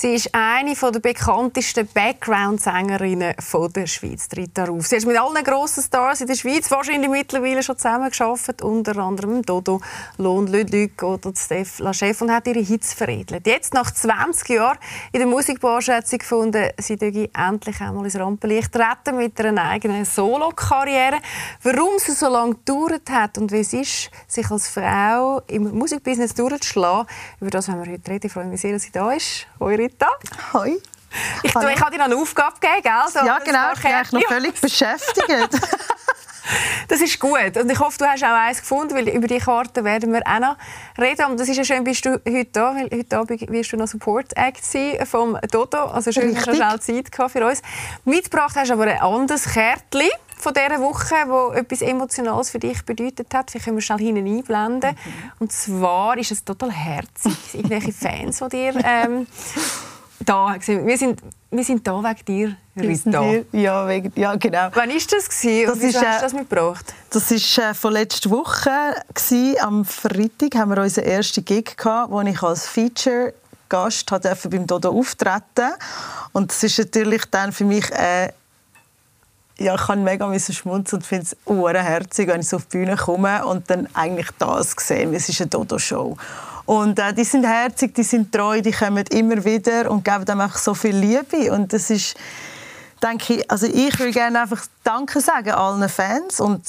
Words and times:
Sie 0.00 0.14
ist 0.14 0.34
eine 0.34 0.72
der 0.74 0.98
bekanntesten 0.98 1.86
Background-Sängerinnen 1.92 3.34
der 3.76 3.86
Schweiz. 3.86 4.30
Tritt 4.30 4.56
darauf. 4.56 4.86
Sie 4.86 4.96
hat 4.96 5.04
mit 5.04 5.20
allen 5.20 5.44
grossen 5.44 5.82
Stars 5.82 6.22
in 6.22 6.26
der 6.26 6.36
Schweiz 6.36 6.70
wahrscheinlich 6.70 7.10
mittlerweile 7.10 7.62
schon 7.62 7.76
zusammengearbeitet, 7.76 8.62
unter 8.62 8.96
anderem 8.96 9.42
Dodo, 9.42 9.82
Lohn, 10.16 10.46
Ludwig 10.46 11.02
oder 11.02 11.32
Steph 11.36 11.80
Lachef 11.80 12.22
und 12.22 12.32
hat 12.32 12.46
ihre 12.46 12.60
Hits 12.60 12.94
veredelt. 12.94 13.46
Jetzt, 13.46 13.74
nach 13.74 13.90
20 13.90 14.48
Jahren 14.48 14.78
in 15.12 15.18
der 15.18 15.28
Musikbranche, 15.28 15.96
hat 15.96 16.08
sie 16.08 16.16
gefunden, 16.16 16.70
sie 16.78 16.96
dürfe 16.96 17.28
endlich 17.34 17.78
einmal 17.82 18.06
ins 18.06 18.18
Rampenlicht 18.18 18.72
treten 18.72 19.18
mit 19.18 19.38
einer 19.38 19.64
eigenen 19.64 20.06
Solo-Karriere. 20.06 21.18
Warum 21.62 21.98
sie 21.98 22.12
so 22.12 22.30
lange 22.30 22.54
gedauert 22.54 23.10
hat 23.10 23.36
und 23.36 23.52
wie 23.52 23.60
es 23.60 23.74
ist, 23.74 24.10
sich 24.26 24.50
als 24.50 24.66
Frau 24.66 25.42
im 25.48 25.76
Musikbusiness 25.76 26.32
durchzuschlagen, 26.32 27.06
über 27.38 27.50
das 27.50 27.68
werden 27.68 27.84
wir 27.84 27.92
heute 27.92 28.10
reden. 28.10 28.26
Ich 28.28 28.32
freue 28.32 28.46
mich 28.46 28.62
sehr, 28.62 28.72
dass 28.72 28.84
sie 28.84 28.92
da 28.92 29.12
ist. 29.12 29.46
Rita. 29.60 29.89
Hoi. 30.52 30.80
Ich, 31.42 31.52
du, 31.52 31.68
ich 31.68 31.80
habe 31.80 31.90
dir 31.90 31.98
noch 31.98 32.04
eine 32.04 32.16
Aufgabe 32.16 32.54
gegeben, 32.60 32.82
gell? 32.82 32.92
So, 33.12 33.26
ja, 33.26 33.38
genau. 33.38 33.72
Ich 33.74 33.80
bin 33.80 33.92
eigentlich 33.92 34.12
noch 34.12 34.28
völlig 34.28 34.60
beschäftigt. 34.60 35.50
das 36.88 37.00
ist 37.00 37.18
gut. 37.18 37.56
Und 37.56 37.70
ich 37.70 37.78
hoffe, 37.78 37.98
du 37.98 38.04
hast 38.04 38.22
auch 38.22 38.28
eins 38.28 38.60
gefunden, 38.60 38.94
weil 38.94 39.08
über 39.08 39.26
die 39.26 39.38
Karte 39.38 39.84
werden 39.84 40.12
wir 40.12 40.22
auch 40.24 40.38
noch 40.38 40.56
reden. 40.98 41.26
Und 41.26 41.40
das 41.40 41.48
ist 41.48 41.56
ja 41.56 41.64
schön, 41.64 41.84
bist 41.84 42.04
du 42.04 42.20
heute 42.26 42.50
da, 42.52 42.74
weil 42.74 42.90
heute 42.92 43.18
Abend 43.18 43.50
wirst 43.50 43.72
du 43.72 43.76
noch 43.76 43.88
Support 43.88 44.36
Act 44.36 44.64
sein 44.64 45.04
vom 45.06 45.38
Dodo. 45.50 45.84
Also 45.84 46.12
schön, 46.12 46.34
dass 46.34 46.44
du 46.44 46.54
schnell 46.54 46.80
Zeit 46.80 47.30
für 47.30 47.46
uns. 47.46 47.62
Mitgebracht 48.04 48.54
hast 48.56 48.70
du 48.70 48.74
aber 48.74 48.84
ein 48.84 49.00
anderes 49.00 49.44
Kärtchen 49.44 50.10
von 50.40 50.54
dieser 50.54 50.80
Woche, 50.80 51.14
wo 51.26 51.52
etwas 51.52 51.82
Emotionales 51.82 52.50
für 52.50 52.58
dich 52.58 52.84
bedeutet 52.84 53.32
hat. 53.34 53.50
Vielleicht 53.50 53.66
können 53.66 53.76
wir 53.76 53.82
schnell 53.82 53.98
hinten 53.98 54.26
einblenden. 54.26 54.90
Mhm. 54.90 55.32
Und 55.38 55.52
zwar 55.52 56.16
ist 56.18 56.32
es 56.32 56.44
total 56.44 56.70
herzig. 56.70 57.36
Irgendwelche 57.52 57.92
Fans 57.92 58.38
von 58.38 58.48
dir 58.48 58.74
ähm, 58.84 59.26
da. 60.20 60.56
Wir 60.66 60.98
sind, 60.98 61.20
wir 61.50 61.64
sind 61.64 61.86
da 61.86 62.02
wegen 62.02 62.24
dir, 62.24 62.56
Rita. 62.76 63.24
Ja, 63.52 63.86
wegen, 63.88 64.12
ja, 64.16 64.36
genau. 64.36 64.68
Wann 64.72 64.88
war 64.88 64.96
das? 64.96 65.28
Gewesen? 65.28 65.66
Das 65.66 65.78
ist, 65.78 65.96
hast 65.96 66.02
du 66.02 66.06
äh, 66.06 66.20
das 66.20 66.32
mitgebracht? 66.32 66.94
Das 67.10 67.30
war 67.30 67.70
äh, 67.70 67.74
von 67.74 67.92
letzter 67.92 68.30
Woche. 68.30 68.70
Gewesen. 69.12 69.56
Am 69.60 69.84
Freitag 69.84 70.54
haben 70.56 70.74
wir 70.74 70.82
unseren 70.82 71.04
ersten 71.04 71.44
Gig, 71.44 71.76
gehabt, 71.76 72.10
wo 72.10 72.20
ich 72.20 72.42
als 72.42 72.66
Feature 72.66 73.34
Gast 73.70 74.10
beim 74.50 74.66
Dodo 74.66 74.90
auftreten 74.90 75.70
und 76.32 76.50
das 76.50 76.62
ist 76.64 76.78
natürlich 76.78 77.24
dann 77.30 77.52
für 77.52 77.64
mich 77.64 77.90
eine 77.94 78.34
ja, 79.60 79.74
ich 79.74 79.80
kann 79.82 80.02
mega 80.02 80.38
schmunzeln 80.38 81.02
und 81.02 81.06
finde 81.06 81.26
es 81.26 81.36
herzig, 81.84 82.28
wenn 82.28 82.40
ich 82.40 82.48
so 82.48 82.56
auf 82.56 82.64
die 82.64 82.78
Bühne 82.78 82.96
komme 82.96 83.44
und 83.44 83.68
dann 83.68 83.88
eigentlich 83.92 84.30
das 84.38 84.74
sehe. 84.78 85.14
Es 85.14 85.28
ist 85.28 85.40
eine 85.40 85.50
Dodo-Show. 85.50 86.16
Und 86.64 86.98
äh, 86.98 87.12
die 87.12 87.24
sind 87.24 87.44
herzig, 87.44 87.94
die 87.94 88.02
sind 88.02 88.32
treu, 88.32 88.62
die 88.62 88.72
kommen 88.72 89.04
immer 89.10 89.44
wieder 89.44 89.90
und 89.90 90.02
geben 90.02 90.24
dem 90.24 90.40
einfach 90.40 90.56
so 90.56 90.72
viel 90.72 90.96
Liebe. 90.96 91.52
Und 91.52 91.74
das 91.74 91.90
ist, 91.90 92.16
denke 93.02 93.34
ich, 93.34 93.50
also 93.50 93.66
ich 93.66 93.98
würde 93.98 94.12
gerne 94.12 94.40
einfach 94.40 94.64
Danke 94.82 95.20
sagen 95.20 95.50
allen 95.50 95.88
Fans 95.90 96.40
und 96.40 96.62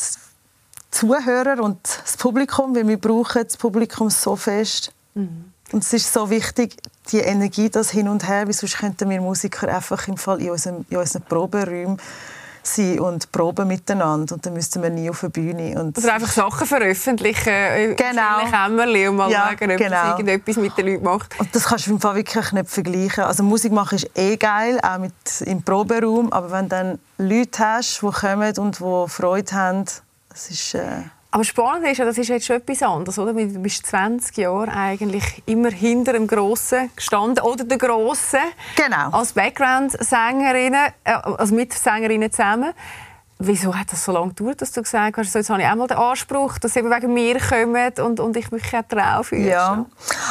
Zuhörer 0.92 1.64
und 1.64 1.80
das 2.04 2.18
Publikum, 2.18 2.76
weil 2.76 2.88
wir 2.88 3.00
brauchen 3.00 3.44
das 3.44 3.56
Publikum 3.56 4.10
so 4.10 4.36
fest. 4.36 4.92
Mhm. 5.14 5.46
Und 5.72 5.84
es 5.84 5.94
ist 5.94 6.12
so 6.12 6.30
wichtig, 6.30 6.76
die 7.14 7.20
Energie, 7.20 7.70
das 7.70 7.92
Hin 7.92 8.10
und 8.10 8.28
Her, 8.28 8.48
weil 8.48 8.54
sonst 8.54 8.78
könnten 8.78 9.10
wir 9.10 9.22
Musiker 9.22 9.74
einfach 9.74 10.10
im 10.10 10.18
Fall 10.18 10.42
in, 10.42 10.50
unserem, 10.50 10.86
in 10.90 10.98
unseren 10.98 11.22
Proberäumen 11.22 11.98
sein 12.64 13.00
und 13.00 13.32
proben 13.32 13.68
miteinander 13.68 14.36
und 14.36 14.46
dann 14.46 14.54
müssten 14.54 14.82
wir 14.82 14.90
nie 14.90 15.10
auf 15.10 15.22
der 15.22 15.30
Bühne. 15.30 15.80
Und 15.80 15.98
Oder 15.98 16.14
einfach 16.14 16.32
Sachen 16.32 16.68
veröffentlichen 16.68 17.50
äh, 17.50 17.96
genau. 17.96 18.42
im 18.44 18.52
Kämmerchen 18.52 19.10
und 19.10 19.16
mal 19.16 19.32
ja, 19.32 19.52
schauen, 19.58 19.72
ob 19.72 19.78
genau. 19.78 20.10
irgendetwas 20.12 20.58
mit 20.58 20.78
den 20.78 20.88
Leuten 20.88 21.04
macht. 21.04 21.40
Und 21.40 21.56
das 21.56 21.66
kannst 21.66 21.88
du 21.88 21.92
im 21.92 22.00
Fall 22.00 22.16
wirklich 22.16 22.52
nicht 22.52 22.70
vergleichen. 22.70 23.24
Also 23.24 23.44
Musik 23.44 23.72
machen 23.72 23.96
ist 23.96 24.10
eh 24.16 24.38
geil, 24.38 24.80
auch 24.82 24.98
mit, 24.98 25.14
im 25.46 25.62
Proberaum, 25.64 26.32
aber 26.32 26.52
wenn 26.52 26.66
du 26.66 26.70
dann 26.70 27.00
Leute 27.18 27.60
hast, 27.60 28.02
die 28.02 28.08
kommen 28.08 28.58
und 28.58 28.80
die 28.80 29.10
Freude 29.10 29.52
haben, 29.54 29.86
das 30.30 30.50
ist... 30.50 30.76
Äh 30.76 31.04
aber 31.34 31.46
spannend 31.46 31.88
ist 31.88 31.98
ja, 31.98 32.04
das 32.04 32.18
ist 32.18 32.28
jetzt 32.28 32.46
schon 32.46 32.58
etwas 32.58 32.84
anderes, 32.84 33.18
oder? 33.18 33.34
Du 33.34 33.60
bist 33.60 33.88
20 33.88 34.36
Jahre 34.36 34.70
eigentlich 34.70 35.42
immer 35.46 35.72
hinter 35.72 36.12
dem 36.12 36.28
Grossen 36.28 36.92
gestanden 36.94 37.42
oder 37.44 37.64
der 37.64 37.78
Grossen. 37.78 38.42
Genau. 38.76 39.12
Als 39.12 39.32
Background-Sängerin, 39.32 40.74
äh, 40.74 41.14
also 41.14 41.56
mit 41.56 41.72
Sängerinnen 41.72 42.30
zusammen. 42.30 42.74
Wieso 43.44 43.74
hat 43.74 43.92
das 43.92 44.04
so 44.04 44.12
lange 44.12 44.34
gedauert, 44.34 44.62
dass 44.62 44.72
du 44.74 44.84
gesagt 44.84 45.18
hast, 45.18 45.32
so, 45.32 45.40
jetzt 45.40 45.50
habe 45.50 45.62
ich 45.62 45.68
einmal 45.68 45.88
den 45.88 45.98
Anspruch, 45.98 46.60
dass 46.60 46.74
sie 46.74 46.84
wegen 46.84 47.14
mir 47.14 47.40
kommen 47.40 47.92
und, 48.06 48.20
und 48.20 48.38
ich 48.38 48.52
mich 48.52 48.76
auch 48.76 48.84
drauf 48.84 49.32
Ja, 49.32 49.86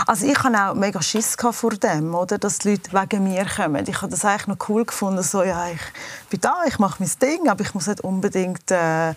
also 0.07 0.27
ich 0.27 0.39
hatte 0.41 0.71
auch 0.71 0.75
mega 0.75 1.03
Schiss 1.03 1.35
vor 1.35 1.71
dem, 1.71 2.15
oder? 2.15 2.39
dass 2.39 2.59
die 2.59 2.73
Leute 2.73 2.93
wegen 2.93 3.25
mir 3.25 3.47
kommen. 3.47 3.85
Ich 3.89 3.97
habe 4.03 4.13
das 4.13 4.25
eigentlich 4.25 4.47
noch 4.47 4.69
cool 4.69 4.85
gefunden, 4.85 5.23
so, 5.25 5.43
ja, 5.43 5.67
ich 5.71 5.81
bin 6.29 6.41
da, 6.41 6.59
ich 6.69 6.79
mache 6.79 7.03
mein 7.03 7.11
Ding, 7.21 7.49
aber 7.49 7.63
ich 7.63 7.75
muss 7.75 7.87
nicht 7.87 8.03
unbedingt... 8.03 8.71
Äh, 8.71 9.15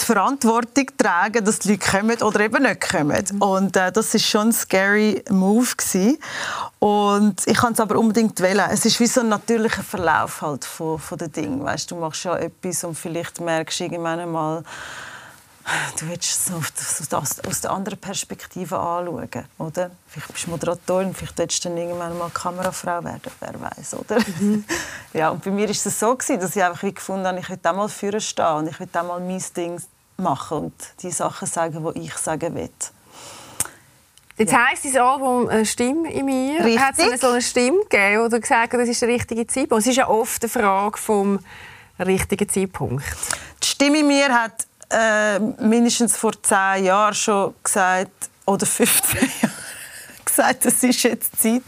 die 0.00 0.06
Verantwortung 0.06 0.86
tragen, 0.96 1.44
dass 1.44 1.58
die 1.60 1.72
Leute 1.72 1.90
kommen 1.90 2.22
oder 2.22 2.40
eben 2.40 2.62
nicht 2.62 2.80
kommen. 2.80 3.24
Mhm. 3.32 3.42
Und 3.42 3.76
äh, 3.76 3.92
das 3.92 4.14
ist 4.14 4.26
schon 4.26 4.48
ein 4.48 4.52
scary 4.52 5.22
Move 5.30 5.68
gewesen. 5.76 6.18
Und 6.78 7.46
ich 7.46 7.56
kann 7.56 7.72
es 7.72 7.80
aber 7.80 7.98
unbedingt 7.98 8.40
wählen. 8.40 8.66
Es 8.70 8.84
ist 8.84 8.98
wie 9.00 9.06
so 9.06 9.20
ein 9.20 9.28
natürlicher 9.28 9.82
Verlauf 9.82 10.42
halt 10.42 10.64
von, 10.64 10.98
von 10.98 11.18
den 11.18 11.32
Dingen. 11.32 11.64
Weißt, 11.64 11.90
du 11.90 11.96
machst 11.96 12.24
ja 12.24 12.36
etwas 12.36 12.84
und 12.84 12.98
vielleicht 12.98 13.40
merkst 13.40 13.80
du 13.80 13.84
irgendwann 13.84 14.20
einmal, 14.20 14.64
du 15.98 16.08
willst 16.08 16.48
es 16.48 17.12
aus, 17.12 17.40
aus 17.46 17.60
der 17.60 17.70
anderen 17.70 17.98
Perspektive 17.98 18.78
anschauen, 18.78 19.44
oder? 19.58 19.90
Vielleicht 20.08 20.32
bist 20.32 20.46
du 20.46 20.50
Moderatorin, 20.50 21.14
vielleicht 21.14 21.38
willst 21.38 21.64
du 21.64 21.68
dann 21.68 21.78
irgendwann 21.78 22.18
mal 22.18 22.30
Kamerafrau 22.30 23.04
werden, 23.04 23.30
wer 23.40 23.60
weiß, 23.60 23.94
oder? 23.94 24.18
Mhm. 24.38 24.64
ja, 25.12 25.30
und 25.30 25.44
bei 25.44 25.50
mir 25.50 25.64
war 25.64 25.70
es 25.70 25.82
so 25.82 26.14
gewesen, 26.14 26.40
dass 26.40 26.56
ich 26.56 26.62
einfach 26.62 26.82
wie 26.82 26.94
gefunden 26.94 27.26
habe, 27.26 27.38
ich 27.38 27.48
will 27.48 27.58
auch 27.62 27.74
mal 27.74 27.88
führen 27.88 28.20
stehen 28.20 28.54
und 28.56 28.68
ich 28.68 28.80
will 28.80 28.88
auch 28.92 29.02
mal 29.02 29.20
mein 29.20 29.42
Ding 29.56 29.80
machen 30.16 30.58
und 30.58 30.74
die 31.02 31.10
Sachen 31.10 31.46
sagen, 31.46 31.92
die 31.94 32.00
ich 32.00 32.14
sagen 32.14 32.54
will. 32.54 32.70
Jetzt 34.36 34.52
ja. 34.52 34.66
heisst 34.68 34.86
dein 34.86 34.96
Album 34.96 35.64
Stimme 35.66 36.10
in 36.10 36.24
mir. 36.24 36.64
Richtig. 36.64 36.80
Hat 36.80 36.98
es 36.98 37.20
so 37.20 37.28
eine 37.28 37.42
Stimme 37.42 37.80
gegeben 37.82 38.22
oder 38.24 38.40
gesagt, 38.40 38.72
das 38.72 38.88
ist 38.88 39.02
der 39.02 39.10
richtige 39.10 39.46
Zeitpunkt? 39.46 39.84
Es 39.84 39.90
ist 39.90 39.96
ja 39.96 40.08
oft 40.08 40.42
eine 40.42 40.48
Frage 40.48 40.96
vom 40.96 41.40
richtigen 41.98 42.48
Zeitpunkt. 42.48 43.04
Die 43.62 43.66
Stimme 43.66 43.98
in 43.98 44.06
mir 44.06 44.28
hat 44.28 44.66
äh, 44.90 45.38
mindestens 45.38 46.16
vor 46.16 46.32
zehn 46.42 46.84
Jahren 46.84 47.14
schon 47.14 47.54
gesagt, 47.62 48.30
oder 48.46 48.66
15 48.66 49.20
Jahren 49.42 49.54
gesagt, 50.24 50.66
es 50.66 50.82
ist 50.82 51.02
jetzt 51.02 51.40
Zeit. 51.40 51.62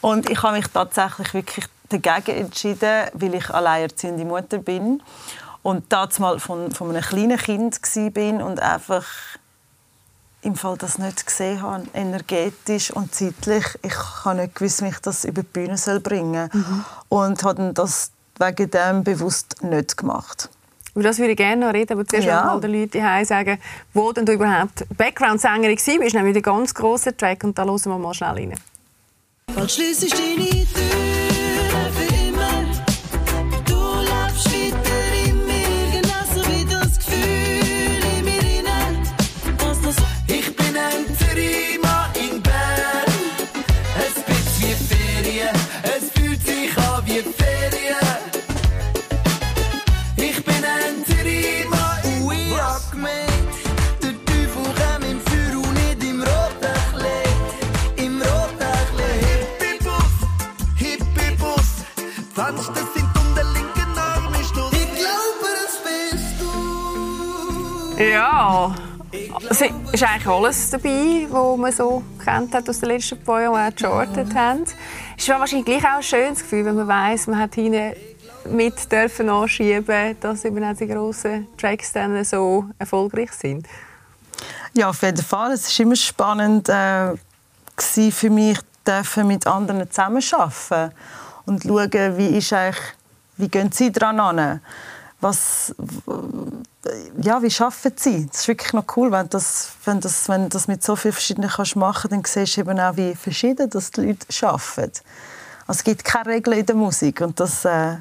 Und 0.00 0.28
ich 0.30 0.42
habe 0.42 0.56
mich 0.56 0.66
tatsächlich 0.68 1.34
wirklich 1.34 1.66
dagegen 1.88 2.38
entschieden, 2.38 3.08
weil 3.14 3.34
ich 3.34 3.50
alleinerziehende 3.50 4.24
Mutter 4.24 4.58
bin 4.58 5.02
und 5.62 5.92
damals 5.92 6.18
mal 6.18 6.38
von, 6.38 6.70
von 6.72 6.90
einem 6.90 7.02
kleinen 7.02 7.38
Kind 7.38 7.80
bin 8.14 8.42
und 8.42 8.60
einfach 8.60 9.04
im 10.42 10.54
Fall 10.54 10.76
das 10.78 10.98
nicht 10.98 11.26
gesehen 11.26 11.62
habe, 11.62 11.84
energetisch 11.94 12.90
und 12.90 13.14
zeitlich. 13.14 13.64
Ich 13.82 13.94
habe 14.24 14.42
nicht 14.42 14.54
gewusst, 14.54 14.82
wie 14.82 14.88
ich 14.88 14.98
das 15.00 15.24
über 15.24 15.42
die 15.42 15.48
Bühne 15.48 15.76
bringen 16.00 16.50
soll. 16.52 16.60
Mhm. 16.60 16.84
Und 17.08 17.42
habe 17.42 17.72
das 17.74 18.12
wegen 18.38 18.70
dem 18.70 19.04
bewusst 19.04 19.62
nicht 19.62 19.96
gemacht. 19.96 20.48
Über 20.98 21.04
das 21.04 21.20
würde 21.20 21.30
ich 21.30 21.36
gerne 21.36 21.64
noch 21.64 21.72
reden, 21.72 21.92
aber 21.92 22.04
zuerst 22.04 22.26
ja. 22.26 22.44
mal 22.44 22.60
den 22.60 22.72
Leuten 22.72 23.00
hier 23.00 23.24
sagen, 23.24 23.60
wo 23.94 24.10
denn 24.10 24.26
du 24.26 24.32
überhaupt 24.32 24.84
Background-Sängerin 24.96 25.76
warst. 25.76 25.86
Das 25.86 26.06
ist 26.08 26.14
nämlich 26.14 26.36
ein 26.36 26.42
ganz 26.42 26.74
grosser 26.74 27.16
Track 27.16 27.44
und 27.44 27.56
da 27.56 27.64
hören 27.64 27.80
wir 27.84 27.98
mal 27.98 28.14
schnell 28.14 28.30
rein. 28.30 28.54
Bald 29.54 29.70
schliessest 29.70 30.18
deine 30.18 30.48
Tür 30.48 31.27
Ja, 68.18 68.74
es 69.48 69.60
ist 69.60 70.02
eigentlich 70.02 70.26
alles 70.26 70.70
dabei, 70.70 71.28
was 71.30 71.56
man 71.56 71.72
so 71.72 72.02
kennt 72.24 72.52
hat 72.52 72.68
aus 72.68 72.80
den 72.80 72.88
letzten 72.88 73.22
paar 73.22 73.42
Jahren, 73.42 73.72
auch 73.72 73.76
gechartet 73.76 74.34
haben. 74.34 74.64
Es 75.16 75.22
ist 75.22 75.28
wahrscheinlich 75.28 75.84
auch 75.84 75.98
ein 75.98 76.02
schönes 76.02 76.40
Gefühl, 76.40 76.64
wenn 76.64 76.74
man 76.74 76.88
weiss, 76.88 77.28
man 77.28 77.38
hat 77.38 77.54
hinten 77.54 77.94
mit 78.50 78.90
dürfen 78.90 79.28
anschieben, 79.28 80.16
dass 80.18 80.44
eben 80.44 80.64
auch 80.64 80.76
die 80.76 80.88
grossen 80.88 81.46
Tracks 81.56 81.92
dann 81.92 82.24
so 82.24 82.64
erfolgreich 82.76 83.30
sind. 83.30 83.68
Ja, 84.74 84.88
auf 84.88 85.00
jeden 85.02 85.22
Fall. 85.22 85.52
Es 85.52 85.78
war 85.78 85.86
immer 85.86 85.96
spannend 85.96 86.68
äh, 86.68 87.14
für 87.76 88.30
mich, 88.30 88.58
dürfen 88.84 89.28
mit 89.28 89.46
anderen 89.46 89.88
zusammenarbeiten 89.88 90.92
und 91.46 91.62
schauen, 91.62 92.18
wie 92.18 92.36
ist 92.36 92.52
eigentlich, 92.52 92.82
wie 93.36 93.48
gehen 93.48 93.70
sie 93.70 93.92
daran 93.92 94.18
an, 94.18 94.60
was 95.20 95.72
ja, 97.20 97.42
wie 97.42 97.52
arbeiten 97.62 97.96
sie? 97.96 98.26
Das 98.26 98.40
ist 98.40 98.48
wirklich 98.48 98.72
noch 98.72 98.84
cool, 98.96 99.10
wenn, 99.10 99.28
das, 99.28 99.70
wenn, 99.84 100.00
das, 100.00 100.28
wenn 100.28 100.48
das 100.48 100.68
mit 100.68 100.82
so 100.82 100.96
vielen 100.96 101.12
verschiedenen 101.12 101.50
kannst 101.50 101.76
machen 101.76 102.10
dann 102.10 102.24
siehst 102.24 102.56
du 102.56 102.60
eben 102.60 102.78
auch, 102.78 102.96
wie 102.96 103.14
verschieden 103.14 103.70
das 103.70 103.90
die 103.90 104.02
Leute 104.02 104.46
arbeiten. 104.46 105.00
Also 105.66 105.80
es 105.80 105.84
gibt 105.84 106.04
keine 106.04 106.30
Regeln 106.30 106.58
in 106.58 106.66
der 106.66 106.76
Musik 106.76 107.20
und 107.20 107.38
das, 107.38 107.64
äh, 107.64 107.96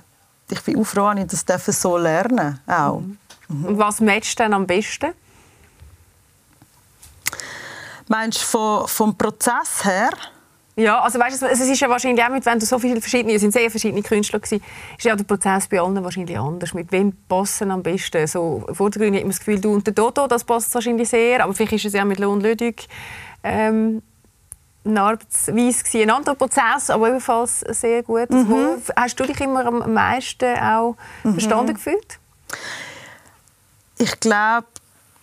ich 0.49 0.61
bin 0.63 0.79
auch 0.79 0.85
froh, 0.85 1.13
dass 1.13 1.33
ich 1.33 1.45
das 1.45 1.65
so 1.81 1.97
lernen 1.97 2.59
auch. 2.65 3.01
Mhm. 3.47 3.65
Und 3.65 3.77
was 3.77 3.99
matcht 3.99 4.39
denn 4.39 4.53
am 4.53 4.65
besten? 4.65 5.13
Meinst 8.07 8.41
du 8.41 8.45
vom, 8.45 8.87
vom 8.87 9.17
Prozess 9.17 9.83
her? 9.83 10.11
Ja, 10.77 11.01
also 11.01 11.17
weißt 11.17 11.41
du, 11.41 11.47
es 11.47 11.59
ist 11.59 11.79
ja 11.79 11.89
wahrscheinlich 11.89 12.23
auch 12.23 12.29
mit, 12.29 12.45
wenn 12.45 12.59
du 12.59 12.65
so 12.65 12.77
viele 12.77 13.01
verschiedene, 13.01 13.33
es 13.33 13.41
sind 13.41 13.51
sehr 13.51 13.71
verschiedene 13.71 14.03
Künstler 14.03 14.39
gewesen, 14.39 14.63
ist 14.95 15.03
ja 15.03 15.15
der 15.15 15.23
Prozess 15.23 15.67
bei 15.67 15.81
allen 15.81 16.03
wahrscheinlich 16.03 16.37
anders. 16.37 16.75
Mit 16.75 16.91
wem 16.91 17.13
passen 17.27 17.71
am 17.71 17.81
besten? 17.81 18.27
So 18.27 18.63
vordergründig 18.73 19.21
hat 19.21 19.25
man 19.25 19.31
das 19.31 19.39
Gefühl, 19.39 19.59
du 19.59 19.73
und 19.73 19.87
der 19.87 19.95
Dodo, 19.95 20.27
das 20.27 20.43
passt 20.43 20.73
wahrscheinlich 20.75 21.09
sehr, 21.09 21.43
aber 21.43 21.55
vielleicht 21.55 21.73
ist 21.73 21.85
es 21.85 21.93
ja 21.93 22.05
mit 22.05 22.19
Lohn 22.19 22.41
Lüdig 22.41 22.87
ähm, 23.43 24.03
eine 24.85 25.01
Arbeitsweise 25.01 25.83
gewesen, 25.83 26.01
ein 26.01 26.09
anderer 26.11 26.35
Prozess, 26.35 26.91
aber 26.91 27.09
ebenfalls 27.09 27.61
sehr 27.61 28.03
gut. 28.03 28.29
Mhm. 28.29 28.79
Hast 28.95 29.19
du 29.19 29.25
dich 29.25 29.41
immer 29.41 29.65
am 29.65 29.91
meisten 29.91 30.59
auch 30.59 30.95
mhm. 31.23 31.31
verstanden 31.31 31.73
gefühlt? 31.73 32.19
Ich 33.97 34.19
glaube, 34.19 34.67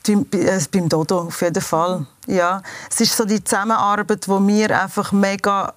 äh, 0.08 0.60
beim 0.70 0.88
Dodo 0.88 1.22
auf 1.22 1.40
jeden 1.42 1.62
Fall. 1.62 2.06
Ja, 2.26 2.62
es 2.90 3.00
ist 3.00 3.16
so 3.16 3.24
die 3.24 3.42
Zusammenarbeit, 3.42 4.28
wo 4.28 4.44
wir 4.46 4.80
einfach 4.80 5.12
mega 5.12 5.72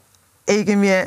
irgendwie 0.45 1.06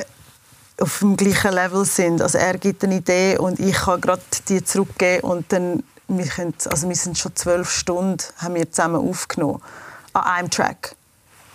auf 0.79 0.99
dem 0.99 1.15
gleichen 1.15 1.53
Level 1.53 1.85
sind. 1.85 2.21
Also 2.21 2.37
er 2.37 2.57
gibt 2.57 2.83
eine 2.83 2.95
Idee 2.95 3.37
und 3.37 3.59
ich 3.59 3.75
kann 3.75 4.01
gerade 4.01 4.21
die 4.47 4.63
zurückgeben 4.63 5.27
und 5.27 5.51
dann 5.51 5.83
wir, 6.07 6.25
können, 6.25 6.53
also 6.69 6.89
wir 6.89 6.95
sind 6.95 7.17
schon 7.17 7.35
zwölf 7.35 7.69
Stunden 7.69 8.23
haben 8.37 8.55
wir 8.55 8.69
zusammen 8.69 9.07
aufgenommen 9.07 9.61
an 10.13 10.23
einem 10.23 10.49
Track. 10.49 10.95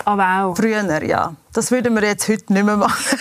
Oh, 0.06 0.16
wow. 0.16 0.56
Früher, 0.56 1.02
ja. 1.02 1.34
Das 1.52 1.70
würden 1.70 1.94
wir 1.94 2.04
jetzt 2.04 2.28
heute 2.28 2.52
nicht 2.52 2.64
mehr 2.64 2.76
machen. 2.76 3.18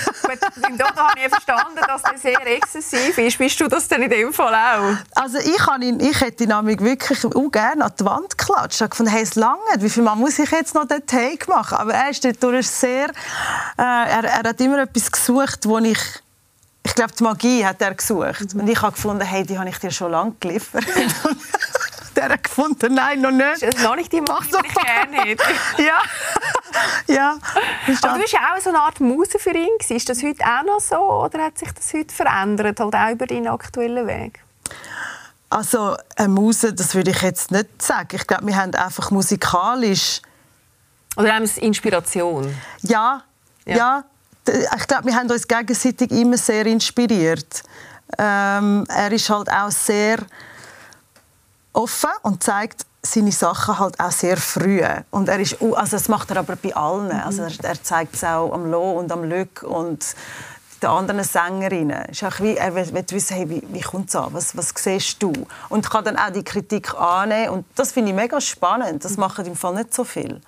Beim 0.61 0.77
Dodo 0.77 0.95
habe 0.95 1.19
ich 1.19 1.29
verstanden, 1.29 1.79
dass 1.87 2.03
er 2.03 2.17
sehr 2.17 2.47
exzessiv 2.47 3.17
ist. 3.17 3.37
Bist 3.37 3.59
du 3.59 3.67
das 3.67 3.87
denn 3.87 4.03
in 4.03 4.09
dem 4.09 4.33
Fall 4.33 4.53
auch? 4.53 4.97
Also 5.15 5.37
ich, 5.37 5.67
habe 5.67 5.83
ihn, 5.83 5.99
ich 5.99 6.19
hätte 6.21 6.43
ihn 6.45 6.79
wirklich 6.79 7.25
auch 7.25 7.51
gerne 7.51 7.85
an 7.85 7.91
die 7.99 8.05
Wand 8.05 8.37
geklatscht. 8.37 8.75
Ich 8.75 8.81
habe 8.81 8.89
gefunden, 8.89 9.11
hey, 9.11 9.23
es 9.23 9.35
lange. 9.35 9.59
Wie 9.77 9.89
viel 9.89 10.03
Mal 10.03 10.15
muss 10.15 10.39
ich 10.39 10.49
jetzt 10.51 10.75
noch 10.75 10.87
den 10.87 11.05
Take 11.05 11.49
machen? 11.49 11.77
Aber 11.77 11.93
er 11.93 12.09
ist 12.09 12.23
dort 12.23 12.63
sehr... 12.63 13.09
Äh, 13.77 13.81
er, 13.81 14.23
er 14.23 14.49
hat 14.49 14.61
immer 14.61 14.79
etwas 14.79 15.11
gesucht, 15.11 15.67
wo 15.67 15.77
ich 15.79 15.99
ich 16.85 16.93
glaube, 16.93 17.13
die 17.17 17.23
Magie 17.23 17.65
hat 17.65 17.81
er 17.81 17.95
gesucht. 17.95 18.53
Mhm. 18.53 18.61
Und 18.61 18.67
ich 18.67 18.79
habe 18.79 18.91
gefunden, 18.91 19.25
hey, 19.25 19.43
die 19.43 19.57
habe 19.57 19.67
ich 19.67 19.77
dir 19.79 19.89
schon 19.89 20.11
lange 20.11 20.35
geliefert. 20.39 20.85
der 22.15 22.37
gefunden, 22.37 22.93
nein, 22.93 23.21
noch 23.21 23.31
nicht. 23.31 23.61
Das 23.61 23.75
ist 23.75 23.83
noch 23.83 23.95
nicht 23.95 24.11
die 24.11 24.21
Magie, 24.21 24.51
die 24.51 24.67
ich 24.67 24.73
gerne 24.73 25.17
hätte. 25.17 25.43
ja. 25.83 27.13
ja. 27.13 27.37
Aber 28.01 28.13
du 28.13 28.21
bist 28.21 28.33
ja 28.33 28.39
auch 28.53 28.61
so 28.61 28.69
eine 28.69 28.79
Art 28.79 28.99
Muse 28.99 29.39
für 29.39 29.51
ihn. 29.51 29.69
Ist 29.87 30.09
das 30.09 30.23
heute 30.23 30.43
auch 30.43 30.63
noch 30.63 30.79
so 30.79 30.95
oder 30.95 31.45
hat 31.45 31.57
sich 31.57 31.71
das 31.71 31.93
heute 31.93 32.13
verändert, 32.13 32.79
halt 32.79 32.95
auch 32.95 33.11
über 33.11 33.27
deinen 33.27 33.47
aktuellen 33.47 34.07
Weg? 34.07 34.39
Also 35.49 35.95
eine 36.15 36.27
Muse, 36.27 36.73
das 36.73 36.95
würde 36.95 37.11
ich 37.11 37.21
jetzt 37.21 37.51
nicht 37.51 37.81
sagen. 37.81 38.09
Ich 38.13 38.27
glaube, 38.27 38.47
wir 38.47 38.55
haben 38.55 38.73
einfach 38.73 39.11
musikalisch... 39.11 40.21
Oder 41.17 41.35
haben 41.35 41.49
wir 41.49 41.63
Inspiration? 41.63 42.53
Ja, 42.81 43.23
ja. 43.65 43.75
ja 43.77 44.03
ich 44.47 44.87
glaube, 44.87 45.05
wir 45.05 45.15
haben 45.15 45.29
uns 45.29 45.47
gegenseitig 45.47 46.11
immer 46.11 46.37
sehr 46.37 46.65
inspiriert. 46.65 47.63
Ähm, 48.17 48.85
er 48.87 49.11
ist 49.11 49.29
halt 49.29 49.49
auch 49.49 49.71
sehr 49.71 50.17
offen 51.75 52.09
und 52.23 52.43
zeigt 52.43 52.85
seine 53.01 53.31
Sachen 53.31 53.77
halt 53.77 53.99
auch 53.99 54.11
sehr 54.11 54.37
früh. 54.37 54.81
Und 55.11 55.29
er 55.29 55.39
ist, 55.39 55.61
also 55.61 55.97
das 55.97 56.07
macht 56.07 56.31
er 56.31 56.37
aber 56.37 56.55
bei 56.55 56.75
allen. 56.75 57.07
Mhm. 57.07 57.23
Also 57.23 57.43
er, 57.43 57.51
er 57.63 57.83
zeigt 57.83 58.15
es 58.15 58.23
auch 58.23 58.51
am 58.51 58.69
Lo 58.69 58.93
und 58.93 59.11
am 59.11 59.23
Lück 59.23 59.63
und 59.63 60.15
den 60.81 60.89
anderen 60.89 61.23
Sängerinnen. 61.23 62.05
Ist 62.05 62.23
auch 62.23 62.39
wie, 62.39 62.57
er 62.57 62.73
will, 62.75 62.93
will 62.93 63.05
wissen, 63.09 63.35
hey, 63.35 63.49
wie, 63.49 63.63
wie 63.67 63.81
kommt 63.81 64.09
es 64.09 64.15
an? 64.15 64.33
Was, 64.33 64.57
was 64.57 64.73
siehst 64.75 65.21
du? 65.21 65.31
Und 65.69 65.89
kann 65.89 66.03
dann 66.03 66.17
auch 66.17 66.31
die 66.31 66.43
Kritik 66.43 66.93
annehmen. 66.95 67.49
Und 67.49 67.65
das 67.75 67.91
finde 67.91 68.11
ich 68.11 68.15
mega 68.15 68.41
spannend. 68.41 69.05
Das 69.05 69.17
machen 69.17 69.45
im 69.45 69.55
Fall 69.55 69.75
nicht 69.75 69.93
so 69.93 70.03
viel. 70.03 70.41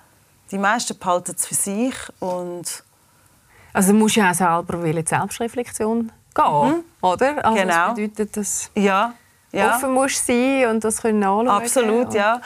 Die 0.50 0.58
meisten 0.58 0.98
behalten 0.98 1.34
es 1.36 1.46
für 1.46 1.54
sich 1.54 1.94
und 2.20 2.82
also 3.72 3.92
du 3.92 3.98
musst 3.98 4.16
ja 4.16 4.30
auch 4.30 4.34
selber 4.34 4.82
wollen, 4.82 5.06
Selbstreflexion 5.06 6.10
gehen, 6.34 6.68
mhm. 6.68 6.84
oder? 7.02 7.44
Also 7.44 7.60
genau. 7.60 7.86
Das 7.88 7.94
bedeutet, 7.94 8.36
dass 8.36 8.70
ja. 8.74 9.14
Ja. 9.52 9.76
offen 9.76 9.92
musst 9.92 10.26
sein 10.26 10.66
und 10.66 10.84
das 10.84 11.00
können 11.00 11.22
anschauen. 11.22 11.48
Absolut, 11.48 12.14
ja. 12.14 12.40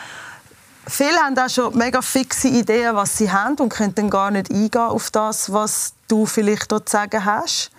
Viele 0.87 1.17
haben 1.19 1.39
auch 1.39 1.49
schon 1.49 1.77
mega 1.77 2.03
fixe 2.03 2.49
Ideen, 2.49 2.95
was 2.95 3.17
sie 3.17 3.31
haben 3.31 3.57
und 3.57 3.69
können 3.69 3.95
dann 3.95 4.11
gar 4.11 4.31
nicht 4.31 4.51
eingehen 4.51 4.81
auf 4.81 5.11
das, 5.11 5.53
was 5.53 5.95
du 6.09 6.27
vielleicht 6.27 6.71
dort 6.73 6.89
zu 6.89 6.93
sagen 6.97 7.25
hast. 7.25 7.71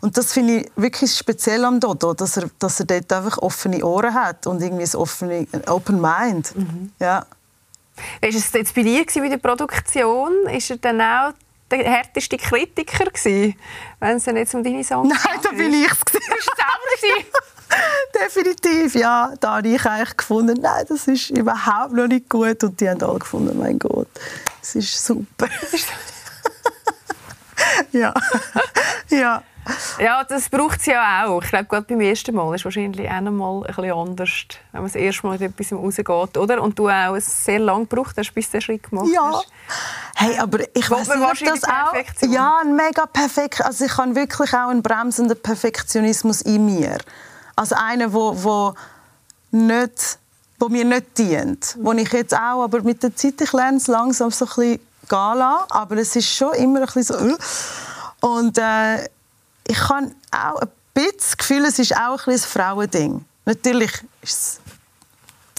Und 0.00 0.16
das 0.16 0.32
finde 0.32 0.60
ich 0.60 0.72
wirklich 0.76 1.14
speziell 1.14 1.64
am 1.64 1.78
Dodo, 1.78 2.14
dass 2.14 2.36
er, 2.36 2.50
dass 2.58 2.80
er 2.80 2.86
dort 2.86 3.12
einfach 3.12 3.38
offene 3.38 3.84
Ohren 3.84 4.14
hat 4.14 4.46
und 4.46 4.62
irgendwie 4.62 4.84
ein 4.84 4.94
offene, 4.94 5.46
Open 5.66 6.00
Mind. 6.00 6.56
Mhm. 6.56 6.92
Ja. 6.98 7.26
Wie 8.20 8.28
war 8.28 8.38
es 8.38 8.52
jetzt 8.52 8.74
bei 8.74 8.82
dir 8.82 9.04
bei 9.04 9.28
der 9.28 9.36
Produktion? 9.36 10.32
Ist 10.50 10.70
er 10.70 10.78
dann 10.78 11.00
auch 11.00 11.32
der 11.70 11.84
härteste 11.84 12.36
Kritiker 12.36 13.04
gewesen, 13.04 13.54
wenn 14.00 14.16
es 14.16 14.26
jetzt 14.26 14.54
um 14.54 14.64
deine 14.64 14.82
Songs 14.82 15.08
Nein, 15.08 15.38
da 15.42 15.50
bin 15.50 15.72
ich 15.72 15.90
es. 15.90 15.98
Bist 15.98 16.14
du 16.14 17.10
selber 17.10 17.30
Definitiv, 18.14 18.94
ja. 18.94 19.32
Da 19.40 19.56
habe 19.56 19.68
ich 19.68 19.84
eigentlich 19.84 20.16
gefunden, 20.16 20.58
nein, 20.60 20.84
das 20.88 21.06
ist 21.06 21.30
überhaupt 21.30 21.92
noch 21.92 22.06
nicht 22.06 22.28
gut. 22.28 22.62
Und 22.64 22.80
die 22.80 22.88
haben 22.88 23.02
alle 23.02 23.18
gefunden, 23.18 23.58
mein 23.58 23.78
Gott, 23.78 24.08
es 24.62 24.74
ist 24.74 25.04
super. 25.04 25.46
ja. 27.92 28.14
ja. 29.08 29.42
Ja, 29.98 30.24
das 30.24 30.48
braucht 30.48 30.80
es 30.80 30.86
ja 30.86 31.26
auch. 31.26 31.42
Ich 31.42 31.50
glaube, 31.50 31.66
gerade 31.66 31.86
beim 31.86 32.00
ersten 32.00 32.34
Mal 32.34 32.54
ist 32.54 32.62
es 32.62 32.64
wahrscheinlich 32.64 33.08
auch 33.08 33.20
noch 33.20 33.30
mal 33.30 33.58
ein 33.58 33.74
bisschen 33.74 33.92
anders, 33.92 34.30
wenn 34.72 34.80
man 34.80 34.90
das 34.90 34.94
erste 34.96 35.26
Mal 35.26 35.38
mit 35.38 35.42
etwas 35.42 35.72
rausgeht, 35.72 36.36
oder? 36.38 36.62
Und 36.62 36.78
du 36.78 36.88
auch 36.88 37.16
sehr 37.18 37.58
lange 37.58 37.86
gebraucht 37.86 38.16
hast, 38.16 38.32
bis 38.32 38.46
du 38.46 38.52
den 38.52 38.60
Schritt 38.62 38.90
gemacht 38.90 39.08
ja. 39.14 39.30
hast. 39.32 39.48
Hey, 40.16 40.38
aber 40.38 40.60
ich 40.74 40.90
weiß 40.90 41.08
nicht, 41.08 41.20
ob 41.20 41.38
das 41.38 41.64
auch... 41.64 41.94
Ja, 42.28 42.60
ein 42.62 42.74
mega 42.74 43.06
perfekt... 43.06 43.62
Also 43.62 43.84
ich 43.84 43.96
habe 43.96 44.14
wirklich 44.14 44.52
auch 44.54 44.70
einen 44.70 44.82
bremsenden 44.82 45.40
Perfektionismus 45.40 46.40
in 46.42 46.64
mir. 46.66 46.98
Also 47.56 47.74
einer, 47.76 48.12
wo, 48.12 48.34
wo 48.42 48.74
nicht 49.50 50.18
wo 50.60 50.68
mir 50.68 50.84
nicht 50.84 51.16
dient. 51.18 51.76
Wo 51.80 51.92
ich 51.92 52.12
jetzt 52.12 52.34
auch, 52.34 52.62
aber 52.62 52.82
mit 52.82 53.02
der 53.02 53.16
Zeit, 53.16 53.40
ich 53.40 53.52
lerne 53.52 53.78
es 53.78 53.86
langsam 53.86 54.30
so 54.30 54.44
ein 54.44 54.48
bisschen 54.48 54.80
gehen 55.08 55.38
lassen, 55.38 55.64
aber 55.70 55.96
es 55.96 56.14
ist 56.14 56.28
schon 56.28 56.54
immer 56.54 56.80
ein 56.80 56.86
bisschen 56.86 57.02
so... 57.02 57.14
Äh. 57.14 57.36
Und 58.20 58.58
äh, 58.58 59.04
ich 59.66 59.88
habe 59.88 60.12
auch 60.30 60.60
ein 60.60 60.68
bisschen 60.92 61.12
das 61.16 61.36
Gefühl, 61.36 61.64
es 61.64 61.78
ist 61.78 61.96
auch 61.96 62.26
ein, 62.26 62.34
ein 62.34 62.38
Frauending. 62.38 63.24
Natürlich 63.46 63.90
ist 64.22 64.60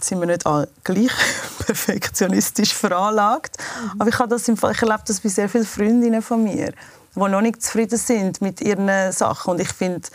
sind 0.04 0.20
wir 0.20 0.28
nicht 0.28 0.48
alle 0.48 0.68
gleich 0.84 1.12
perfektionistisch 1.66 2.74
veranlagt. 2.74 3.58
Mhm. 3.58 4.02
Aber 4.02 4.10
ich, 4.10 4.20
habe 4.20 4.30
das 4.30 4.48
im 4.48 4.58
Fall, 4.58 4.72
ich 4.72 4.82
erlebe 4.82 5.04
das 5.06 5.20
bei 5.20 5.30
sehr 5.30 5.48
vielen 5.48 5.66
Freundinnen 5.66 6.22
von 6.22 6.44
mir, 6.44 6.74
die 7.16 7.20
noch 7.20 7.42
nicht 7.42 7.62
zufrieden 7.62 7.98
sind 7.98 8.42
mit 8.42 8.62
ihren 8.62 9.12
Sachen. 9.12 9.52
Und 9.52 9.62
ich 9.62 9.70
finde, 9.70 10.08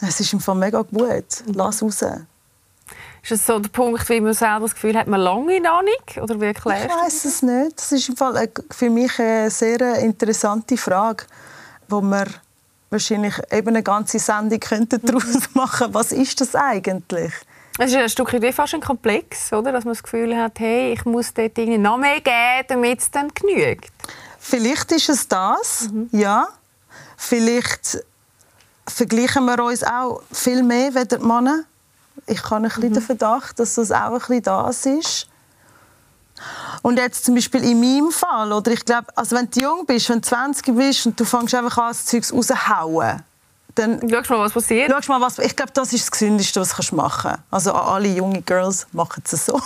es 0.00 0.20
ist 0.20 0.32
im 0.32 0.40
Fall 0.40 0.56
mega 0.56 0.82
gut. 0.82 1.44
Lass 1.46 1.82
raus. 1.82 2.02
Ist 3.22 3.30
das 3.30 3.46
so 3.46 3.58
der 3.58 3.70
Punkt, 3.70 4.06
wie 4.10 4.20
man 4.20 4.34
selber 4.34 4.60
das 4.60 4.74
Gefühl 4.74 4.98
hat, 4.98 5.06
man 5.06 5.20
lange 5.20 5.60
noch 5.60 5.82
nicht? 5.82 6.20
Oder 6.20 6.38
wie 6.40 6.46
ich 6.46 6.64
weiß 6.64 7.24
es 7.24 7.42
nicht. 7.42 7.78
Das 7.78 7.90
ist 7.90 8.08
im 8.10 8.16
Fall 8.16 8.50
für 8.70 8.90
mich 8.90 9.18
eine 9.18 9.50
sehr 9.50 9.80
interessante 10.00 10.76
Frage, 10.76 11.24
wo 11.88 12.02
man 12.02 12.28
wahrscheinlich 12.90 13.34
eben 13.50 13.68
eine 13.68 13.82
ganze 13.82 14.18
Sendung 14.18 14.60
könnte 14.60 14.98
daraus 14.98 15.54
machen 15.54 15.94
Was 15.94 16.12
ist 16.12 16.40
das 16.40 16.54
eigentlich? 16.54 17.32
Es 17.78 17.90
ist 17.90 17.96
ein 17.96 18.08
Stück 18.08 18.32
weit 18.32 18.54
fast 18.54 18.74
ein 18.74 18.80
Komplex, 18.80 19.52
oder? 19.52 19.72
dass 19.72 19.84
man 19.84 19.94
das 19.94 20.02
Gefühl 20.02 20.36
hat, 20.36 20.60
hey, 20.60 20.92
ich 20.92 21.04
muss 21.04 21.34
dort 21.34 21.56
noch 21.58 21.98
mehr 21.98 22.20
geben, 22.20 22.66
damit 22.68 23.00
es 23.00 23.10
dann 23.10 23.32
genügt. 23.34 23.90
Vielleicht 24.38 24.92
ist 24.92 25.08
es 25.08 25.26
das, 25.26 25.88
mhm. 25.90 26.08
ja. 26.12 26.46
Vielleicht 27.16 28.04
vergleichen 28.86 29.44
wir 29.46 29.62
uns 29.62 29.82
auch 29.82 30.22
viel 30.32 30.62
mehr 30.62 30.94
wie 30.94 31.04
die 31.04 31.18
Männer. 31.18 31.64
Ich 32.26 32.42
habe 32.44 32.56
ein 32.56 32.62
bisschen 32.62 32.90
mhm. 32.90 32.94
den 32.94 33.02
Verdacht, 33.02 33.58
dass 33.58 33.74
das 33.74 33.90
auch 33.90 34.12
ein 34.12 34.18
bisschen 34.18 34.42
das 34.42 34.86
ist. 34.86 35.28
Und 36.82 36.98
jetzt 36.98 37.24
zum 37.24 37.34
Beispiel 37.34 37.62
in 37.64 37.80
meinem 37.80 38.10
Fall, 38.10 38.52
oder 38.52 38.72
ich 38.72 38.84
glaube, 38.84 39.06
also 39.14 39.36
wenn 39.36 39.48
du 39.50 39.60
jung 39.60 39.86
bist, 39.86 40.08
wenn 40.10 40.20
du 40.20 40.28
20 40.28 40.74
bist 40.74 41.06
und 41.06 41.18
du 41.18 41.24
fängst 41.24 41.54
einfach 41.54 41.78
an, 41.78 41.88
das 41.88 42.04
Zeug 42.04 42.24
rauszuhauen, 42.32 43.22
dann 43.74 44.00
schau 44.24 44.36
mal, 44.36 44.44
was 44.44 44.52
passiert. 44.52 44.92
Schau 45.04 45.18
mal, 45.18 45.20
was, 45.20 45.38
ich 45.38 45.56
glaube, 45.56 45.72
das 45.72 45.92
ist 45.92 46.02
das 46.02 46.10
Gesündeste, 46.10 46.60
was 46.60 46.74
du 46.74 46.94
machen 46.94 47.22
kannst. 47.22 47.42
Also 47.50 47.72
alle 47.72 48.08
junge 48.08 48.42
Girls 48.42 48.86
machen 48.92 49.22
es 49.24 49.46
so. 49.46 49.60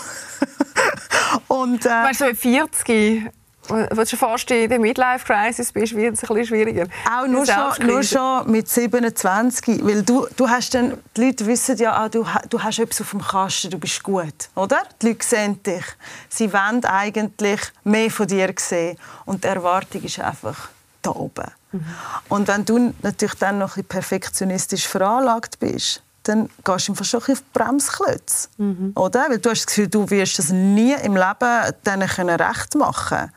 und, 1.49 1.85
äh, 1.85 1.89
weißt 1.89 2.21
du, 2.21 2.25
mit 2.27 2.39
40 2.39 3.31
wenn 3.69 3.89
du 3.89 4.07
schon 4.07 4.19
fast 4.19 4.51
in 4.51 4.69
der 4.69 4.79
Midlife-Crisis 4.79 5.73
bist, 5.73 5.95
wird 5.95 6.15
es 6.15 6.23
ein 6.23 6.29
bisschen 6.29 6.47
schwieriger. 6.47 6.87
Auch 7.11 7.27
nur 7.27 7.47
schon, 7.47 7.87
nur 7.87 8.03
schon 8.03 8.51
mit 8.51 8.69
27. 8.69 9.85
Weil 9.85 10.03
du, 10.03 10.27
du 10.37 10.49
hast 10.49 10.75
dann, 10.75 10.99
die 11.17 11.27
Leute 11.27 11.47
wissen 11.47 11.77
ja, 11.79 11.93
ah, 11.93 12.09
du, 12.09 12.25
du 12.49 12.63
hast 12.63 12.79
etwas 12.79 13.01
auf 13.01 13.11
dem 13.11 13.23
Kasten, 13.23 13.71
du 13.71 13.79
bist 13.79 14.03
gut. 14.03 14.49
Oder? 14.55 14.83
Die 15.03 15.09
Leute 15.09 15.27
sehen 15.27 15.63
dich. 15.63 15.85
Sie 16.29 16.53
wollen 16.53 16.85
eigentlich 16.85 17.61
mehr 17.85 18.11
von 18.11 18.27
dir 18.27 18.53
sehen. 18.59 18.97
Und 19.25 19.45
die 19.45 19.49
Erwartung 19.49 20.03
ist 20.03 20.19
einfach 20.21 20.69
da 21.03 21.11
oben. 21.11 21.51
Mhm. 21.73 21.85
Und 22.29 22.49
wenn 22.49 22.65
du 22.65 22.95
natürlich 23.03 23.35
dann 23.35 23.59
noch 23.59 23.77
ein 23.77 23.85
perfektionistisch 23.85 24.87
veranlagt 24.87 25.59
bist, 25.59 26.03
dann 26.29 26.49
gehst 26.65 26.89
du 26.89 26.93
einfach 26.93 27.05
schon 27.05 27.21
auf 27.21 27.27
die 27.27 27.35
Bremsklötze. 27.53 28.49
Mhm. 28.59 28.93
Oder? 28.95 29.27
Weil 29.29 29.39
du 29.39 29.51
hast 29.51 29.61
das 29.61 29.67
Gefühl, 29.67 29.89
du 29.89 30.09
wirst 30.11 30.39
das 30.39 30.51
nie 30.51 30.93
im 30.93 31.17
Leben 31.17 31.75
denen 31.87 32.03
recht 32.03 32.75
machen 32.75 33.19
können. 33.19 33.33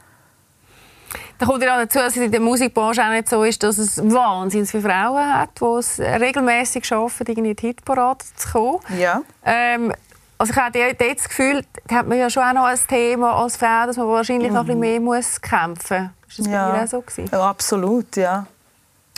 Da 1.42 1.48
kommt 1.48 1.64
ja 1.64 1.76
dazu, 1.76 1.98
dass 1.98 2.16
es 2.16 2.22
in 2.22 2.32
der 2.32 2.40
Musikbranche 2.40 3.04
auch 3.04 3.10
nicht 3.10 3.28
so 3.28 3.44
ist, 3.44 3.64
dass 3.64 3.80
es 3.80 3.98
wahnsinnig 3.98 4.70
viele 4.70 4.84
Frauen 4.84 5.34
hat, 5.34 5.50
die 5.60 5.66
es 5.66 6.00
regelmäßig 6.00 6.86
schaffen, 6.86 7.26
in 7.26 7.44
die 7.44 7.56
Hitparade 7.60 8.24
zu 8.36 8.52
kommen. 8.52 8.80
Ja. 9.00 9.24
Ähm, 9.44 9.92
also 10.38 10.54
ich 10.54 10.60
habe 10.60 10.96
dort 11.00 11.18
das 11.18 11.28
Gefühl, 11.28 11.66
da 11.88 11.96
hat 11.96 12.08
man 12.08 12.20
ja 12.20 12.30
schon 12.30 12.44
auch 12.44 12.54
noch 12.54 12.66
ein 12.66 12.78
Thema 12.88 13.42
als 13.42 13.58
Frau, 13.58 13.88
dass 13.88 13.98
man 13.98 14.08
wahrscheinlich 14.10 14.50
mhm. 14.50 14.54
noch 14.54 14.62
ein 14.62 14.68
bisschen 14.68 14.80
mehr 14.82 15.00
muss 15.00 15.42
kämpfen 15.42 16.12
muss. 16.22 16.30
Ist 16.30 16.40
das 16.42 16.48
ja. 16.48 16.70
bei 16.70 16.78
dir 16.78 16.84
auch 16.84 16.88
so? 16.88 17.02
Gewesen? 17.02 17.30
Ja, 17.32 17.50
absolut, 17.50 18.16
ja. 18.18 18.46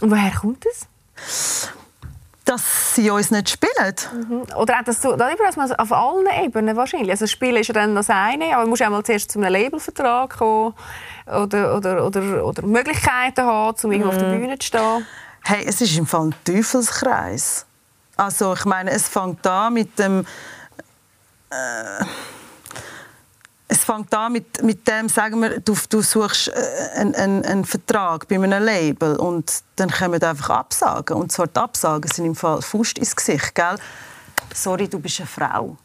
Und 0.01 0.11
woher 0.11 0.31
kommt 0.31 0.65
das? 0.65 1.73
dass 2.45 2.95
sie 2.95 3.09
uns 3.09 3.31
nicht 3.31 3.49
spielen. 3.49 3.95
Mhm. 4.13 4.43
Oder 4.57 4.79
auch 4.79 4.83
das, 4.83 4.99
das 4.99 5.55
man 5.55 5.71
auf 5.73 5.91
allen 5.91 6.27
Ebenen 6.43 6.75
wahrscheinlich. 6.75 7.11
Also 7.11 7.23
das 7.23 7.31
Spiel 7.31 7.55
ist 7.55 7.67
ja 7.67 7.73
dann 7.73 7.95
das 7.95 8.09
eine, 8.09 8.47
aber 8.47 8.61
man 8.61 8.69
muss 8.69 8.81
auch 8.81 8.89
mal 8.89 9.03
zuerst 9.03 9.31
zu 9.31 9.39
einem 9.39 9.51
Labelvertrag 9.51 10.37
kommen 10.37 10.73
oder, 11.27 11.75
oder, 11.75 12.05
oder, 12.05 12.45
oder 12.45 12.65
Möglichkeiten 12.65 13.45
haben, 13.45 13.77
um 13.83 13.91
mhm. 13.91 14.03
auf 14.03 14.17
der 14.17 14.27
mhm. 14.29 14.39
Bühne 14.39 14.59
zu 14.59 14.67
stehen. 14.67 15.07
Hey, 15.43 15.65
es 15.65 15.81
ist 15.81 15.97
im 15.97 16.05
Fall 16.05 16.27
ein 16.27 16.35
Teufelskreis. 16.45 17.65
Also 18.15 18.53
ich 18.53 18.65
meine, 18.65 18.91
es 18.91 19.07
fängt 19.07 19.45
an 19.47 19.73
mit 19.73 19.97
dem... 19.99 20.25
Äh 21.49 22.05
es 23.73 23.83
fängt 23.83 24.13
an 24.13 24.31
mit, 24.31 24.61
mit 24.61 24.87
dem, 24.87 25.09
sagen 25.09 25.41
wir, 25.41 25.59
du, 25.59 25.75
du 25.89 26.01
suchst 26.01 26.49
äh, 26.49 26.53
einen, 26.95 27.15
einen, 27.15 27.45
einen, 27.45 27.65
Vertrag 27.65 28.27
bei 28.27 28.35
einem 28.35 28.63
Label 28.63 29.15
und 29.15 29.63
dann 29.77 29.89
kommen 29.89 30.21
einfach 30.21 30.49
Absagen. 30.51 31.17
Und 31.17 31.31
zwar 31.31 31.47
die 31.47 31.59
Absagen 31.59 32.09
sind 32.11 32.25
im 32.25 32.35
Fall 32.35 32.61
Fuß 32.61 32.93
ins 32.93 33.15
Gesicht, 33.15 33.55
gell? 33.55 33.75
Sorry, 34.53 34.87
du 34.87 34.99
bist 34.99 35.19
eine 35.19 35.27
Frau. 35.27 35.75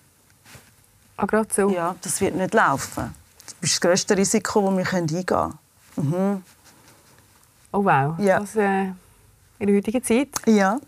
Ah, 1.16 1.24
gerade 1.24 1.48
so? 1.52 1.70
Ja, 1.70 1.94
das 2.02 2.20
wird 2.20 2.34
nicht 2.34 2.52
laufen. 2.52 3.14
Das 3.60 3.70
ist 3.70 3.74
das 3.74 3.80
grösste 3.80 4.16
Risiko, 4.16 4.70
das 4.70 4.92
wir 4.92 4.98
eingehen 4.98 5.26
können. 5.26 5.58
Mhm. 5.96 6.42
Oh 7.72 7.84
wow, 7.84 8.18
ja. 8.18 8.40
das 8.40 8.56
äh, 8.56 8.92
in 9.58 9.66
der 9.66 9.76
heutigen 9.76 10.02
Zeit? 10.02 10.28
Ja. 10.46 10.80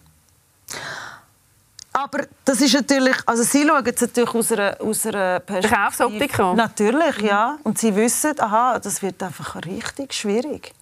Aber 1.92 2.26
das 2.44 2.60
ist 2.60 2.72
natürlich, 2.72 3.16
also 3.26 3.42
sie 3.42 3.66
schauen 3.66 3.84
es 3.84 4.00
natürlich 4.00 4.34
aus 4.34 4.52
einer, 4.52 4.76
aus 4.80 5.06
einer 5.06 5.40
Perspektive. 5.40 6.54
Natürlich, 6.54 7.18
ja. 7.20 7.58
Und 7.64 7.78
sie 7.78 7.94
wissen, 7.94 8.38
aha, 8.38 8.78
das 8.78 9.02
wird 9.02 9.22
einfach 9.22 9.56
richtig 9.66 10.14
schwierig. 10.14 10.72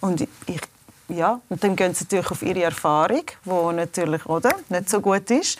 Und 0.00 0.22
ich, 0.22 0.60
ja, 1.08 1.40
und 1.48 1.62
dann 1.62 1.76
gehen 1.76 1.94
sie 1.94 2.04
natürlich 2.04 2.30
auf 2.30 2.42
ihre 2.42 2.64
Erfahrung, 2.64 3.22
die 3.44 3.74
natürlich 3.74 4.26
oder, 4.26 4.54
nicht 4.68 4.88
so 4.88 5.00
gut 5.00 5.30
ist. 5.30 5.58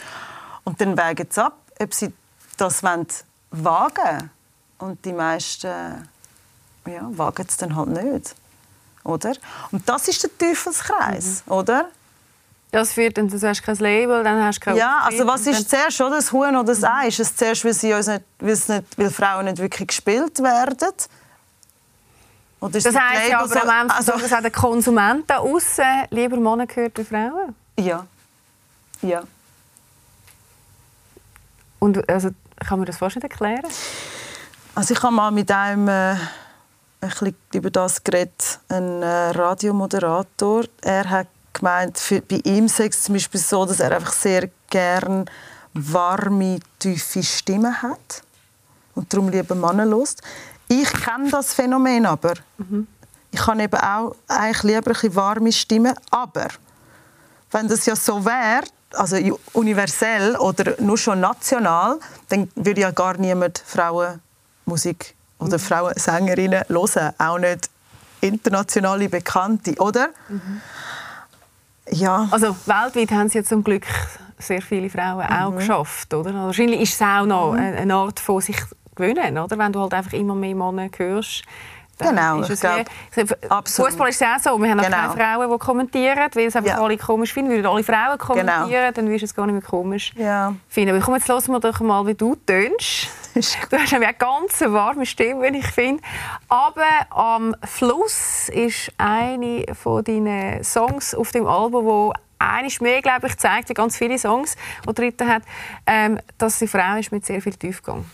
Und 0.64 0.80
dann 0.80 0.96
wägen 0.96 1.26
sie 1.30 1.44
ab, 1.44 1.58
ob 1.78 1.94
sie 1.94 2.12
das 2.56 2.82
wollen 2.82 3.06
wagen 3.50 4.30
Und 4.78 5.04
die 5.04 5.12
meisten 5.12 6.09
ja, 6.87 7.09
wagen 7.11 7.47
es 7.49 7.56
dann 7.56 7.75
halt 7.75 7.88
nicht. 7.88 8.35
Oder? 9.04 9.35
Und 9.71 9.88
das 9.88 10.09
ist 10.09 10.23
der 10.23 10.37
Teufelskreis, 10.37 11.42
mhm. 11.47 11.52
oder? 11.52 11.88
Das 12.73 12.92
führt, 12.92 13.16
dann, 13.16 13.28
du 13.28 13.40
hast 13.40 13.62
kein 13.62 13.76
Label, 13.76 14.25
dann 14.25 14.42
hast 14.42 14.59
du 14.59 14.64
kein 14.64 14.76
Ja, 14.76 15.02
also 15.04 15.26
was 15.26 15.47
ist 15.47 15.71
zuerst, 15.71 16.00
oder? 16.00 16.16
das 16.16 16.33
Huhn 16.33 16.54
oder 16.56 16.64
das 16.64 16.83
Ei? 16.83 17.09
Ist 17.09 17.21
es 17.21 17.35
zuerst, 17.35 17.64
weil, 17.64 17.73
sie 17.73 17.95
uns 17.95 18.09
nicht, 18.09 18.25
nicht, 18.40 18.99
weil 18.99 19.11
Frauen 19.11 19.47
nicht 19.47 19.59
wirklich 19.59 19.88
gespielt 19.88 20.38
werden? 20.40 20.92
Oder 22.61 22.80
das 22.80 22.95
heisst 22.95 23.30
ja 23.30 23.38
aber 23.38 23.49
so, 23.49 23.61
am 23.61 23.83
Ende 23.83 23.95
also, 23.95 24.12
dass 24.12 24.33
auch 24.33 24.40
der 24.40 24.50
Konsument 24.50 25.30
da 25.30 25.38
außen 25.38 26.06
lieber 26.11 26.37
Männer 26.37 26.66
gehört 26.66 26.99
wie 26.99 27.04
Frauen? 27.04 27.54
Ja. 27.78 28.06
Ja. 29.02 29.23
Und 31.78 32.09
also, 32.09 32.30
kann 32.66 32.78
man 32.78 32.87
das 32.87 32.97
fast 32.97 33.16
nicht 33.16 33.25
erklären? 33.25 33.71
Also 34.76 34.92
ich 34.92 35.02
habe 35.02 35.14
mal 35.14 35.30
mit 35.30 35.50
einem 35.50 35.88
äh, 35.88 36.12
ein 36.12 36.18
bisschen 37.00 37.35
über 37.54 37.71
das 37.71 38.04
geredet, 38.04 38.61
ein 38.68 39.02
äh, 39.02 39.30
Radiomoderator. 39.30 40.64
Er 40.83 41.09
hat 41.09 41.28
gemeint, 41.54 41.99
für, 41.99 42.21
bei 42.21 42.42
ihm 42.45 42.68
sei 42.68 42.88
es 42.88 43.04
zum 43.04 43.14
Beispiel 43.14 43.40
so, 43.40 43.64
dass 43.64 43.80
er 43.80 43.92
einfach 43.92 44.12
sehr 44.12 44.50
gern 44.68 45.25
warme, 45.73 46.61
tiefe 46.78 47.23
Stimmen 47.23 47.80
hat 47.80 48.23
und 48.95 49.11
darum 49.11 49.30
lieber 49.30 49.54
Männer 49.54 49.87
lust. 49.87 50.21
Ich 50.68 50.92
kenne 50.92 51.30
das 51.30 51.54
Phänomen 51.54 52.04
aber. 52.04 52.35
Mhm. 52.59 52.87
Ich 53.30 53.47
habe 53.47 53.62
eben 53.62 53.80
auch 53.80 54.14
eigentlich 54.28 54.62
lieber 54.62 54.92
ein 55.02 55.14
warme 55.14 55.52
Stimmen, 55.52 55.95
aber 56.11 56.49
wenn 57.50 57.66
das 57.66 57.87
ja 57.87 57.97
so 57.97 58.23
wäre, 58.23 58.64
also 58.92 59.16
universell 59.54 60.37
oder 60.37 60.75
nur 60.83 60.99
schon 60.99 61.21
national, 61.21 61.99
dann 62.28 62.50
würde 62.54 62.83
ja 62.83 62.90
gar 62.90 63.16
niemand 63.16 63.62
Frauenmusik 64.66 65.14
oder 65.38 65.58
mhm. 65.58 65.62
Frauensängerinnen 65.62 66.64
hören, 66.68 67.12
auch 67.18 67.38
nicht 67.38 67.70
internationale 68.20 69.08
Bekannte, 69.08 69.75
oder? 69.78 70.08
Mhm. 70.28 70.61
Ja. 71.90 72.28
Also 72.30 72.56
weltweit 72.66 73.11
haben 73.12 73.28
sie 73.28 73.38
ja 73.38 73.44
zum 73.44 73.62
Glück 73.62 73.87
sehr 74.38 74.61
viele 74.61 74.90
Frauen 74.90 75.25
auch 75.26 75.50
mhm. 75.50 75.58
geschafft, 75.58 76.12
oder? 76.12 76.30
Also, 76.30 76.46
wahrscheinlich 76.46 76.80
ist 76.80 76.94
es 76.94 77.02
auch 77.02 77.25
noch 77.25 77.52
mhm. 77.52 77.58
eine 77.58 77.94
Art 77.94 78.18
von 78.18 78.40
sich 78.40 78.56
gewöhnen, 78.94 79.38
oder? 79.38 79.56
Wenn 79.56 79.73
du 79.73 79.80
halt 79.80 79.94
einfach 79.94 80.12
immer 80.12 80.35
mehr 80.35 80.54
Männer 80.54 80.88
hörst. 80.96 81.44
Genau, 81.99 82.40
ist 82.40 82.50
es 82.50 82.62
ich 82.62 83.26
glaub, 83.40 83.66
Fußball 83.66 84.11
ist 84.11 84.20
es 84.20 84.28
auch 84.28 84.52
so. 84.52 84.62
Wir 84.62 84.70
haben 84.70 84.82
genau. 84.82 84.96
keine 84.96 85.12
Frauen, 85.12 85.50
die 85.50 85.58
kommentieren, 85.58 86.28
weil 86.35 86.46
es 86.46 86.54
einfach 86.54 86.73
ja. 86.73 86.82
alle 86.82 86.99
komisch 86.99 87.32
finden. 87.32 87.52
Würden 87.52 87.64
alle 87.64 87.82
Frauen 87.82 88.18
kommentieren, 88.18 88.68
genau. 88.68 88.92
dann 88.92 89.08
wirst 89.08 89.23
du 89.23 89.25
es 89.25 89.35
gar 89.35 89.46
nicht 89.46 89.54
mehr 89.54 89.62
komisch 89.62 90.12
ja. 90.14 90.54
finden. 90.68 90.94
Aber 90.94 91.02
komm, 91.02 91.14
jetzt 91.14 91.26
hören 91.26 91.46
wir 91.46 91.61
doch 91.61 91.80
mal, 91.80 92.06
wie 92.06 92.12
du 92.12 92.35
tönst. 92.35 93.08
Du 93.37 93.76
hast 93.76 93.93
eine 93.93 94.14
ganz 94.14 94.62
warme 94.62 95.05
Stimme, 95.05 95.49
ich 95.49 95.66
finde. 95.66 96.02
Aber 96.49 96.88
am 97.11 97.55
Fluss 97.64 98.49
ist 98.49 98.90
eine 98.97 99.66
von 99.75 100.02
deinen 100.02 100.64
Songs 100.64 101.14
auf 101.14 101.33
dem 101.33 101.47
Album, 101.47 101.85
wo 101.85 102.14
eines 102.38 102.81
mehr, 102.81 103.02
glaube 103.02 103.26
ich, 103.26 103.37
zeigt, 103.37 103.69
wie 103.69 103.75
ganz 103.75 103.99
viele 103.99 104.19
Songs, 104.19 104.57
die 104.88 104.95
Dritte 104.95 105.26
hat, 105.26 105.43
ähm, 105.87 106.19
dass 106.38 106.59
sie 106.59 106.66
Frau 106.66 106.97
ist 106.97 107.12
mit 107.12 107.26
sehr 107.26 107.43
viel 107.43 107.52
Tiefgang. 107.55 108.07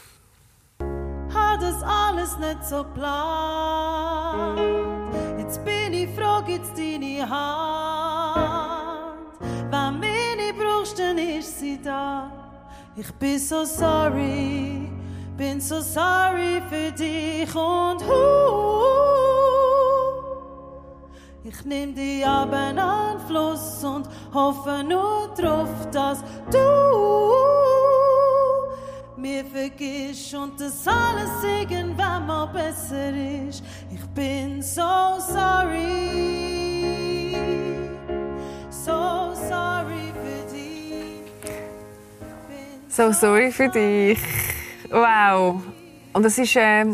Hat 1.32 1.62
das 1.62 1.80
alles 1.84 2.36
nicht 2.38 2.64
so 2.64 2.82
plan. 2.92 4.58
Jetzt 5.38 5.64
bin 5.64 5.92
ich 5.92 6.08
froh, 6.16 6.42
gibt's 6.44 6.72
deine 6.74 7.30
Hand. 7.30 8.40
Wenn 9.70 10.00
nicht 10.36 10.58
brauchst, 10.58 10.98
dann 10.98 11.16
ist 11.18 11.60
sie 11.60 11.80
da. 11.80 12.28
Ich 12.96 13.12
bin 13.14 13.38
so 13.38 13.64
sorry 13.64 15.01
bin 15.42 15.60
so 15.60 15.80
sorry 15.80 16.62
für 16.70 16.92
dich 16.92 17.52
und 17.52 18.00
hu. 18.08 18.14
Ich 21.42 21.64
nehm 21.64 21.92
dich 21.92 22.24
ab 22.24 22.52
an 22.52 23.18
Fluss 23.26 23.82
und 23.82 24.08
hoffe 24.32 24.84
nur 24.88 25.34
drauf, 25.36 25.68
dass 25.90 26.18
du 26.48 26.68
mir 29.16 29.44
vergisst 29.44 30.32
und 30.32 30.60
das 30.60 30.86
alles 30.86 31.42
irgendwann 31.42 32.24
mal 32.24 32.46
besser 32.46 33.10
ist. 33.48 33.64
Ich 33.90 34.06
bin 34.14 34.62
so 34.62 35.18
sorry, 35.18 36.06
so 38.70 39.34
sorry 39.48 40.06
für 40.22 40.42
dich. 40.54 41.32
So 42.88 43.10
sorry 43.10 43.50
für 43.50 43.68
dich. 43.68 44.51
Wow. 44.92 45.62
Und 46.12 46.22
das 46.22 46.38
ist, 46.38 46.54
äh, 46.56 46.84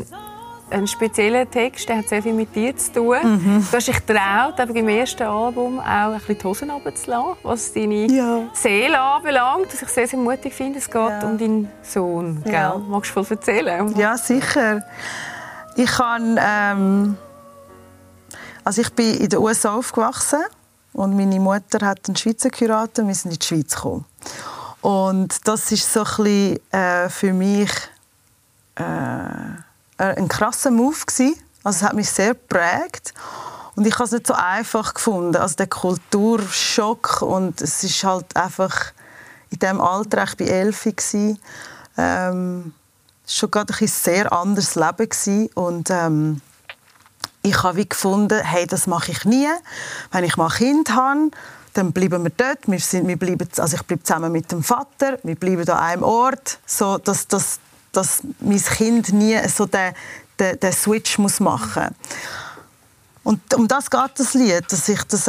ein 0.71 0.87
spezieller 0.87 1.51
Text, 1.51 1.89
der 1.89 1.99
hat 1.99 2.09
sehr 2.09 2.23
viel 2.23 2.33
mit 2.33 2.55
dir 2.55 2.77
zu 2.77 2.93
tun. 2.93 3.17
Mhm. 3.23 3.67
Du 3.71 3.77
hast 3.77 3.89
dich 3.89 4.07
getraut, 4.07 4.59
im 4.59 4.89
ersten 4.89 5.23
Album 5.23 5.79
auch 5.81 5.85
ein 5.85 6.19
bisschen 6.19 6.39
die 6.39 6.45
Hosen 6.45 6.71
runterzulassen, 6.71 7.37
was 7.43 7.73
deine 7.73 8.07
ja. 8.07 8.43
Seele 8.53 9.01
anbelangt, 9.01 9.67
was 9.73 9.83
ich 9.83 9.89
sehr, 9.89 10.07
sehr 10.07 10.19
mutig 10.19 10.53
finde. 10.53 10.79
Es 10.79 10.87
geht 10.87 10.95
ja. 10.95 11.21
um 11.23 11.39
deinen 11.39 11.71
Sohn. 11.83 12.43
Ja. 12.45 12.73
Gell? 12.73 12.83
Magst 12.89 13.15
du 13.15 13.23
voll 13.23 13.37
erzählen? 13.37 13.97
Ja, 13.97 14.17
sicher. 14.17 14.83
Ich 15.77 15.91
kann, 15.91 16.39
ähm, 16.43 17.17
also 18.65 18.83
ich 18.83 18.93
bin 18.93 19.15
in 19.15 19.29
den 19.29 19.39
USA 19.39 19.75
aufgewachsen 19.75 20.41
und 20.93 21.17
meine 21.17 21.41
Mutter 21.41 21.87
hat 21.87 22.09
einen 22.09 22.17
Schweizer 22.17 22.51
und 22.51 23.09
wir 23.09 23.15
sind 23.15 23.33
in 23.33 23.39
die 23.39 23.47
Schweiz 23.47 23.75
gekommen. 23.75 24.05
Und 24.81 25.47
das 25.47 25.73
ist 25.73 25.93
so 25.93 26.01
ein 26.01 26.05
bisschen, 26.05 26.73
äh, 26.73 27.09
für 27.09 27.33
mich 27.33 27.71
äh, 28.77 28.85
ein 29.97 30.29
krasser 30.29 30.71
Move 30.71 30.97
gewesen. 31.07 31.37
Also 31.65 31.79
es 31.79 31.83
hat 31.83 31.95
mich 31.95 32.11
sehr 32.11 32.35
geprägt. 32.35 33.13
Und 33.75 33.87
ich 33.87 33.95
habe 33.95 34.05
es 34.05 34.13
nicht 34.13 34.27
so 34.27 34.35
einfach 34.35 34.95
gefunden. 34.95 35.37
Also 35.37 35.57
der 35.57 35.67
Kulturschock 35.67 37.23
und 37.23 37.61
es 37.61 37.85
ist 37.85 38.03
halt 38.05 38.37
einfach 38.37 38.93
in 39.51 39.59
dem 39.61 39.81
Alter, 39.81 40.25
ich 40.25 40.41
war 40.41 40.47
elf, 40.47 40.87
ähm, 41.97 42.75
schon 43.27 43.51
gerade 43.51 43.75
ein 43.81 43.87
sehr 43.87 44.33
anderes 44.33 44.75
Leben 44.75 45.09
gewesen. 45.09 45.49
und 45.55 45.91
ähm, 45.91 46.41
ich 47.43 47.63
habe 47.63 47.77
wie 47.77 47.89
gefunden, 47.89 48.41
hey, 48.43 48.67
das 48.67 48.87
mache 48.87 49.13
ich 49.13 49.25
nie. 49.25 49.49
Wenn 50.11 50.25
ich 50.25 50.37
mal 50.37 50.51
Kind 50.51 50.91
habe, 50.91 51.31
dann 51.79 51.93
bleiben 51.93 52.25
wir 52.25 52.33
dort. 52.37 52.67
Wir 52.67 52.81
sind, 52.81 53.07
wir 53.07 53.17
bleiben, 53.17 53.49
also 53.57 53.77
ich 53.77 53.83
bleibe 53.85 54.03
zusammen 54.03 54.33
mit 54.33 54.51
dem 54.51 54.63
Vater. 54.65 55.19
Wir 55.23 55.37
bleiben 55.37 55.69
an 55.71 55.79
einem 55.79 56.03
Ort, 56.03 56.59
so 56.67 56.99
dass, 56.99 57.29
dass, 57.29 57.61
dass 57.93 58.23
mein 58.41 58.59
Kind 58.59 59.13
nie 59.13 59.39
so 59.49 59.65
den, 59.67 59.95
den, 60.41 60.59
den 60.59 60.73
Switch 60.73 61.19
muss 61.19 61.39
machen 61.39 61.85
muss. 61.85 62.19
Und 63.23 63.55
um 63.55 63.69
das 63.69 63.91
geht 63.91 64.11
das 64.17 64.35
Lied, 64.35 64.73
dass 64.73 64.89
ich 64.89 65.03
das, 65.05 65.25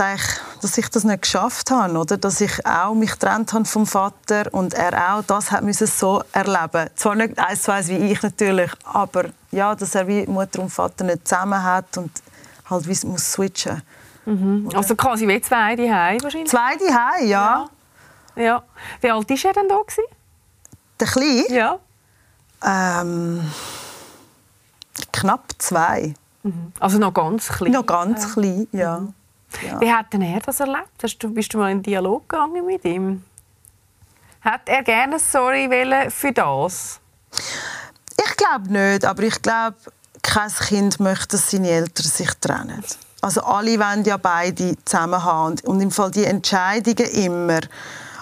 dass 0.61 0.77
ich 0.77 0.89
das 0.89 1.03
nicht 1.03 1.21
geschafft 1.21 1.69
habe, 1.69 1.97
oder? 1.97 2.17
dass 2.17 2.39
ich 2.39 2.65
auch 2.65 2.95
mich 2.95 3.11
getrennt 3.11 3.51
habe 3.53 3.65
vom 3.65 3.85
Vater 3.85 4.45
und 4.51 4.73
er 4.73 5.13
auch 5.13 5.23
das 5.23 5.51
hat 5.51 5.65
so 5.73 6.23
erleben. 6.31 6.89
Zwar 6.95 7.15
nicht 7.15 7.37
eins 7.37 7.63
zu 7.63 7.73
eins 7.73 7.89
wie 7.89 7.97
ich 7.97 8.21
natürlich, 8.21 8.71
aber 8.85 9.25
ja, 9.51 9.75
dass 9.75 9.95
er 9.95 10.07
wie 10.07 10.25
Mutter 10.27 10.61
und 10.61 10.69
Vater 10.69 11.03
nicht 11.03 11.27
zusammen 11.27 11.61
hat 11.61 11.97
und 11.97 12.09
halt 12.69 12.87
wie 12.87 13.07
muss 13.07 13.33
switchen. 13.33 13.81
Mhm. 14.29 14.69
Also 14.75 14.95
quasi 14.95 15.27
wie 15.27 15.41
zwei 15.41 15.75
die 15.75 15.89
wahrscheinlich. 15.89 16.49
Zwei 16.49 16.75
die 16.77 16.91
ja. 17.29 17.67
ja. 18.35 18.43
ja. 18.43 18.63
Wie 19.01 19.09
alt 19.09 19.29
war 19.29 19.45
er 19.45 19.53
denn 19.53 19.67
da 19.67 19.77
gewesen? 19.77 20.03
Der 20.99 21.07
Kleine? 21.07 21.49
Ja. 21.49 21.79
Ähm, 22.63 23.51
knapp 25.11 25.45
zwei. 25.57 26.13
Mhm. 26.43 26.73
Also 26.79 26.99
noch 26.99 27.13
ganz 27.13 27.49
klein? 27.49 27.71
Noch 27.71 27.85
ganz 27.85 28.23
ja. 28.23 28.33
klein, 28.33 28.67
ja. 28.71 28.99
Mhm. 28.99 29.13
ja. 29.65 29.81
Wie 29.81 29.91
hat 29.91 30.13
denn 30.13 30.21
er 30.21 30.39
das 30.41 30.59
erlebt? 30.59 31.01
Hast 31.01 31.17
du, 31.17 31.33
bist 31.33 31.51
du 31.53 31.57
mal 31.57 31.71
in 31.71 31.81
Dialog 31.81 32.29
gegangen 32.29 32.63
mit 32.65 32.85
ihm? 32.85 33.23
Hat 34.41 34.61
er 34.67 34.83
gerne 34.83 35.17
Sorry 35.17 35.67
für 36.09 36.31
das? 36.31 36.99
Ich 37.31 38.37
glaube 38.37 38.71
nicht, 38.71 39.05
aber 39.05 39.23
ich 39.23 39.41
glaube, 39.41 39.77
kein 40.21 40.51
Kind 40.51 40.99
möchte, 40.99 41.29
dass 41.29 41.49
seine 41.49 41.69
Eltern 41.69 42.05
sich 42.05 42.31
trennen. 42.35 42.83
Also 43.21 43.41
alle 43.41 43.79
wollen 43.79 44.05
ja 44.05 44.17
beide 44.17 44.75
zusammen 44.85 45.23
haben. 45.23 45.55
Und 45.65 45.81
im 45.81 45.91
Fall 45.91 46.11
die 46.11 46.25
Entscheidungen 46.25 47.09
immer, 47.11 47.59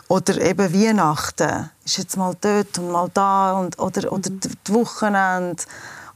oder 0.08 0.40
eben 0.42 0.74
Weihnachten, 0.74 1.70
ist 1.86 1.98
jetzt 1.98 2.18
mal 2.18 2.36
dort 2.40 2.78
und 2.80 2.92
mal 2.92 3.10
da, 3.14 3.54
und, 3.54 3.78
oder, 3.78 4.12
oder 4.12 4.30
mhm. 4.30 4.40
die 4.40 4.74
Wochenende 4.74 5.64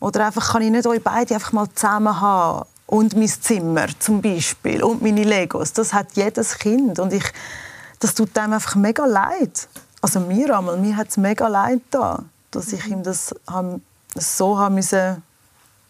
oder 0.02 0.26
einfach 0.26 0.54
kann 0.54 0.64
ich 0.64 0.72
nicht 0.72 0.88
euch 0.88 1.02
beide 1.02 1.36
einfach 1.36 1.52
mal 1.54 1.68
zusammen 1.74 2.20
haben 2.20 2.68
und 2.88 3.16
mein 3.16 3.30
Zimmer 3.30 3.88
zum 4.00 4.22
Beispiel 4.22 4.84
und 4.84 5.02
meine 5.02 5.24
Legos. 5.24 5.74
Das 5.74 5.94
hat 5.94 6.08
jedes 6.14 6.58
Kind 6.58 7.00
und 7.00 7.14
ich, 7.14 7.24
das 8.00 8.16
tut 8.16 8.36
einem 8.38 8.54
einfach 8.54 8.76
mega 8.76 9.06
leid. 9.06 9.68
Also 10.02 10.20
mir 10.20 10.58
einmal, 10.58 10.78
mir 10.78 10.98
hat 10.98 11.10
es 11.10 11.18
mega 11.18 11.48
leid 11.48 11.82
da, 11.92 12.24
dass 12.50 12.74
ich 12.74 12.88
ihm 12.88 13.04
das, 13.04 13.34
so 14.16 14.58
haben 14.58 14.76
müssen, 14.76 15.22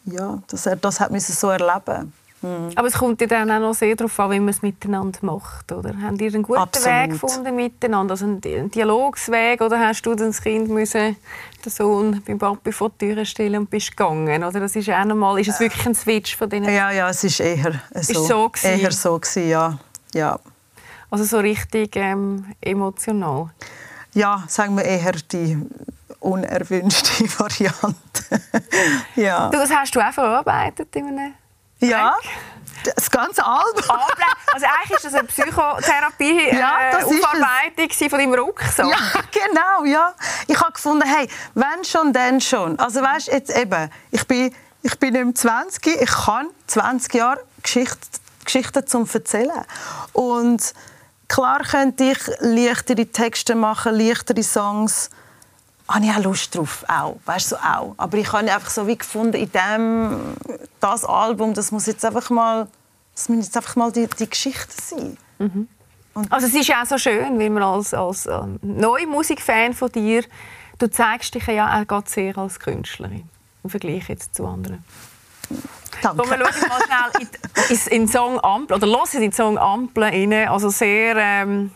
ja, 0.06 0.40
dass 0.48 0.66
er 0.66 0.76
das 0.76 1.00
hat 1.00 1.12
müssen 1.12 1.34
so 1.34 1.50
erleben 1.50 2.14
Mhm. 2.42 2.72
Aber 2.76 2.88
es 2.88 2.96
kommt 2.96 3.22
ja 3.22 3.28
dann 3.28 3.52
auch 3.52 3.60
noch 3.60 3.74
sehr 3.74 3.96
darauf 3.96 4.20
an, 4.20 4.32
wie 4.32 4.40
man 4.40 4.50
es 4.50 4.62
miteinander 4.62 5.20
macht. 5.22 5.72
Oder? 5.72 5.94
Habt 6.02 6.22
ihr 6.22 6.34
einen 6.34 6.44
guten 6.44 6.60
Absolut. 6.60 6.90
Weg 6.90 7.12
gefunden 7.12 7.56
miteinander? 7.56 8.14
Also 8.14 8.26
einen 8.26 8.72
Dialogsweg? 8.72 9.62
Oder 9.62 9.80
hast 9.80 10.02
du 10.04 10.16
das 10.16 10.42
Kind 10.42 10.70
müssen, 10.70 11.16
den 11.64 11.72
Sohn 11.72 12.22
beim 12.26 12.40
Papi 12.40 12.72
vor 12.72 12.92
die 13.00 13.14
Tür 13.14 13.26
stellen 13.26 13.58
und 13.58 13.70
bist 13.70 13.96
gegangen? 13.96 14.44
Oder 14.44 14.60
das 14.60 14.76
ist, 14.76 14.90
auch 14.90 15.06
noch 15.06 15.16
mal, 15.16 15.40
ist 15.40 15.50
es 15.50 15.60
wirklich 15.60 15.86
ein 15.86 15.96
Switch 15.96 16.36
von 16.36 16.50
denen? 16.50 16.74
Ja, 16.74 16.92
ja, 16.92 17.10
es 17.10 17.24
ist 17.24 17.40
eher 17.40 17.82
so. 17.94 18.00
Ist 18.00 18.28
so 18.28 18.50
gewesen? 18.50 18.80
Eher 18.80 18.92
so 18.92 19.20
gewesen, 19.20 19.50
ja. 19.50 19.80
ja. 20.14 20.40
Also 21.12 21.26
so 21.26 21.40
richtig 21.40 21.96
ähm, 21.96 22.46
emotional? 22.60 23.50
Ja, 24.14 24.44
sagen 24.48 24.76
wir 24.76 24.84
eher 24.84 25.14
die 25.32 25.58
unerwünschte 26.20 27.24
Variante. 27.40 28.42
ja. 29.16 29.50
Du, 29.50 29.58
das 29.58 29.72
hast 29.72 29.96
du 29.96 30.00
auch 30.00 30.12
verarbeitet 30.12 30.96
in 30.96 31.08
einem 31.08 31.34
ja. 31.82 32.18
Das 32.96 33.12
ganze 33.12 33.46
Album. 33.46 33.84
Also 34.54 34.66
eigentlich 34.66 34.98
ist 34.98 35.06
das 35.06 35.14
eine 35.14 35.28
Psychotherapie 35.28 36.50
ja, 36.52 36.92
äh, 36.92 37.04
Aufarbeitung 37.04 38.10
von 38.10 38.20
deinem 38.20 38.34
Rucksack. 38.34 38.88
Ja, 38.88 39.22
genau, 39.32 39.86
ja. 39.86 40.14
Ich 40.48 40.60
habe 40.60 40.72
gefunden, 40.72 41.08
hey, 41.08 41.28
wenn 41.54 41.84
schon, 41.84 42.12
dann 42.12 42.42
schon. 42.42 42.80
Also 42.80 43.02
weißt, 43.02 43.28
jetzt 43.28 43.56
eben, 43.56 43.90
ich 44.10 44.26
bin, 44.26 44.54
ich 44.82 44.98
bin 44.98 45.14
nicht 45.14 45.38
20, 45.38 46.02
ich 46.02 46.10
kann 46.10 46.48
20 46.68 47.14
Jahre 47.14 47.44
Geschichte, 47.62 48.00
Geschichten 48.44 48.88
zum 48.88 49.08
erzählen. 49.12 49.66
Und 50.14 50.74
klar 51.28 51.60
könnte 51.60 52.04
ich 52.06 52.20
leichtere 52.40 53.06
Texte 53.06 53.54
machen, 53.54 53.96
leichtere 53.96 54.42
Songs 54.42 55.12
habe 55.94 56.06
ich 56.06 56.12
auch 56.12 56.24
Lust 56.24 56.56
drauf, 56.56 56.86
auch, 56.88 57.18
weißt 57.26 57.52
du, 57.52 57.56
so 57.56 57.62
auch. 57.62 57.96
Aber 57.98 58.18
ich 58.18 58.32
habe 58.32 58.52
einfach 58.52 58.70
so 58.70 58.88
wie 58.88 58.98
gefunden, 58.98 59.36
in 59.36 59.52
dem, 59.52 60.36
das 60.80 61.06
Album, 61.06 61.54
das 61.54 61.72
muss 61.72 61.86
jetzt 61.86 62.06
einfach 62.06 62.30
mal, 62.30 62.68
das 63.16 63.30
muss 63.30 63.46
jetzt 63.46 63.58
einfach 63.58 63.76
mal 63.76 63.92
die, 63.92 64.08
die 64.08 64.30
Geschichte 64.30 64.74
sein. 64.82 65.18
Mhm. 65.40 65.68
also 66.30 66.46
es 66.48 66.54
ist 66.54 66.68
ja 66.68 66.84
auch 66.84 66.86
so 66.86 66.98
schön, 66.98 67.40
wenn 67.40 67.54
man 67.54 67.64
als, 67.64 67.94
als 67.94 68.28
äh, 68.28 68.40
neuer 68.62 69.08
Musikfan 69.08 69.74
von 69.74 69.92
dir, 69.92 70.24
du 70.78 70.90
zeigst 70.90 71.34
dich 71.34 71.48
ja 71.48 71.82
auch 71.82 71.88
sehr 72.08 72.38
als 72.38 72.60
Künstlerin 72.60 73.28
im 73.64 73.70
Vergleich 73.70 74.08
jetzt 74.10 74.36
zu 74.36 74.46
anderen. 74.46 74.84
Danke. 76.02 76.30
wir 76.30 76.38
schauen 76.38 76.70
mal 76.70 76.82
schnell 76.86 77.28
in, 77.70 77.76
in, 77.76 78.02
in 78.02 78.08
Song 78.08 78.40
Ampel, 78.40 78.78
oder 78.78 78.88
hören 78.88 79.10
in 79.14 79.22
den 79.22 79.32
Song 79.32 79.58
Ampel 79.58 80.04
rein, 80.04 80.34
also 80.48 80.70
sehr... 80.70 81.16
Ähm, 81.18 81.72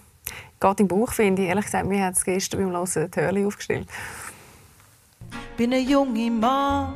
geht 0.65 0.79
im 0.79 0.87
Buch, 0.87 1.11
finde 1.13 1.43
ich. 1.43 1.49
Ehrlich 1.49 1.65
gesagt, 1.65 1.85
mir 1.85 2.05
hat 2.05 2.15
es 2.15 2.23
gestern 2.23 2.61
beim 2.61 2.71
Hören 2.71 3.11
die 3.11 3.21
Hörli 3.21 3.45
aufgestellt. 3.45 3.87
Bin 5.57 5.73
ein 5.73 5.87
junger 5.87 6.31
Mann, 6.31 6.93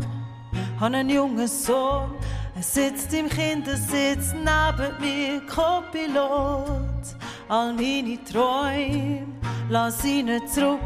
habe 0.79 0.95
einen 0.95 1.09
jungen 1.09 1.47
Sohn. 1.47 2.13
Er 2.55 2.63
sitzt 2.63 3.13
im 3.13 3.29
Kindersitz 3.29 4.33
neben 4.33 4.99
mir, 4.99 5.41
Co-Pilot. 5.47 7.15
All 7.47 7.73
meine 7.73 8.23
Träume, 8.23 9.27
lass 9.69 10.03
ihn 10.03 10.29
zurück. 10.47 10.79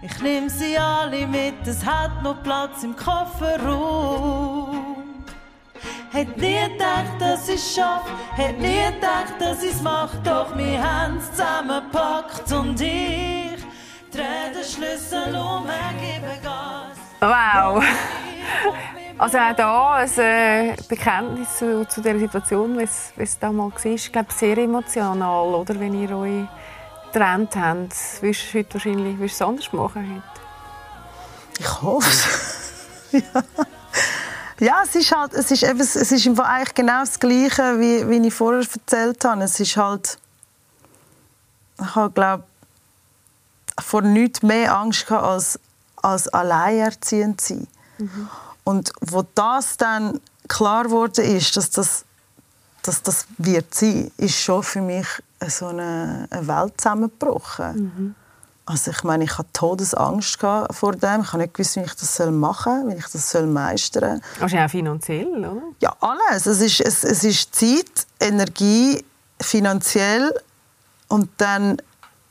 Ich 0.00 0.20
nehme 0.20 0.50
sie 0.50 0.76
alle 0.76 1.26
mit, 1.26 1.66
es 1.66 1.84
hat 1.84 2.22
noch 2.22 2.42
Platz 2.42 2.82
im 2.82 2.96
Kofferraum. 2.96 4.71
Hätt 6.12 6.36
nie 6.36 6.58
gedacht, 6.68 7.18
dass 7.18 7.48
ich's 7.48 7.74
schaff, 7.74 8.04
hätt 8.36 8.58
nie 8.58 8.84
gedacht, 8.92 9.34
dass 9.38 9.62
ich's 9.62 9.80
mach, 9.80 10.14
doch 10.22 10.54
wir 10.56 10.82
haben's 10.82 11.30
zusammengepackt 11.30 12.52
und 12.52 12.78
ich 12.82 13.56
dreh 14.10 14.52
den 14.54 14.62
Schlüssel 14.62 15.34
um, 15.34 15.66
gebe 15.98 16.38
Gas. 16.42 16.98
Wow! 17.20 17.82
Also 19.16 19.38
auch 19.38 19.56
da 19.56 19.94
ein 19.94 20.18
äh, 20.18 20.76
Bekenntnis 20.86 21.56
zu, 21.56 21.88
zu 21.88 22.02
der 22.02 22.18
Situation, 22.18 22.78
wie 22.78 22.82
es 22.82 23.38
damals 23.38 23.84
war. 23.84 23.92
Ich 23.92 24.12
glaube, 24.12 24.32
sehr 24.34 24.58
emotional, 24.58 25.54
oder? 25.54 25.80
Wenn 25.80 25.94
ihr 25.94 26.14
euch 26.14 26.44
getrennt 27.12 27.56
habt. 27.56 27.94
Würdest 28.20 28.52
du 28.52 28.58
heute 28.58 28.74
wahrscheinlich 28.74 29.18
würdest 29.18 29.36
es 29.36 29.42
anders 29.42 29.72
machen? 29.72 30.14
Heute? 30.14 30.40
Ich 31.58 31.82
hoffe 31.82 32.08
es. 32.08 33.12
ja. 33.12 33.42
Ja, 34.60 34.82
es 34.84 34.94
ist 34.94 35.10
halt, 35.12 35.32
es 35.32 35.50
ist 35.50 35.62
eben, 35.62 35.80
es 35.80 35.96
ist 35.96 36.26
eigentlich 36.26 36.74
genau 36.74 37.00
das 37.00 37.18
Gleiche, 37.18 37.78
wie, 37.80 38.08
wie 38.08 38.26
ich 38.26 38.34
vorher 38.34 38.60
erzählt 38.60 39.24
habe. 39.24 39.44
Es 39.44 39.58
ist 39.58 39.76
halt, 39.76 40.18
ich 41.80 41.94
habe, 41.94 42.12
glaube 42.12 42.44
vor 43.80 44.02
nichts 44.02 44.42
mehr 44.42 44.76
Angst 44.76 45.06
gehabt, 45.06 45.24
als, 45.24 45.58
als 45.96 46.28
alleinerziehend 46.28 47.40
zu 47.40 47.54
sein. 47.54 47.68
Mhm. 47.98 48.28
Und 48.64 48.92
wo 49.00 49.24
das 49.34 49.76
dann 49.76 50.20
klar 50.48 50.90
wurde 50.90 51.22
ist, 51.22 51.56
dass 51.56 51.70
das, 51.70 52.04
dass 52.82 53.02
das 53.02 53.26
wird 53.38 53.74
sein, 53.74 54.10
ist 54.16 54.38
schon 54.38 54.62
für 54.62 54.80
mich 54.80 55.06
so 55.48 55.68
eine, 55.68 56.28
eine 56.30 56.46
Welt 56.46 56.80
zusammengebrochen. 56.80 57.74
Mhm. 57.76 58.14
Also 58.64 58.92
ich 58.92 59.02
meine, 59.02 59.24
ich 59.24 59.38
hatte 59.38 59.48
Todesangst 59.52 60.38
vor 60.38 60.92
dem. 60.92 61.22
Ich 61.22 61.32
habe 61.32 61.38
nicht 61.38 61.54
gewusst, 61.54 61.76
wie 61.76 61.80
ich 61.80 61.94
das 61.94 62.18
machen 62.30 62.82
soll, 62.82 62.92
wie 62.92 62.98
ich 62.98 63.06
das 63.06 63.34
meistern 63.34 64.20
soll. 64.20 64.40
Wahrscheinlich 64.40 64.66
auch 64.66 64.70
finanziell, 64.70 65.26
oder? 65.26 65.62
Ja, 65.80 65.96
alles. 66.00 66.46
Es 66.46 66.60
ist, 66.60 66.80
es, 66.80 67.02
es 67.02 67.24
ist 67.24 67.54
Zeit, 67.54 68.06
Energie, 68.20 69.04
finanziell 69.40 70.32
und 71.08 71.28
dann 71.38 71.78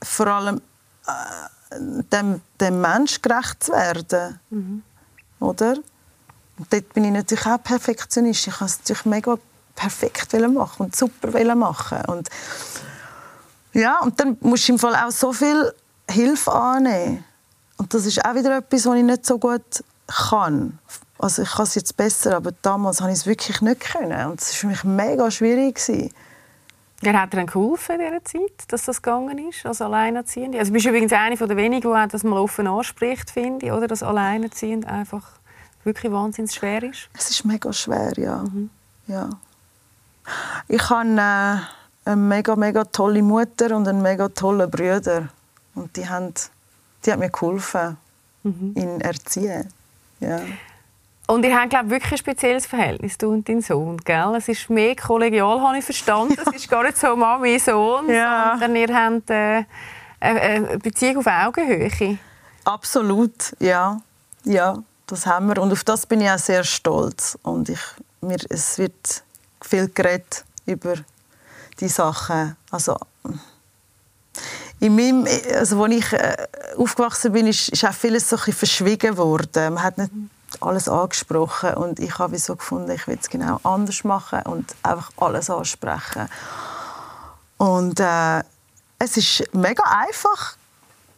vor 0.01 0.27
allem 0.27 0.61
äh, 1.05 1.79
dem, 2.11 2.41
dem 2.59 2.81
Mensch 2.81 3.21
gerecht 3.21 3.63
zu 3.63 3.73
werden. 3.73 4.39
Mhm. 4.49 4.83
Oder? 5.39 5.75
Und 6.57 6.71
dort 6.71 6.93
bin 6.93 7.03
ich 7.03 7.11
natürlich 7.11 7.45
auch 7.45 7.61
Perfektionist. 7.61 8.47
Ich 8.47 8.61
wollte 8.61 8.73
es 8.73 8.79
natürlich 8.79 9.05
mega 9.05 9.37
perfekt 9.75 10.33
machen 10.33 10.85
und 10.85 10.95
super 10.95 11.55
machen. 11.55 12.05
Und 12.05 12.29
ja, 13.73 13.99
und 13.99 14.19
dann 14.19 14.37
musst 14.41 14.67
du 14.67 14.73
im 14.73 14.79
Fall 14.79 14.95
auch 14.95 15.11
so 15.11 15.33
viel 15.33 15.73
Hilfe 16.11 16.51
annehmen. 16.51 17.23
Und 17.77 17.93
das 17.93 18.05
ist 18.05 18.23
auch 18.23 18.35
wieder 18.35 18.57
etwas, 18.57 18.85
was 18.85 18.95
ich 18.95 19.03
nicht 19.03 19.25
so 19.25 19.39
gut 19.39 19.83
kann. 20.07 20.77
Also 21.17 21.43
ich 21.43 21.51
kann 21.51 21.63
es 21.63 21.75
jetzt 21.75 21.97
besser, 21.97 22.35
aber 22.35 22.51
damals 22.61 23.01
habe 23.01 23.11
ich 23.11 23.17
es 23.17 23.25
wirklich 23.25 23.61
nicht 23.61 23.79
können. 23.79 24.31
Und 24.31 24.41
es 24.41 24.51
war 24.51 24.59
für 24.59 24.67
mich 24.67 24.83
mega 24.83 25.29
schwierig. 25.31 25.79
Wer 27.03 27.19
hat 27.19 27.33
dir 27.33 27.37
denn 27.37 27.47
geholfen 27.47 27.99
in 27.99 28.07
dieser 28.07 28.23
Zeit, 28.23 28.71
dass 28.71 28.85
das 28.85 29.01
gegangen 29.01 29.49
ist, 29.49 29.65
als 29.65 29.81
Alleinerziehende? 29.81 30.59
Also 30.59 30.69
du 30.69 30.73
bist 30.73 30.85
übrigens 30.85 31.11
eine 31.13 31.35
der 31.35 31.57
wenigen, 31.57 31.91
die 31.91 32.09
das 32.09 32.23
mal 32.23 32.39
offen 32.39 32.67
anspricht, 32.67 33.31
finde 33.31 33.65
ich, 33.65 33.71
oder? 33.71 33.87
Dass 33.87 34.03
Alleinerziehend 34.03 34.85
einfach 34.85 35.31
wirklich 35.83 36.11
wahnsinnig 36.11 36.51
schwer 36.53 36.83
ist. 36.83 37.09
Es 37.17 37.31
ist 37.31 37.45
mega 37.45 37.73
schwer, 37.73 38.13
ja. 38.17 38.37
Mhm. 38.43 38.69
ja. 39.07 39.29
Ich 40.67 40.89
habe 40.89 41.09
äh, 41.09 42.09
eine 42.09 42.15
mega, 42.15 42.55
mega 42.55 42.83
tolle 42.85 43.23
Mutter 43.23 43.75
und 43.75 43.87
einen 43.87 44.01
mega 44.01 44.29
tollen 44.29 44.69
Bruder. 44.69 45.29
Und 45.75 45.95
die 45.95 46.07
haben, 46.07 46.33
die 47.05 47.11
haben 47.11 47.19
mir 47.19 47.29
geholfen, 47.29 47.97
mhm. 48.43 48.73
ihn 48.75 49.01
erziehen. 49.01 49.69
Ja. 50.19 50.41
Und 51.27 51.45
ihr 51.45 51.57
habt, 51.57 51.69
glaube 51.69 51.85
ich, 51.85 51.91
wirklich 51.91 52.11
ein 52.11 52.17
spezielles 52.17 52.65
Verhältnis, 52.65 53.17
du 53.17 53.31
und 53.31 53.47
dein 53.47 53.61
Sohn, 53.61 53.97
gell? 53.97 54.35
Es 54.35 54.49
ist 54.49 54.69
mehr 54.69 54.95
kollegial, 54.95 55.61
habe 55.61 55.77
ich 55.77 55.85
verstanden. 55.85 56.35
Ja. 56.35 56.43
Es 56.45 56.55
ist 56.57 56.69
gar 56.69 56.83
nicht 56.83 56.97
so 56.97 57.15
Mami, 57.15 57.57
Sohn, 57.57 58.09
ja. 58.09 58.57
sondern 58.59 58.75
ihr 58.75 58.93
habt 58.93 59.29
äh, 59.29 59.63
eine 60.19 60.77
Beziehung 60.79 61.17
auf 61.17 61.27
Augenhöhe. 61.27 62.17
Absolut, 62.65 63.55
ja. 63.59 64.01
Ja, 64.43 64.83
das 65.07 65.25
haben 65.25 65.47
wir. 65.47 65.61
Und 65.61 65.71
auf 65.71 65.83
das 65.83 66.05
bin 66.05 66.21
ich 66.21 66.29
auch 66.29 66.37
sehr 66.37 66.63
stolz. 66.63 67.37
Und 67.43 67.69
ich, 67.69 67.79
mir, 68.21 68.37
es 68.49 68.77
wird 68.77 69.23
viel 69.61 69.87
geredet 69.87 70.43
über 70.65 70.95
die 71.79 71.87
Sachen. 71.87 72.55
Also, 72.71 72.97
in 74.81 74.95
meinem, 74.95 75.27
also, 75.53 75.83
als 75.83 75.93
ich 75.93 76.11
äh, 76.11 76.35
aufgewachsen 76.75 77.31
bin, 77.31 77.45
ist, 77.45 77.69
ist 77.69 77.85
auch 77.85 77.93
vieles 77.93 78.27
so 78.27 78.35
ein 78.35 78.51
verschwiegen 78.51 79.15
worden. 79.15 79.75
Man 79.75 79.83
hat 79.83 79.99
nicht 79.99 80.11
alles 80.59 80.89
angesprochen 80.89 81.75
und 81.75 81.99
ich 81.99 82.17
habe 82.17 82.37
so 82.39 82.55
gefunden, 82.55 82.89
ich 82.89 83.07
will 83.07 83.17
es 83.21 83.29
genau 83.29 83.59
anders 83.63 84.03
machen 84.03 84.41
und 84.43 84.75
einfach 84.81 85.11
alles 85.17 85.51
ansprechen. 85.51 86.27
Und 87.57 87.99
äh, 87.99 88.39
es 88.97 89.17
ist 89.17 89.43
mega 89.53 89.83
einfach 89.83 90.55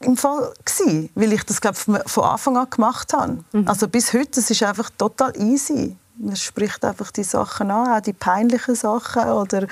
im 0.02 0.17
Fall 0.17 0.54
gewesen, 0.65 1.10
weil 1.15 1.32
ich 1.32 1.45
das 1.45 1.62
glaub, 1.62 1.78
von 1.78 2.23
Anfang 2.23 2.58
an 2.58 2.69
gemacht 2.69 3.13
habe. 3.13 3.45
Mhm. 3.54 3.65
Also 3.65 3.88
bis 3.88 4.12
heute, 4.12 4.41
es 4.41 4.52
ist 4.52 4.62
einfach 4.62 4.89
total 4.97 5.34
easy. 5.38 5.95
Man 6.17 6.36
spricht 6.36 6.84
einfach 6.84 7.12
die 7.12 7.23
Sachen 7.23 7.71
an, 7.71 7.97
auch 7.97 8.02
die 8.02 8.13
peinlichen 8.13 8.76
Sachen 8.76 9.23
oder 9.23 9.67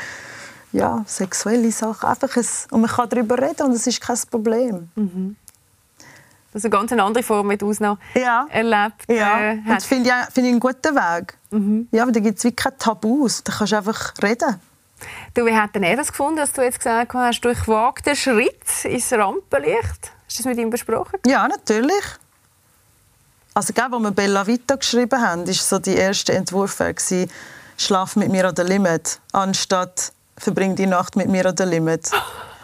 ja, 0.72 1.04
sexuelle 1.06 1.72
Sachen. 1.72 2.08
Einfach 2.10 2.36
ein, 2.36 2.46
und 2.72 2.82
man 2.82 2.90
kann 2.90 3.10
darüber 3.10 3.38
reden 3.38 3.68
und 3.68 3.74
es 3.74 3.88
ist 3.88 4.02
kein 4.02 4.18
Problem. 4.30 4.90
Mhm. 4.96 5.36
Das 6.54 6.62
ist 6.62 6.66
eine 6.66 6.72
ganz 6.72 6.92
andere 6.92 7.24
Form, 7.24 7.50
wie 7.50 7.58
du 7.58 7.72
es 7.72 7.80
noch 7.80 7.98
ja. 8.14 8.46
erlebt 8.50 9.06
ja. 9.08 9.40
Äh, 9.40 9.54
und 9.54 9.70
das 9.70 9.86
finde 9.86 10.10
ich, 10.10 10.34
find 10.34 10.48
ich 10.48 10.52
einen 10.52 10.60
guten 10.60 10.96
Weg. 10.96 11.38
Mhm. 11.50 11.88
Ja, 11.92 12.04
aber 12.04 12.12
da 12.12 12.20
gibt 12.20 12.38
es 12.38 12.44
wirklich 12.44 12.66
keine 12.66 12.78
Tabus. 12.78 13.44
Da 13.44 13.54
kannst 13.54 13.72
du 13.72 13.78
einfach 13.78 14.14
reden. 14.22 14.60
Du, 15.34 15.46
wie 15.46 15.56
hat 15.56 15.74
denn 15.76 15.84
er 15.84 15.96
das 15.96 16.10
gefunden, 16.10 16.38
dass 16.38 16.52
du 16.52 16.62
jetzt 16.62 16.80
gesagt 16.80 17.14
hast, 17.14 17.42
durch 17.42 17.68
wagten 17.68 18.16
Schritt 18.16 18.62
ins 18.84 19.12
Rampenlicht? 19.14 20.12
Hast 20.26 20.40
du 20.40 20.44
das 20.44 20.46
mit 20.46 20.58
ihm 20.58 20.70
besprochen? 20.70 21.20
Ja, 21.26 21.48
natürlich. 21.48 22.04
Also, 23.54 23.74
als 23.74 23.92
wir 23.92 24.12
Bella 24.12 24.46
Vita 24.46 24.76
geschrieben 24.76 25.22
haben, 25.22 25.48
war 25.48 25.54
so 25.54 25.80
die 25.80 25.96
erste 25.96 26.34
Entwurf 26.34 26.82
«Schlaf 27.78 28.16
mit 28.16 28.30
mir 28.30 28.48
an 28.48 28.56
der 28.56 28.66
Limit», 28.66 29.20
anstatt 29.32 30.14
«Verbring 30.42 30.76
die 30.76 30.88
Nacht 30.88 31.16
mit 31.16 31.30
mir 31.30 31.46
an 31.46 31.56
der 31.56 31.68
Limit». 31.68 32.10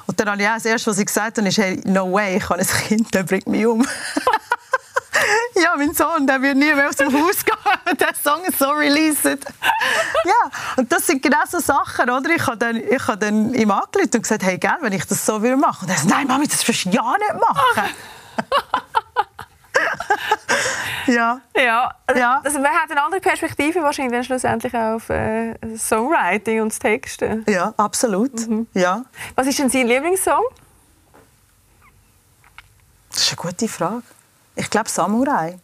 Und 0.08 0.20
dann 0.20 0.30
habe 0.30 0.42
ich 0.42 0.48
auch 0.48 0.54
das 0.54 0.66
Erste, 0.66 0.92
was 0.92 1.00
ich 1.00 1.06
gesagt 1.06 1.38
habe, 1.38 1.48
ist 1.48 1.58
«Hey, 1.58 1.82
no 1.86 2.12
way, 2.12 2.38
ich 2.38 2.50
habe 2.50 2.60
ein 2.60 2.68
Kind, 2.68 3.14
der 3.14 3.24
bringt 3.24 3.48
mich 3.48 3.66
um». 3.66 3.86
ja, 5.56 5.74
mein 5.78 5.94
Sohn, 5.94 6.26
der 6.26 6.42
wird 6.42 6.56
nie 6.56 6.74
mehr 6.74 6.90
aus 6.90 6.96
dem 6.96 7.14
Haus 7.14 7.44
gehen, 7.44 7.98
der 7.98 8.14
Song 8.24 8.44
ist 8.46 8.60
so 8.60 8.70
released. 8.70 9.26
ja, 10.26 10.52
und 10.78 10.92
das 10.92 11.06
sind 11.08 11.22
genau 11.22 11.44
so 11.50 11.60
Sachen, 11.60 12.10
oder? 12.10 12.30
Ich 12.30 12.46
habe 12.48 12.58
dann, 12.58 12.78
ich 12.78 13.08
habe 13.08 13.18
dann 13.18 13.54
ihm 13.54 13.72
angerufen 13.72 14.12
und 14.16 14.22
gesagt, 14.22 14.44
hey, 14.44 14.58
gell, 14.58 14.78
wenn 14.82 14.94
ich 14.94 15.06
das 15.06 15.26
so 15.26 15.42
würde 15.42 15.58
machen. 15.58 15.86
Und 15.86 15.92
er 15.92 15.98
sagt, 15.98 16.10
nein, 16.10 16.28
Mami, 16.28 16.48
das 16.48 16.68
wirst 16.68 16.86
du 16.86 16.90
ja 16.90 17.14
nicht 17.18 17.34
machen. 17.34 17.90
ja. 21.08 21.42
Ja, 21.56 21.96
ja. 22.16 22.42
Also 22.44 22.60
man 22.60 22.72
hat 22.72 22.92
eine 22.92 23.04
andere 23.04 23.22
Perspektive 23.22 23.82
wahrscheinlich 23.82 24.14
dann 24.14 24.24
schlussendlich 24.24 24.74
auf 24.74 25.10
äh, 25.10 25.56
Songwriting 25.78 26.62
und 26.62 26.72
das 26.72 26.80
Texten. 26.80 27.46
Ja, 27.48 27.74
absolut. 27.78 28.48
Mhm. 28.48 28.68
Ja. 28.74 29.04
Was 29.36 29.48
ist 29.48 29.60
denn 29.60 29.70
sein 29.70 29.88
Lieblingssong? 29.88 30.44
Das 33.10 33.22
ist 33.24 33.40
eine 33.40 33.50
gute 33.50 33.68
Frage. 33.68 34.04
Ich 34.56 34.70
glaube 34.70 34.90
Samurai. 34.90 35.60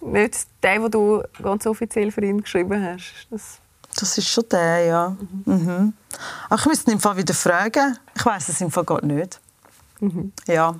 Nicht 0.00 0.46
der, 0.62 0.78
den 0.78 0.90
du 0.90 1.22
ganz 1.42 1.66
offiziell 1.66 2.10
für 2.10 2.24
ihn 2.24 2.42
geschrieben 2.42 2.82
hast. 2.82 3.26
Das, 3.30 3.58
das 3.98 4.18
ist 4.18 4.28
schon 4.28 4.48
der, 4.50 4.84
ja. 4.84 5.16
Mhm. 5.44 5.54
Mhm. 5.54 5.92
Ach, 6.48 6.60
ich 6.60 6.66
müsste 6.66 6.90
ihn 6.90 6.94
im 6.94 7.00
Fall 7.00 7.16
wieder 7.16 7.34
fragen. 7.34 7.98
Ich 8.14 8.24
weiß 8.24 8.48
es 8.48 8.60
im 8.60 8.70
Fall 8.70 8.84
gar 8.84 9.04
nicht. 9.04 9.40
Mhm. 10.00 10.32
Ja. 10.46 10.74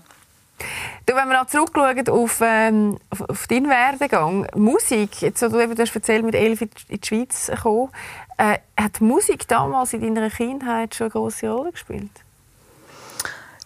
Du, 1.07 1.15
wenn 1.15 1.29
wir 1.29 1.39
noch 1.39 1.47
zurückschauen 1.47 2.09
auf, 2.09 2.41
ähm, 2.43 2.99
auf, 3.29 3.47
deinen 3.47 3.69
Werdegang, 3.69 4.47
Musik, 4.55 5.23
jetzt, 5.23 5.43
du 5.43 5.59
eben, 5.59 5.77
hast 5.77 5.95
erzählt, 5.95 6.25
mit 6.25 6.35
elf 6.35 6.61
in 6.61 6.71
die 6.89 7.01
Schweiz 7.03 7.47
gekommen, 7.47 7.91
äh, 8.37 8.59
hat 8.77 9.01
Musik 9.01 9.49
damals 9.49 9.93
in 9.93 10.15
deiner 10.15 10.31
Kindheit 10.31 10.95
schon 10.95 11.07
eine 11.07 11.13
große 11.13 11.49
Rolle 11.51 11.73
gespielt? 11.73 12.11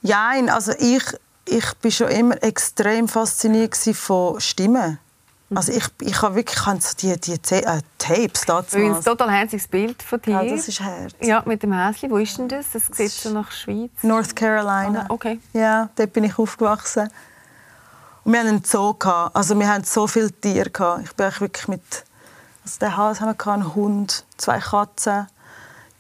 Ja, 0.03 0.33
also 0.49 0.73
ich, 0.79 1.05
ich 1.47 1.75
bin 1.81 1.91
schon 1.91 2.09
immer 2.09 2.43
extrem 2.43 3.09
fasziniert 3.09 3.77
von 3.77 4.41
Stimmen. 4.41 4.99
Also 5.55 5.73
ich, 5.73 5.85
ich 6.01 6.23
habe 6.23 6.37
wirklich 6.37 6.59
ich 6.59 6.97
die, 6.97 7.21
die 7.21 7.55
äh, 7.55 7.81
Tapes 7.99 8.43
dazu. 8.47 8.79
Ein 8.79 9.03
total 9.03 9.31
herziges 9.31 9.69
Bild 9.69 10.03
von 10.03 10.21
dir. 10.21 10.43
Ja, 10.43 10.45
das 10.45 10.69
ist 10.69 10.81
Herz. 10.81 11.13
Ja, 11.21 11.43
mit 11.45 11.63
dem 11.63 11.73
Häschen. 11.73 12.11
Wo 12.11 12.17
ist 12.17 12.39
denn 12.39 12.49
das? 12.49 12.67
Das 12.73 12.87
sieht 12.93 13.11
so 13.11 13.31
nach 13.31 13.51
Schweiz. 13.53 13.91
North 14.03 14.35
Carolina. 14.35 15.03
Ah, 15.03 15.07
okay. 15.11 15.39
Ja, 15.53 15.91
dort 15.97 16.13
bin 16.13 16.25
ich 16.25 16.39
aufgewachsen. 16.39 17.09
Und 18.25 18.33
wir 18.33 18.41
hatten 18.41 18.49
einen 18.49 18.65
Zoo. 18.65 18.95
Also 19.35 19.59
wir 19.59 19.69
hatten 19.69 19.85
so 19.85 20.07
viele 20.07 20.33
Tiere. 20.33 21.01
Ich 21.05 21.13
bin 21.13 21.33
wirklich 21.39 21.69
mit... 21.69 21.83
Also 22.65 22.79
den 22.81 22.97
Haus 22.97 23.21
haben 23.21 23.37
wir 23.37 23.53
einen 23.53 23.75
Hund, 23.75 24.25
zwei 24.39 24.59
Katzen, 24.59 25.27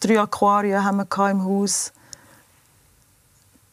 drei 0.00 0.18
Aquarien 0.18 0.82
haben 0.82 0.96
wir 0.96 1.30
im 1.30 1.44
Haus. 1.44 1.92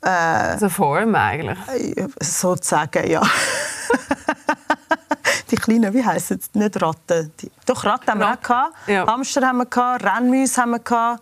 Äh, 0.02 0.10
also 0.10 0.68
Form 0.68 1.16
eigentlich? 1.16 1.58
Äh, 1.70 2.08
sozusagen, 2.20 3.10
ja. 3.10 3.22
die 5.52 5.56
kleinen, 5.56 5.94
wie 5.94 6.06
heissen 6.06 6.40
es? 6.40 6.54
Nicht 6.54 6.82
Ratten. 6.82 7.32
Die, 7.42 7.52
doch, 7.66 7.84
Ratten 7.84 8.12
haben 8.12 8.20
wir 8.20 8.32
auch 8.32 8.88
Ja. 8.88 9.06
Hamster 9.08 9.46
haben 9.48 9.60
wir 9.60 9.66
gehabt, 9.66 10.04
Rennmäuse 10.04 10.62
haben 10.62 10.72
wir 10.72 10.80
gehabt. 10.80 11.22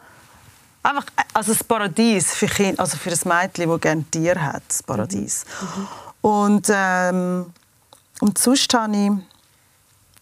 Einfach, 0.81 1.05
also 1.33 1.53
das 1.53 1.63
Paradies 1.63 2.33
für 2.33 2.47
kind, 2.47 2.79
also 2.79 2.97
für 2.97 3.09
ein 3.09 3.19
Mädchen, 3.25 3.69
das 3.69 3.81
gerne 3.81 4.03
Tiere 4.09 4.41
hat, 4.41 4.63
das 4.67 4.81
Paradies. 4.81 5.45
Mhm. 5.61 5.87
Und, 6.21 6.67
ähm, 6.69 7.53
und 8.21 8.37
sonst 8.37 8.73
habe 8.73 8.95
ich 8.95 9.11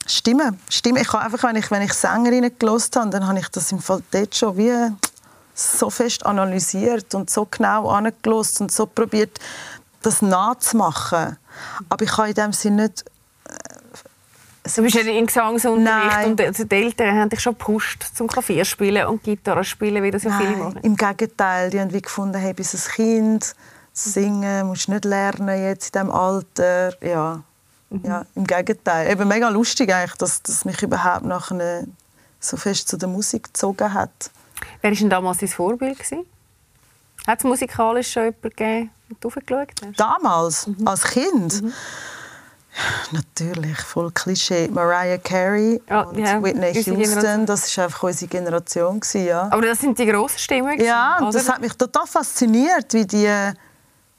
Stimme. 0.08 0.58
Stimme. 0.70 1.02
Ich 1.02 1.12
habe 1.12 1.24
einfach, 1.24 1.44
wenn 1.44 1.58
ich, 1.58 1.70
wenn 1.70 1.82
ich 1.82 1.94
Sängerinnen 1.94 2.52
gelost 2.58 2.96
habe, 2.96 3.10
dann 3.10 3.28
habe 3.28 3.40
ich 3.40 3.50
das 3.50 3.72
im 3.72 3.80
Fall 3.80 4.02
dort 4.12 4.36
schon 4.36 4.58
wie 4.58 4.74
so 5.54 5.90
fest 5.90 6.26
analysiert 6.26 7.14
und 7.14 7.30
so 7.30 7.46
genau 7.46 7.90
angelost 7.90 8.62
und 8.62 8.72
so 8.72 8.86
probiert, 8.86 9.38
das 10.02 10.22
nachzumachen. 10.22 11.38
Aber 11.90 12.04
ich 12.06 12.18
habe 12.18 12.30
in 12.30 12.36
dem 12.36 12.54
Sinne 12.54 12.84
nicht 12.84 13.06
Du 14.76 14.82
bist 14.82 14.96
ja 14.96 15.02
in 15.02 15.26
Gesangsunterricht 15.26 16.12
Nein. 16.12 16.32
und 16.32 16.42
also 16.42 16.64
die 16.64 16.76
Eltern 16.76 17.16
haben 17.20 17.30
dich 17.30 17.40
schon 17.40 17.54
gepusht 17.58 18.04
zum 18.14 18.28
Klavier 18.28 18.66
spielen 18.66 19.06
und 19.08 19.24
Gitarre 19.24 19.64
spielen, 19.64 20.04
wie 20.04 20.12
das 20.12 20.24
ja 20.24 20.38
viele 20.38 20.58
machen. 20.58 20.80
Im 20.82 20.96
Gegenteil, 20.96 21.70
die 21.70 21.80
haben 21.80 21.94
wie 21.94 22.02
gefunden, 22.02 22.38
hey, 22.38 22.54
bist 22.54 22.74
ein 22.74 22.94
Kind, 22.96 23.56
singen 23.94 24.68
musst 24.68 24.88
du 24.88 24.94
nicht 24.94 25.06
lernen 25.06 25.64
jetzt 25.64 25.96
in 25.96 26.02
diesem 26.02 26.12
Alter. 26.12 26.94
Ja, 27.06 27.42
mhm. 27.90 28.02
ja 28.04 28.26
im 28.36 28.46
Gegenteil. 28.46 29.12
Eben 29.12 29.28
mega 29.28 29.50
lustig 29.50 29.94
eigentlich, 29.94 30.18
dass, 30.18 30.42
dass 30.42 30.66
mich 30.66 30.82
überhaupt 30.82 31.26
nachher 31.26 31.86
so 32.40 32.58
fest 32.58 32.88
zu 32.88 32.98
der 32.98 33.10
Musik 33.10 33.46
gezogen 33.46 33.94
hat. 33.94 34.32
Wer 34.82 34.92
war 34.92 34.98
denn 34.98 35.10
damals 35.10 35.40
dein 35.40 35.50
Vorbild? 35.50 36.00
Hat 37.26 37.40
es 37.40 37.44
musikalisch 37.44 38.12
schon 38.12 38.24
jemanden 38.24 38.50
gegeben, 38.50 38.90
den 39.10 39.18
du 39.20 39.30
geschaut 39.30 39.70
hast? 39.86 40.00
Damals, 40.00 40.68
Mhm. 40.68 40.88
als 40.88 41.04
Kind? 41.04 41.64
Natürlich, 43.12 43.78
voll 43.80 44.12
Klischee. 44.12 44.68
Mariah 44.68 45.18
Carey 45.18 45.82
Ja, 45.90 46.02
und 46.02 46.20
ja, 46.20 46.42
Whitney 46.44 46.74
Houston, 46.74 47.46
das 47.46 47.76
war 47.78 47.86
einfach 47.86 48.04
unsere 48.04 48.30
Generation. 48.30 49.00
gewesen, 49.00 49.26
Ja, 49.26 49.50
Aber 49.52 49.62
das 49.64 49.80
sind 49.80 49.98
die 49.98 50.06
grossen 50.06 50.38
Stimmen. 50.40 50.80
ja 50.80 51.18
und 51.20 51.34
das 51.34 51.50
hat 51.50 51.60
mich 51.62 51.74
total 51.74 52.06
fasziniert, 52.06 52.94
wie 52.94 53.06
die, 53.06 53.28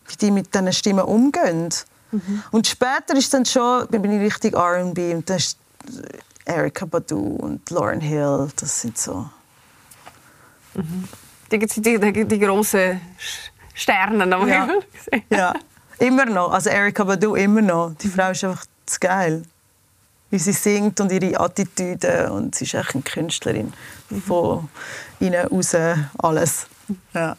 wie 0.07 0.16
die 0.21 0.31
mit 0.31 0.53
diesen 0.55 0.73
Stimmen 0.73 1.05
umgehen. 1.05 1.68
Mhm. 2.11 2.42
Und 2.51 2.66
später 2.66 3.14
ist 3.14 3.33
dann 3.35 3.44
schon, 3.44 3.87
bin 3.88 4.05
ich 4.11 4.21
richtig 4.21 4.55
R&B 4.55 5.14
und 5.14 5.29
dann 5.29 5.37
ist 5.37 5.59
Erykah 6.44 6.87
Badu 6.87 7.37
und 7.37 7.68
Lauryn 7.71 8.01
Hill, 8.01 8.49
das 8.57 8.81
sind 8.81 8.97
so... 8.99 9.29
Die, 11.51 11.59
die, 11.59 11.99
die, 11.99 12.25
die 12.25 12.38
grossen 12.38 13.01
Sterne 13.75 14.23
am 14.35 14.49
Ja. 14.49 14.66
Himmel. 14.66 14.83
Ja, 15.31 15.55
immer 15.98 16.26
noch. 16.26 16.52
Also 16.52 16.70
Erykah 16.70 17.04
Badu 17.04 17.34
immer 17.34 17.62
noch. 17.62 17.94
Die 18.00 18.08
Frau 18.08 18.30
ist 18.30 18.44
einfach 18.44 18.64
zu 18.87 19.00
geil. 19.00 19.42
Wie 20.30 20.38
sie 20.38 20.52
singt 20.52 21.00
und 21.00 21.11
ihre 21.11 21.40
Attitüde. 21.40 22.30
Und 22.32 22.54
sie 22.54 22.64
ist 22.64 22.74
echt 22.74 22.94
eine 22.94 23.02
Künstlerin. 23.02 23.72
Von 24.26 24.68
innen 25.20 25.46
raus 25.46 25.74
alles. 26.18 26.66
Ja. 27.14 27.37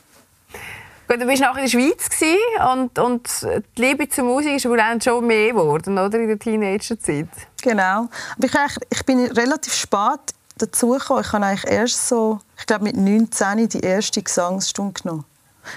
Gut, 1.08 1.22
du 1.22 1.28
warst 1.28 1.42
nachher 1.42 1.64
in 1.64 1.72
der 1.72 1.72
Schweiz 1.72 2.72
und, 2.72 3.00
und 3.00 3.28
die 3.76 3.82
Liebe 3.82 4.08
zur 4.10 4.26
Musik 4.26 4.58
ist 4.58 4.68
aber 4.68 4.78
dann 4.78 5.02
schon 5.02 5.26
mehr 5.26 5.50
geworden, 5.54 5.98
oder? 5.98 6.20
In 6.20 6.28
der 6.28 6.38
Teenagerzeit. 6.38 7.30
Genau. 7.64 8.10
Aber 8.38 8.46
ich, 8.46 8.54
ich 8.92 9.06
bin 9.06 9.26
relativ 9.26 9.74
spät 9.74 10.20
dazugekommen. 10.60 11.24
Ich 11.24 11.34
habe 11.34 11.46
eigentlich 11.46 11.72
erst 11.72 12.08
so, 12.08 12.40
ich 12.60 12.66
glaube 12.68 12.84
mit 12.84 12.96
19 12.96 13.70
die 13.70 13.80
erste 13.80 14.22
Gesangsstunde 14.22 15.02
genommen. 15.02 15.26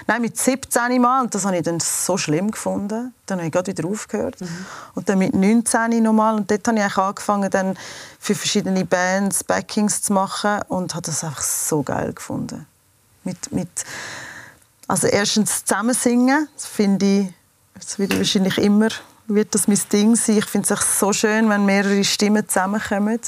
Nein, 0.07 0.21
mit 0.21 0.37
17 0.37 1.01
Mal. 1.01 1.23
Und 1.23 1.35
das 1.35 1.45
habe 1.45 1.57
ich 1.57 1.63
dann 1.63 1.79
so 1.79 2.17
schlimm 2.17 2.51
gefunden. 2.51 3.13
Dann 3.25 3.37
habe 3.37 3.47
ich 3.47 3.51
gerade 3.51 3.75
wieder 3.75 3.87
aufgehört. 3.87 4.37
Und 4.95 5.09
dann 5.09 5.19
mit 5.19 5.33
19 5.33 6.03
nochmal. 6.03 6.35
Und 6.35 6.49
dort 6.49 6.67
habe 6.67 6.77
ich 6.77 6.83
eigentlich 6.83 6.97
angefangen, 6.97 7.49
dann 7.49 7.77
für 8.19 8.35
verschiedene 8.35 8.85
Bands 8.85 9.43
Backings 9.43 10.01
zu 10.01 10.13
machen. 10.13 10.61
Und 10.67 10.95
habe 10.95 11.05
das 11.05 11.23
einfach 11.23 11.41
so 11.41 11.83
geil 11.83 12.13
gefunden. 12.13 12.65
Mit, 13.23 13.51
mit, 13.51 13.69
also 14.87 15.07
erstens 15.07 15.63
zusammen 15.65 15.93
singen, 15.93 16.47
das 16.55 16.65
finde 16.65 17.05
ich, 17.05 17.27
das 17.75 17.99
wird 17.99 18.17
wahrscheinlich 18.17 18.57
immer 18.57 18.89
wird 19.27 19.53
das 19.55 19.67
mein 19.67 19.79
Ding 19.91 20.15
sein. 20.15 20.37
Ich 20.37 20.45
finde 20.45 20.73
es 20.73 20.99
so 20.99 21.13
schön, 21.13 21.49
wenn 21.49 21.65
mehrere 21.65 22.03
Stimmen 22.03 22.47
zusammenkommen. 22.47 23.19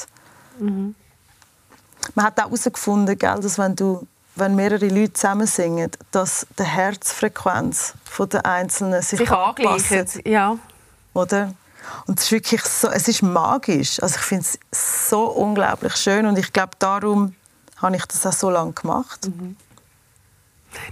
Man 2.14 2.24
hat 2.24 2.38
auch 2.38 2.44
herausgefunden, 2.44 3.18
gell, 3.18 3.40
dass 3.40 3.58
wenn, 3.58 3.74
du, 3.74 4.06
wenn 4.36 4.54
mehrere 4.54 4.88
Leute 4.88 5.14
zusammen 5.14 5.46
singen, 5.46 5.90
dass 6.10 6.46
die 6.58 6.64
Herzfrequenz 6.64 7.94
der 8.18 8.46
Einzelnen 8.46 9.02
sich, 9.02 9.18
Sich 9.18 9.30
angleichen. 9.30 10.06
Ja. 10.24 10.56
Oder? 11.14 11.54
Und 12.06 12.18
es 12.18 12.26
ist 12.26 12.32
wirklich 12.32 12.62
so, 12.62 12.88
es 12.88 13.08
ist 13.08 13.22
magisch. 13.22 14.02
Also 14.02 14.16
ich 14.16 14.22
finde 14.22 14.46
es 14.70 15.08
so 15.08 15.26
unglaublich 15.26 15.96
schön 15.96 16.26
und 16.26 16.38
ich 16.38 16.52
glaube, 16.52 16.72
darum 16.78 17.34
habe 17.78 17.96
ich 17.96 18.04
das 18.06 18.26
auch 18.26 18.32
so 18.32 18.50
lange 18.50 18.72
gemacht. 18.72 19.28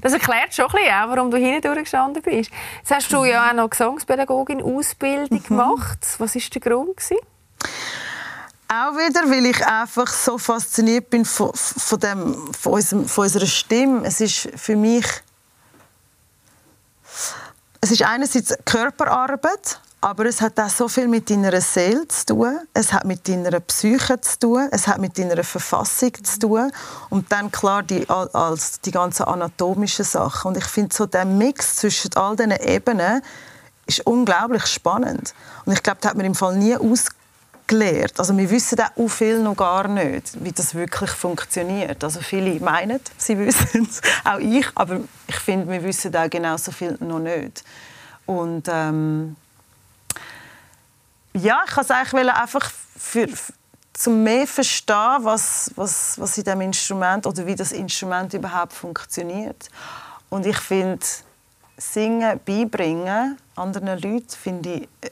Das 0.00 0.12
erklärt 0.12 0.54
schon 0.54 0.66
ein 0.66 0.72
bisschen, 0.72 0.94
auch, 0.94 1.08
warum 1.08 1.30
du 1.30 1.36
hinten 1.36 1.74
gestanden 1.74 2.22
bist. 2.22 2.50
Jetzt 2.78 2.90
hast 2.90 3.12
du 3.12 3.24
ja 3.24 3.50
auch 3.50 3.54
noch 3.54 3.68
Gesangspädagogin 3.68 4.62
Ausbildung 4.62 5.42
gemacht. 5.42 5.98
Was 6.18 6.34
war 6.34 6.42
der 6.54 6.60
Grund? 6.60 6.96
Gewesen? 6.96 7.18
Auch 8.74 8.96
wieder, 8.96 9.30
weil 9.30 9.46
ich 9.46 9.64
einfach 9.64 10.08
so 10.08 10.36
fasziniert 10.36 11.08
bin 11.08 11.24
von, 11.24 11.52
von, 11.54 12.00
dem, 12.00 12.52
von, 12.52 12.72
unserem, 12.72 13.06
von 13.06 13.22
unserer 13.22 13.46
Stimme. 13.46 14.04
Es 14.04 14.20
ist 14.20 14.48
für 14.56 14.74
mich 14.74 15.06
es 17.80 17.92
ist 17.92 18.02
einerseits 18.02 18.56
Körperarbeit, 18.64 19.78
aber 20.00 20.26
es 20.26 20.40
hat 20.40 20.58
auch 20.58 20.70
so 20.70 20.88
viel 20.88 21.06
mit 21.06 21.30
deiner 21.30 21.60
Seele 21.60 22.08
zu 22.08 22.26
tun. 22.26 22.58
Es 22.72 22.92
hat 22.92 23.04
mit 23.04 23.28
deiner 23.28 23.60
Psyche 23.60 24.20
zu 24.20 24.38
tun. 24.40 24.68
Es 24.72 24.88
hat 24.88 24.98
mit 24.98 25.16
deiner 25.18 25.44
Verfassung 25.44 26.12
zu 26.24 26.38
tun. 26.40 26.72
Und 27.10 27.30
dann 27.30 27.52
klar 27.52 27.84
die, 27.84 28.08
als 28.08 28.80
die 28.80 28.90
ganzen 28.90 29.24
anatomischen 29.24 30.04
Sachen. 30.04 30.48
Und 30.48 30.56
ich 30.56 30.64
finde 30.64 30.92
so 30.92 31.06
der 31.06 31.26
Mix 31.26 31.76
zwischen 31.76 32.10
all 32.16 32.34
diesen 32.34 32.50
Ebenen 32.52 33.22
ist 33.86 34.04
unglaublich 34.04 34.66
spannend. 34.66 35.32
Und 35.64 35.74
ich 35.74 35.82
glaube, 35.82 35.98
da 36.00 36.08
hat 36.08 36.16
man 36.16 36.26
im 36.26 36.34
Fall 36.34 36.56
nie 36.56 36.76
ausgelehrt. 37.64 38.18
Also 38.18 38.36
wir 38.36 38.50
wissen 38.50 38.78
auch 38.80 39.08
viel 39.08 39.40
noch 39.40 39.56
gar 39.56 39.88
nicht, 39.88 40.42
wie 40.42 40.52
das 40.52 40.74
wirklich 40.74 41.10
funktioniert. 41.10 42.02
Also 42.04 42.20
viele 42.20 42.58
meinen, 42.60 43.00
sie 43.16 43.38
wissen 43.38 43.88
es, 43.90 44.00
auch 44.24 44.38
ich, 44.38 44.66
aber 44.74 45.00
ich 45.26 45.36
finde, 45.36 45.70
wir 45.70 45.82
wissen 45.82 46.14
auch 46.14 46.30
genauso 46.30 46.72
viel 46.72 46.96
noch 47.00 47.18
nicht. 47.18 47.64
Und 48.26 48.68
ähm, 48.68 49.36
ja, 51.34 51.62
ich 51.68 51.76
wollte 51.76 51.94
eigentlich 51.94 52.32
einfach 52.32 52.70
für, 52.96 53.28
zum 53.92 54.22
mehr 54.22 54.46
verstehen, 54.46 55.18
was, 55.20 55.70
was, 55.76 56.18
was 56.18 56.38
in 56.38 56.44
diesem 56.44 56.60
Instrument 56.62 57.26
oder 57.26 57.46
wie 57.46 57.54
das 57.54 57.72
Instrument 57.72 58.32
überhaupt 58.34 58.72
funktioniert. 58.72 59.68
Und 60.30 60.46
ich 60.46 60.56
finde, 60.56 61.04
Singen 61.76 62.40
beibringen 62.44 63.36
anderen 63.56 64.00
Leuten, 64.00 64.28
finde 64.28 64.70
ich, 64.74 64.88
äh, 65.00 65.10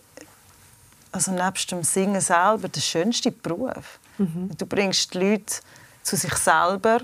also 1.12 1.30
nebst 1.30 1.70
dem 1.70 1.84
Singen 1.84 2.20
selber, 2.20 2.68
der 2.68 2.80
schönste 2.80 3.30
Beruf. 3.30 4.00
Du 4.18 4.66
bringst 4.66 5.14
die 5.14 5.18
Leute 5.18 5.54
zu 6.02 6.16
sich 6.16 6.34
selber 6.34 7.00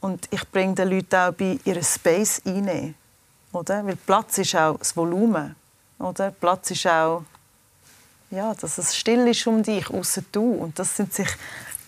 und 0.00 0.28
ich 0.30 0.48
bringe 0.50 0.74
den 0.74 0.88
Leuten 0.88 1.14
auch 1.16 1.32
bei 1.32 1.58
ihren 1.64 1.82
Space 1.82 2.40
rein. 2.46 2.94
Oder? 3.52 3.84
Weil 3.84 3.96
Platz 3.96 4.38
ist 4.38 4.54
auch 4.54 4.78
das 4.78 4.96
Volumen. 4.96 5.56
Oder? 5.98 6.30
Platz 6.30 6.70
ist 6.70 6.86
auch, 6.86 7.24
ja, 8.30 8.54
dass 8.54 8.78
es 8.78 8.96
still 8.96 9.26
ist 9.26 9.46
um 9.46 9.62
dich, 9.62 9.88
außer 9.90 10.22
du. 10.30 10.52
Und 10.52 10.78
das 10.78 10.96
sind 10.96 11.12
sich, 11.12 11.28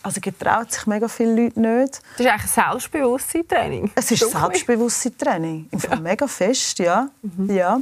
also 0.03 0.21
getraut 0.21 0.73
sich 0.73 0.87
mega 0.87 1.07
viele 1.07 1.45
Leute 1.45 1.61
nicht. 1.61 2.01
Das 2.17 2.21
ist 2.21 2.27
eigentlich 2.27 2.57
ein 2.57 2.71
Selbstbewusstseinstraining. 2.71 3.93
Es 3.95 4.11
ist 4.11 4.31
Selbstbewusstseinstraining. 4.31 5.69
Im 5.71 5.81
Fall 5.81 6.01
mega 6.01 6.27
fest, 6.27 6.79
ja. 6.79 7.11
ja. 7.47 7.81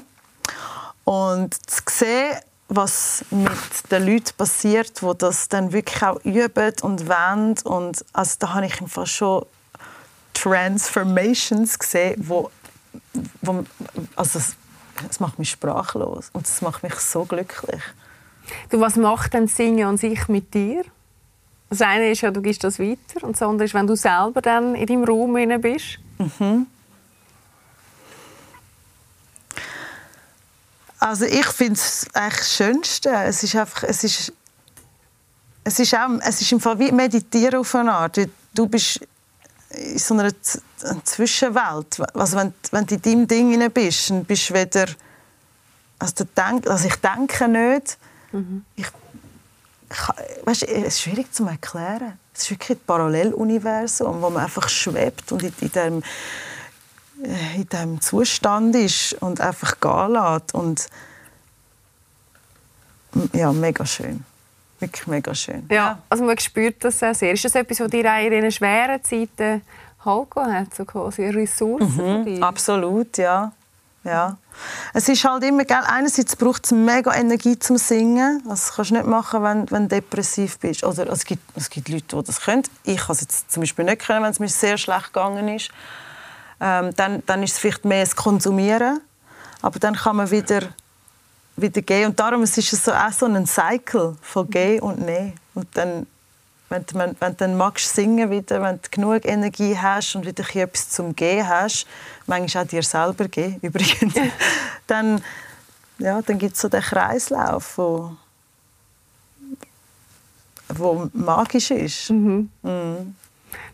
Und 1.05 1.55
zu 1.71 1.83
sehen, 1.89 2.39
was 2.69 3.25
mit 3.31 3.51
den 3.91 4.07
Leuten 4.07 4.37
passiert, 4.37 5.01
die 5.01 5.11
das 5.19 5.49
dann 5.49 5.73
wirklich 5.73 6.03
auch 6.03 6.23
üben 6.25 6.75
und 6.83 7.09
wollen. 7.09 7.55
Und 7.65 8.05
also 8.13 8.37
da 8.39 8.55
habe 8.55 8.67
ich 8.67 8.81
im 8.81 8.89
Fall 8.89 9.07
schon 9.07 9.47
Transformations 10.35 11.79
gesehen, 11.79 12.23
wo, 12.29 12.51
wo 13.41 13.65
also 14.15 14.39
es, 14.39 14.57
es 15.09 15.19
macht 15.19 15.39
mich 15.39 15.51
sprachlos 15.51 16.31
und 16.33 16.47
es 16.47 16.61
macht 16.61 16.83
mich 16.83 16.95
so 16.95 17.25
glücklich. 17.25 17.83
Du, 18.71 18.81
was 18.81 18.97
macht 18.97 19.35
denn 19.35 19.49
Singen 19.49 19.87
an 19.87 19.97
sich 19.97 20.29
mit 20.29 20.55
dir? 20.55 20.85
Das 21.71 21.83
eine 21.83 22.11
ist 22.11 22.23
ja, 22.23 22.31
du 22.31 22.41
gibst 22.41 22.65
das 22.65 22.79
weiter 22.79 23.23
und 23.23 23.33
das 23.33 23.43
andere 23.43 23.67
ist, 23.67 23.75
wenn 23.75 23.87
du 23.87 23.95
selber 23.95 24.41
dann 24.41 24.75
in 24.75 24.87
deinem 24.87 25.05
Raum 25.05 25.35
bist. 25.61 25.99
Also 31.01 31.25
ich 31.25 31.47
finde 31.47 31.75
es 31.75 32.07
eigentlich 32.13 32.39
das 32.39 32.57
Schönste. 32.57 33.11
Es 33.11 33.43
ist 33.43 33.55
einfach, 33.55 33.85
es 33.85 34.05
ist, 34.05 34.33
es 35.65 35.79
ist 35.79 35.95
auch, 35.95 36.09
es 36.21 36.41
ist 36.41 36.53
im 36.53 36.61
Fall 36.61 36.79
wie 36.79 36.91
Meditieren 36.91 37.61
auf 37.61 37.75
eine 37.75 37.93
Art. 37.93 38.19
Du 38.55 38.67
bist 38.67 39.01
in 39.71 39.99
so 39.99 40.15
einer 40.15 40.31
Z 40.43 40.63
Zwischenwelt. 41.05 42.01
Also 42.15 42.37
wenn, 42.37 42.55
wenn 42.71 42.87
du 42.87 42.95
in 42.95 43.03
deinem 43.03 43.29
Ding 43.29 43.51
hinein 43.51 43.71
bist, 43.71 44.11
dann 44.11 44.25
bist 44.25 44.51
du 44.51 44.55
weder, 44.55 44.87
also, 45.99 46.25
denk, 46.37 46.69
also 46.69 46.87
ich 46.87 46.97
denke 46.97 47.49
nicht. 47.49 47.99
Ich, 48.77 48.87
ich, 49.91 50.47
weißt, 50.47 50.63
es 50.63 50.87
ist 50.87 51.01
schwierig 51.01 51.33
zu 51.33 51.45
erklären. 51.47 52.19
Es 52.33 52.43
ist 52.43 52.51
wirklich 52.51 52.79
ein 52.79 52.85
Paralleluniversum, 52.87 54.23
wo 54.23 54.31
man 54.31 54.45
einfach 54.45 54.69
schwebt 54.69 55.33
und 55.33 55.43
in, 55.43 55.53
in 55.61 55.73
dem 55.73 56.03
in 57.23 57.69
diesem 57.69 58.01
Zustand 58.01 58.75
ist 58.77 59.15
und 59.15 59.41
einfach 59.41 59.81
gehen 59.81 60.13
lässt. 60.13 60.55
Und 60.55 60.87
ja, 63.33 63.53
mega 63.53 63.85
schön. 63.85 64.25
Wirklich 64.81 65.07
mega 65.07 65.35
schön. 65.35 65.67
Ja, 65.71 65.99
also 66.09 66.25
man 66.25 66.39
spürt 66.39 66.85
das 66.85 66.99
sehr. 66.99 67.33
Ist 67.33 67.45
das 67.45 67.55
etwas, 67.55 67.81
was 67.81 67.91
dir 67.91 68.11
auch 68.11 68.25
in 68.25 68.31
diesen 68.31 68.53
schweren 68.53 69.03
Zeiten 69.03 69.63
Halt 70.05 70.31
gegeben 70.31 70.53
hat, 70.55 70.75
so 70.75 70.85
quasi 70.85 71.25
eine 71.25 71.35
Ressource 71.35 71.93
von 71.97 72.25
dir? 72.25 72.41
Absolut, 72.41 73.19
ja. 73.19 73.51
ja. 74.05 74.37
Es 74.95 75.09
ist 75.09 75.25
halt 75.25 75.43
immer, 75.43 75.65
gell, 75.65 75.83
einerseits 75.85 76.37
braucht 76.37 76.67
es 76.67 76.71
mega 76.71 77.13
Energie 77.13 77.59
zum 77.59 77.79
Singen. 77.79 78.41
Das 78.47 78.75
kannst 78.75 78.93
du 78.93 78.95
nicht 78.95 79.07
machen, 79.07 79.43
wenn, 79.43 79.69
wenn 79.73 79.89
du 79.89 79.97
depressiv 79.97 80.61
bist. 80.61 80.85
Oder 80.85 81.11
es 81.11 81.25
gibt, 81.25 81.43
es 81.57 81.69
gibt 81.69 81.89
Leute, 81.89 82.17
die 82.17 82.23
das 82.25 82.41
können. 82.41 82.63
Ich 82.85 82.99
kann 82.99 83.17
es 83.17 83.23
jetzt 83.23 83.51
zum 83.51 83.63
Beispiel 83.63 83.85
nicht 83.85 84.07
können, 84.07 84.23
wenn 84.23 84.31
es 84.31 84.39
mir 84.39 84.49
sehr 84.49 84.79
schlecht 84.79 85.13
gegangen 85.13 85.49
ist. 85.49 85.73
Ähm, 86.61 86.95
dann, 86.97 87.23
dann 87.27 87.43
ist 87.43 87.53
es 87.53 87.59
vielleicht 87.59 87.85
mehr 87.85 88.05
das 88.05 88.17
Konsumieren. 88.17 89.01
Aber 89.63 89.79
dann 89.79 89.95
kann 89.95 90.17
man 90.17 90.31
wieder, 90.31 90.63
wieder 91.57 91.83
gehen. 91.83 92.11
Und 92.11 92.21
darum 92.21 92.43
es 92.43 92.57
ist 92.57 92.73
es 92.73 92.85
so, 92.85 92.93
auch 92.93 93.13
so 93.13 93.27
ein 93.27 93.47
Cycle 93.47 94.17
von 94.23 94.49
Gehen 94.51 94.81
und 94.81 95.01
Nehmen. 95.01 95.35
Und 95.55 95.69
dann 95.77 96.07
wenn, 96.71 96.85
du- 96.85 96.95
wenn, 96.97 97.17
wenn 97.19 97.31
du 97.33 97.37
dann 97.37 97.57
magst 97.57 97.95
singen 97.95 98.31
wieder, 98.31 98.61
wenn 98.63 98.77
du 98.77 98.89
genug 98.91 99.25
Energie 99.25 99.77
hast 99.77 100.15
und 100.15 100.27
wieder 100.27 100.45
etwas 100.55 100.91
zum 100.91 101.17
Gehen 101.17 101.47
hast, 101.49 101.87
manchmal 102.27 102.65
auch 102.65 102.69
dir 102.69 102.83
selber 102.83 103.27
gehen, 103.29 103.59
übrigens, 103.63 104.15
dann, 104.87 105.23
ja, 105.99 106.21
dann 106.23 106.39
gibt 106.39 106.55
es 106.57 106.61
so 106.61 106.69
den 106.69 106.83
Kreislauf, 106.83 107.79
wo, 107.79 108.17
wo 110.69 111.09
magisch 111.15 111.71
ist. 111.71 112.11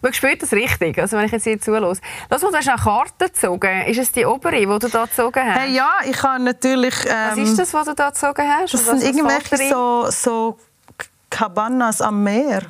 Man 0.02 0.12
spürt 0.12 0.42
das 0.42 0.52
richtig, 0.52 0.98
also 0.98 1.16
wenn 1.16 1.24
ich 1.26 1.32
jetzt 1.32 1.44
hier 1.44 1.60
zuhöre. 1.60 1.96
Lass 2.30 2.42
mal, 2.42 2.50
du 2.50 2.56
hast 2.58 2.68
eine 2.68 2.78
Karte 2.78 3.26
gezogen. 3.26 3.82
Ist 3.86 3.98
es 3.98 4.12
die 4.12 4.24
obere, 4.26 4.56
die 4.56 4.66
du 4.66 4.88
da 4.88 5.04
gezogen 5.06 5.42
hast? 5.44 5.58
Hey, 5.60 5.72
ja, 5.74 5.90
ich 6.04 6.22
habe 6.22 6.42
natürlich... 6.42 6.94
Was 7.06 7.36
ähm, 7.38 7.44
ist 7.44 7.58
das, 7.58 7.72
was 7.74 7.86
du 7.86 7.94
da 7.94 8.10
gezogen 8.10 8.42
hast? 8.48 8.74
Das 8.74 8.88
Und 8.88 9.00
sind 9.00 9.24
was- 9.24 9.34
was 9.50 9.60
irgendwelche 9.60 9.68
so, 9.74 10.06
so 10.10 10.58
Cabanas 11.30 12.00
am 12.00 12.22
Meer. 12.22 12.62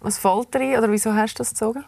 Was 0.00 0.18
fällt 0.18 0.54
dir 0.54 0.60
ein? 0.60 0.78
Oder 0.78 0.90
wieso 0.90 1.12
hast 1.14 1.34
du 1.34 1.38
das 1.38 1.50
gezogen? 1.50 1.84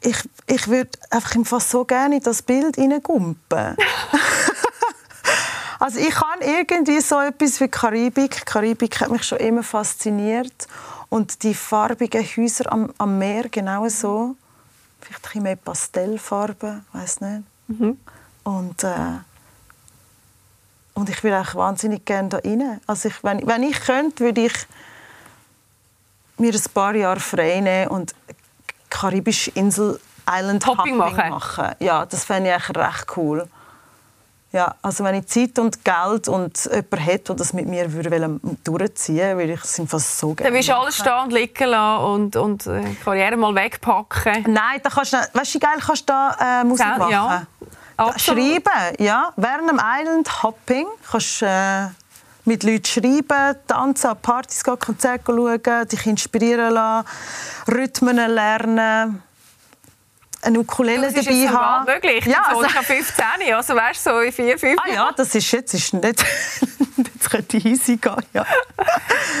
Ich, 0.00 0.16
ich 0.46 0.68
würde 0.68 0.90
einfach 1.10 1.34
im 1.34 1.44
Fall 1.44 1.60
so 1.60 1.84
gerne 1.84 2.16
in 2.18 2.22
das 2.22 2.42
Bild 2.42 2.76
hineingumpen. 2.76 3.76
also 5.80 5.98
ich 5.98 6.10
kann 6.10 6.40
irgendwie 6.40 7.00
so 7.00 7.18
etwas 7.20 7.60
wie 7.60 7.68
Karibik. 7.68 8.46
Karibik 8.46 9.00
hat 9.00 9.10
mich 9.10 9.24
schon 9.24 9.38
immer 9.38 9.62
fasziniert. 9.62 10.68
Und 11.10 11.42
die 11.42 11.54
farbigen 11.54 12.22
Häuser 12.22 12.70
am, 12.72 12.92
am 12.98 13.18
Meer 13.18 13.48
genau 13.48 13.88
so. 13.88 14.36
Vielleicht 15.00 15.20
ein 15.20 15.22
bisschen 15.22 15.42
mehr 15.42 15.56
Pastellfarben, 15.56 16.84
weiß 16.92 17.20
nicht. 17.22 17.42
Und, 18.44 18.84
äh, 18.84 19.18
und 20.94 21.08
ich 21.08 21.22
will 21.22 21.34
auch 21.34 21.54
wahnsinnig 21.54 22.04
gerne 22.04 22.28
da 22.28 22.38
rein. 22.38 22.80
Also 22.86 23.08
ich, 23.08 23.22
wenn, 23.22 23.46
wenn 23.46 23.62
ich 23.62 23.80
könnte, 23.80 24.24
würde 24.24 24.46
ich 24.46 24.54
mir 26.38 26.52
ein 26.52 26.72
paar 26.74 26.94
Jahre 26.94 27.20
frei 27.20 27.60
nehmen 27.60 27.88
und 27.88 28.14
karibische 28.90 29.50
Insel 29.52 30.00
Island 30.28 30.66
Hopping 30.66 31.00
Hopping 31.00 31.30
machen. 31.30 31.74
Ja, 31.80 32.04
das 32.04 32.24
fände 32.24 32.50
ich 32.50 32.54
eigentlich 32.54 32.76
recht 32.76 33.16
cool. 33.16 33.48
Ja, 34.50 34.74
also 34.80 35.04
wenn 35.04 35.14
ich 35.16 35.26
Zeit 35.26 35.58
und 35.58 35.84
Geld 35.84 36.26
und 36.28 36.64
jemanden 36.64 36.96
hätte, 36.96 37.24
der 37.24 37.36
das 37.36 37.52
mit 37.52 37.66
mir 37.66 37.92
würde 37.92 38.40
durchziehen 38.64 39.36
würde, 39.36 39.52
ich 39.52 39.62
es 39.62 39.78
einfach 39.78 39.98
so 40.00 40.28
gerne 40.32 40.48
Dann 40.48 40.54
willst 40.54 40.70
du 40.70 40.74
alles 40.76 40.96
stehen 40.96 41.12
und 41.22 41.32
liegen 41.34 41.68
lassen 41.68 42.04
und, 42.04 42.36
und 42.36 42.66
äh, 42.66 42.94
Karriere 43.04 43.36
mal 43.36 43.54
wegpacken. 43.54 44.44
Nein, 44.50 44.80
da 44.82 44.88
kannst 44.88 45.12
du, 45.12 45.18
weißt 45.18 45.54
du, 45.54 45.54
wie 45.56 45.58
geil 45.60 45.78
kannst 45.84 46.08
du 46.08 46.12
da 46.14 46.60
äh, 46.62 46.64
Musik 46.64 46.86
Ja, 46.86 46.96
machen? 46.98 47.10
ja. 47.10 47.46
Absolut. 47.98 48.42
Schreiben, 48.42 48.96
ja. 49.04 49.32
Während 49.36 49.70
dem 49.70 49.80
Island 49.84 50.42
Hopping 50.42 50.86
kannst 51.10 51.42
du 51.42 51.46
äh, 51.46 51.88
mit 52.46 52.62
Leuten 52.62 52.84
schreiben, 52.86 53.56
tanzen, 53.66 54.10
an 54.10 54.16
Partys 54.22 54.64
gehen, 54.64 54.78
Konzerte 54.78 55.24
schauen, 55.26 55.88
dich 55.88 56.06
inspirieren 56.06 56.72
lassen, 56.72 57.06
Rhythmen 57.70 58.16
lernen, 58.16 59.22
eine 60.42 60.60
Ukulele 60.60 61.06
Das 61.06 61.14
ist 61.14 61.26
dabei 61.26 61.36
jetzt 61.38 61.48
sogar 61.50 61.80
haben. 61.80 61.84
möglich. 61.92 62.24
Ja, 62.26 62.44
so, 62.50 62.56
also, 62.58 62.64
ich 62.68 62.74
habe 62.76 62.84
15, 62.86 63.24
also 63.54 63.74
weißt 63.74 64.06
du, 64.06 64.10
so 64.10 64.20
in 64.20 64.32
4, 64.32 64.58
5 64.58 64.80
ah 64.84 64.88
ja, 64.92 65.10
das 65.16 65.34
ist 65.34 65.50
jetzt 65.50 65.74
ist 65.74 65.92
nicht, 65.94 66.04
jetzt 66.96 67.30
könnte 67.30 67.56
easy 67.58 67.96
gehen, 67.96 68.14
ja. 68.32 68.44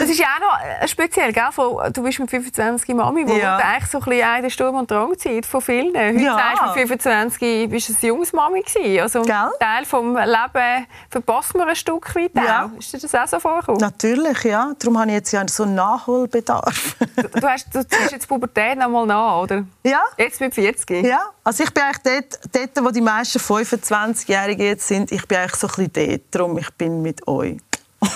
Das 0.00 0.08
ist 0.08 0.18
ja 0.18 0.26
auch 0.36 0.40
noch 0.40 0.58
äh, 0.82 0.88
speziell, 0.88 1.32
gell? 1.32 1.48
Von- 1.52 1.92
Du 1.92 2.02
bist 2.02 2.18
mit 2.18 2.28
25 2.30 2.94
Mami, 2.94 3.26
wo 3.26 3.34
Ja. 3.36 3.56
du 3.58 3.64
eigentlich 3.64 3.90
so 3.90 3.98
ein 3.98 4.04
bisschen 4.04 4.24
eine 4.28 4.50
Sturm- 4.50 4.74
und 4.76 4.90
Drangzeit 4.90 5.46
von 5.46 5.60
vielen. 5.60 5.96
Heute 5.96 6.18
Ja. 6.22 6.34
sagst 6.36 6.62
du, 6.62 6.66
mit 6.66 6.88
25 7.00 7.70
bist 7.70 7.88
du 7.88 7.92
eine 7.94 8.08
junges 8.08 8.32
Mami 8.32 8.62
gewesen. 8.62 9.00
Also 9.00 9.22
Gell? 9.22 9.50
Teil 9.60 9.84
vom 9.84 10.16
Leben 10.16 10.86
verpasst 11.10 11.54
man 11.56 11.68
ein 11.68 11.76
Stück 11.76 12.14
weit 12.14 12.32
Ja. 12.34 12.70
Ist 12.78 12.92
dir 12.92 12.98
das 12.98 13.14
auch 13.14 13.26
so 13.28 13.40
vorgekommen? 13.40 13.80
Natürlich, 13.80 14.42
ja. 14.44 14.72
Darum 14.78 14.98
habe 14.98 15.08
ich 15.10 15.14
jetzt 15.14 15.32
ja 15.32 15.46
so 15.48 15.62
einen 15.62 15.74
Nachholbedarf. 15.76 16.96
Du, 17.16 17.48
hast, 17.48 17.74
du 17.74 17.86
ziehst 17.86 18.12
jetzt 18.12 18.28
Pubertät 18.28 18.78
noch 18.78 18.88
mal 18.88 19.06
nach, 19.06 19.38
oder? 19.42 19.64
ja. 19.84 20.02
Jetzt 20.16 20.40
mit 20.40 20.54
40? 20.54 20.87
Ja, 20.90 21.30
also 21.44 21.64
ich 21.64 21.72
bin 21.72 21.82
eigentlich 21.82 22.28
dort, 22.30 22.54
dort 22.74 22.84
wo 22.84 22.90
die 22.90 23.00
meisten 23.00 23.38
25-Jährigen 23.38 24.66
jetzt 24.66 24.88
sind, 24.88 25.12
ich 25.12 25.26
bin 25.26 25.38
eigentlich 25.38 25.56
so 25.56 25.68
ein 25.68 25.88
bisschen 25.88 26.10
dort, 26.10 26.22
darum 26.30 26.58
ich 26.58 26.70
bin 26.70 27.02
mit 27.02 27.26
euch. 27.26 27.58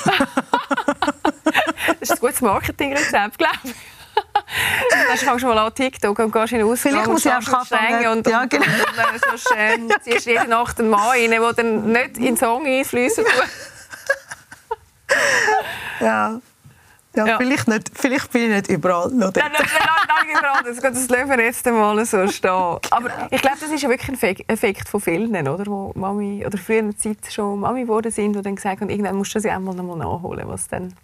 Das 2.01 2.11
ist 2.11 2.13
ein 2.13 2.19
gutes 2.21 2.41
Marketingrezept, 2.41 3.39
glaube 3.39 3.59
ich. 3.65 3.75
Dann 5.09 5.17
fängst 5.17 5.43
du 5.43 5.47
mal 5.47 5.59
an 5.59 5.75
TikTok 5.75 6.19
und 6.19 6.33
gehst 6.33 6.53
in 6.53 6.59
den 6.59 6.67
Ausgang 6.69 6.93
Vielleicht 6.93 7.07
und 7.07 7.13
muss 7.13 7.25
ich 7.25 7.33
einfach 7.33 7.61
anfangen. 7.61 8.07
und, 8.09 8.27
Ja, 8.27 8.43
und, 8.43 8.51
genau. 8.51 8.65
und, 8.65 8.97
dann 8.97 9.21
sonst, 9.29 9.55
ähm, 9.57 9.89
ziehst 10.03 10.27
jede 10.27 10.49
Nacht 10.49 10.79
einen 10.81 10.91
Mann 10.91 11.09
rein, 11.09 11.31
der 11.31 11.53
dann 11.53 11.93
nicht 11.93 12.19
in 12.19 12.25
den 12.25 12.37
Song 12.37 12.67
einfließen 12.67 13.25
tut. 13.25 13.49
Ja. 16.01 16.41
Ja, 17.15 17.27
Ja. 17.27 17.37
Vielleicht, 17.39 17.69
nicht, 17.69 17.91
vielleicht 17.95 18.31
bin 18.33 18.43
ich 18.45 18.49
nicht 18.51 18.69
überall 18.69 19.09
noch 19.11 19.33
dort. 19.33 19.37
Nein, 19.37 19.53
nein, 19.53 19.67
nein, 19.79 20.27
nein, 20.33 20.43
nein, 20.43 20.65
das, 20.65 20.81
das 20.83 21.09
lassen 21.09 21.29
wir 21.31 21.45
jetzt 21.45 21.67
einmal 21.67 22.05
so 22.07 22.27
stehen. 22.29 22.51
Aber 22.51 23.11
ich 23.31 23.43
glaube, 23.43 23.59
das 23.61 23.71
ist 23.71 23.83
ja 23.83 23.89
wirklich 23.89 24.09
ein 24.25 24.43
Effekt- 24.49 24.89
von 24.89 25.01
vielen, 25.01 25.47
oder? 25.49 25.67
Wo 25.67 25.93
Mami, 25.95 26.45
oder 26.47 26.57
früher 26.57 26.97
Zeit 26.97 27.19
schon 27.31 27.61
Mami 27.61 27.83
geworden 27.83 28.11
sind 28.11 28.37
und 28.37 28.47
dann 28.47 28.57
gesagt 28.57 28.81
haben, 28.81 28.89
irgendwann 28.89 29.17
musst 29.17 29.35
du 29.35 29.39
das 29.39 29.45
ja 29.45 29.55
einmal 29.57 29.75
noch 29.75 29.85
mal 29.85 29.97
nachholen, 29.97 30.49
was 30.49 30.69
du 30.69 30.77
dann 30.77 30.95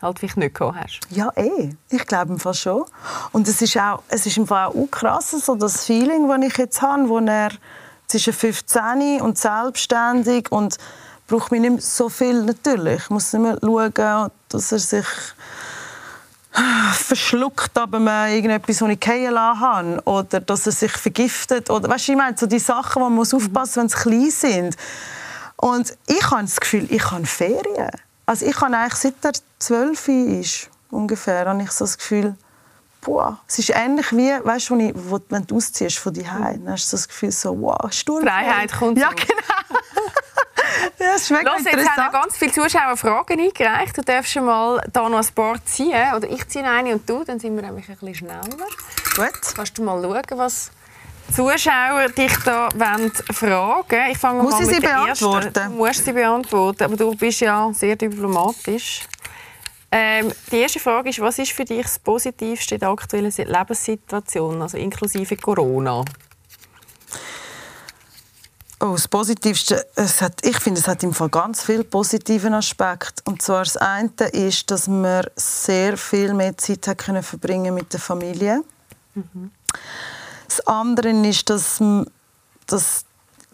halt 0.00 0.18
vielleicht 0.18 0.36
nicht 0.38 0.54
gehabt 0.54 0.78
hast. 0.82 1.00
Ja, 1.10 1.30
eh. 1.36 1.70
Ich 1.90 2.06
glaube 2.06 2.32
im 2.32 2.38
Fall 2.38 2.54
schon. 2.54 2.84
Und 3.32 3.46
es 3.48 3.60
ist, 3.60 3.76
auch, 3.76 4.02
es 4.08 4.24
ist 4.26 4.36
im 4.38 4.46
Fall 4.46 4.68
auch 4.68 4.88
krass, 4.90 5.32
so 5.32 5.54
das 5.54 5.84
Feeling, 5.84 6.28
das 6.28 6.50
ich 6.50 6.56
jetzt 6.56 6.80
habe, 6.82 7.08
wo 7.08 7.18
er 7.18 7.50
zwischen 8.06 8.32
15 8.32 9.20
und 9.20 9.36
selbstständig 9.36 10.50
und 10.50 10.78
braucht 11.28 11.52
mir 11.52 11.60
nicht 11.60 11.70
mehr 11.70 11.80
so 11.80 12.08
viel 12.08 12.42
natürlich. 12.42 13.02
Ich 13.04 13.10
muss 13.10 13.32
nicht 13.32 13.42
mehr 13.42 13.58
schauen, 13.62 14.30
dass 14.48 14.72
er 14.72 14.78
sich 14.78 15.06
verschluckt, 16.92 17.78
aber 17.78 18.00
man 18.00 18.30
irgendetwas, 18.30 18.78
das 18.78 18.88
ich 18.88 19.04
fallen 19.04 19.32
lassen 19.32 19.60
habe. 19.60 20.02
Oder 20.04 20.40
dass 20.40 20.66
er 20.66 20.72
sich 20.72 20.92
vergiftet. 20.92 21.70
Oder, 21.70 21.88
weißt 21.88 22.08
du, 22.08 22.12
ich 22.12 22.18
meine, 22.18 22.36
so 22.36 22.46
die 22.46 22.58
Sachen, 22.58 23.00
wo 23.00 23.04
man 23.04 23.14
muss 23.14 23.32
aufpassen 23.32 23.52
muss, 23.54 23.76
wenn 23.76 23.88
sie 23.88 23.96
klein 23.96 24.30
sind. 24.30 24.76
Und 25.56 25.96
ich 26.06 26.30
habe 26.30 26.42
das 26.42 26.58
Gefühl, 26.58 26.86
ich 26.90 27.10
habe 27.10 27.26
Ferien. 27.26 27.90
Also 28.26 28.46
ich 28.46 28.60
habe 28.60 28.76
eigentlich, 28.76 28.94
seit 28.94 29.14
er 29.22 29.32
zwölf 29.58 30.08
ist, 30.08 30.70
ungefähr, 30.90 31.46
habe 31.46 31.62
ich 31.62 31.70
so 31.70 31.84
das 31.84 31.98
Gefühl, 31.98 32.36
boah, 33.00 33.38
es 33.46 33.58
ist 33.58 33.70
ähnlich 33.70 34.12
wie, 34.12 34.32
weißt 34.42 34.70
du, 34.70 34.78
wenn, 34.78 35.22
wenn 35.28 35.46
du 35.46 35.56
ausziehst 35.56 35.98
von 35.98 36.12
dir 36.12 36.32
heim, 36.32 36.64
dann 36.64 36.74
hast 36.74 36.84
du 36.84 36.96
so 36.96 36.96
das 36.96 37.08
Gefühl, 37.08 37.32
so, 37.32 37.60
wow, 37.60 37.92
Sturm. 37.92 38.22
Freiheit 38.22 38.72
kommt 38.72 38.98
Ja, 38.98 39.10
genau. 39.10 39.80
das 40.98 41.30
mega 41.30 41.52
Los, 41.52 41.64
jetzt 41.64 41.88
haben 41.88 42.12
ganz 42.12 42.36
viele 42.36 42.52
Zuschauer 42.52 42.96
Fragen 42.96 43.40
eingereicht. 43.40 43.96
Du 43.96 44.02
darfst 44.02 44.32
schon 44.32 44.44
mal 44.44 44.80
da 44.92 45.08
noch 45.08 45.18
ein 45.18 45.34
paar 45.34 45.64
ziehen. 45.64 46.14
Oder 46.14 46.28
ich 46.30 46.46
ziehe 46.48 46.64
eine 46.64 46.94
und 46.94 47.08
du, 47.08 47.24
dann 47.24 47.38
sind 47.38 47.54
wir 47.56 47.62
nämlich 47.62 47.88
ein 47.88 47.96
bisschen 47.96 48.14
schneller. 48.14 48.40
Gut. 49.16 49.54
Kannst 49.54 49.78
du 49.78 49.82
mal 49.82 50.00
schauen, 50.02 50.38
was 50.38 50.70
die 51.28 51.34
Zuschauer 51.34 52.08
dich 52.08 52.36
da 52.44 52.68
wollen 52.74 53.12
fragen 53.32 54.10
Ich 54.10 54.18
fange 54.18 54.42
Muss 54.42 54.52
mal 54.52 54.62
ich 54.62 54.68
sie 54.68 54.80
beantworten? 54.80 55.46
Ersten. 55.46 55.72
Du 55.72 55.76
musst 55.76 56.04
sie 56.04 56.12
beantworten, 56.12 56.84
aber 56.84 56.96
du 56.96 57.14
bist 57.14 57.40
ja 57.40 57.70
sehr 57.72 57.96
diplomatisch. 57.96 59.02
Ähm, 59.90 60.32
die 60.52 60.58
erste 60.58 60.80
Frage 60.80 61.08
ist, 61.08 61.20
was 61.20 61.38
ist 61.38 61.52
für 61.52 61.64
dich 61.64 61.82
das 61.82 61.98
Positivste 61.98 62.74
in 62.74 62.80
der 62.80 62.90
aktuellen 62.90 63.32
Lebenssituation, 63.36 64.60
also 64.60 64.76
inklusive 64.76 65.36
Corona? 65.36 66.04
Oh, 68.80 68.92
das 68.92 69.08
Positivste, 69.08 69.84
es 69.96 70.22
hat, 70.22 70.44
ich 70.44 70.56
finde, 70.60 70.80
es 70.80 70.86
hat 70.86 71.02
im 71.02 71.12
Fall 71.12 71.28
ganz 71.28 71.64
viele 71.64 71.82
positive 71.82 72.48
Aspekte. 72.52 73.22
Und 73.24 73.42
zwar 73.42 73.64
das 73.64 73.76
eine 73.76 74.10
ist, 74.32 74.70
dass 74.70 74.86
wir 74.86 75.30
sehr 75.34 75.96
viel 75.96 76.32
mehr 76.32 76.56
Zeit 76.56 76.86
hat 76.86 76.98
können 76.98 77.24
verbringen 77.24 77.74
mit 77.74 77.92
der 77.92 77.98
Familie. 77.98 78.62
Das 80.46 80.60
andere 80.66 81.10
ist, 81.26 81.50
dass, 81.50 81.82
dass, 82.66 83.04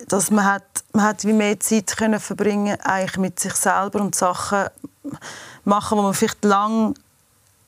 dass 0.09 0.31
man, 0.31 0.45
hat, 0.45 0.65
man 0.93 1.07
hat 1.07 1.25
wie 1.25 1.33
mehr 1.33 1.59
Zeit 1.59 1.97
können 1.97 2.21
verbringen 2.21 2.79
eigentlich 2.83 3.17
mit 3.17 3.41
sich 3.41 3.55
selber 3.55 4.03
und 4.03 4.15
Sachen 4.15 4.67
machen, 5.65 5.97
die 5.97 6.03
man 6.03 6.13
vielleicht 6.13 6.45
lang 6.45 6.95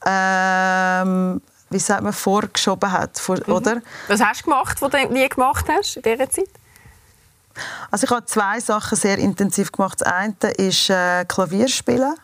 ähm, 0.04 1.40
wie 1.70 1.78
sagt 1.78 2.02
man, 2.02 2.12
vorgeschoben 2.12 2.92
hat, 2.92 3.18
vor, 3.18 3.36
oder? 3.48 3.82
Was 4.08 4.20
hast 4.22 4.42
du 4.42 4.44
gemacht, 4.44 4.80
was 4.80 4.90
du 4.90 5.08
nie 5.08 5.28
gemacht 5.28 5.66
hast 5.68 5.96
in 5.96 6.02
dieser 6.02 6.30
Zeit? 6.30 6.48
Also 7.90 8.04
ich 8.04 8.10
habe 8.10 8.24
zwei 8.26 8.60
Sachen 8.60 8.96
sehr 8.96 9.18
intensiv 9.18 9.72
gemacht. 9.72 10.00
Das 10.00 10.12
eine 10.12 10.34
ist 10.56 10.90
äh, 10.90 11.24
Klavierspielen. 11.24 12.14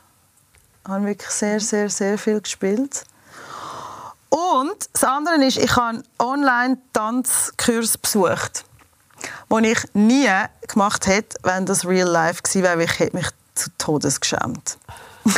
Ich 0.84 0.90
habe 0.90 1.06
wirklich 1.06 1.30
sehr, 1.30 1.60
sehr, 1.60 1.88
sehr 1.88 2.18
viel 2.18 2.40
gespielt. 2.40 3.04
Und 4.28 4.88
das 4.92 5.04
andere 5.04 5.44
ist, 5.44 5.58
ich 5.58 5.76
habe 5.76 5.88
einen 5.88 6.04
Online-Tanzkurs 6.18 7.98
besucht, 7.98 8.64
den 9.50 9.64
ich 9.64 9.78
nie 9.92 10.30
gemacht 10.66 11.06
hätte, 11.06 11.36
wenn 11.42 11.66
das 11.66 11.86
Real 11.86 12.08
Life 12.08 12.42
gewesen 12.42 12.62
wäre, 12.62 12.78
weil 12.78 12.86
ich 12.86 12.98
hätte 12.98 13.16
mich 13.16 13.28
zu 13.54 13.70
Todes 13.78 14.20
geschämt. 14.20 14.78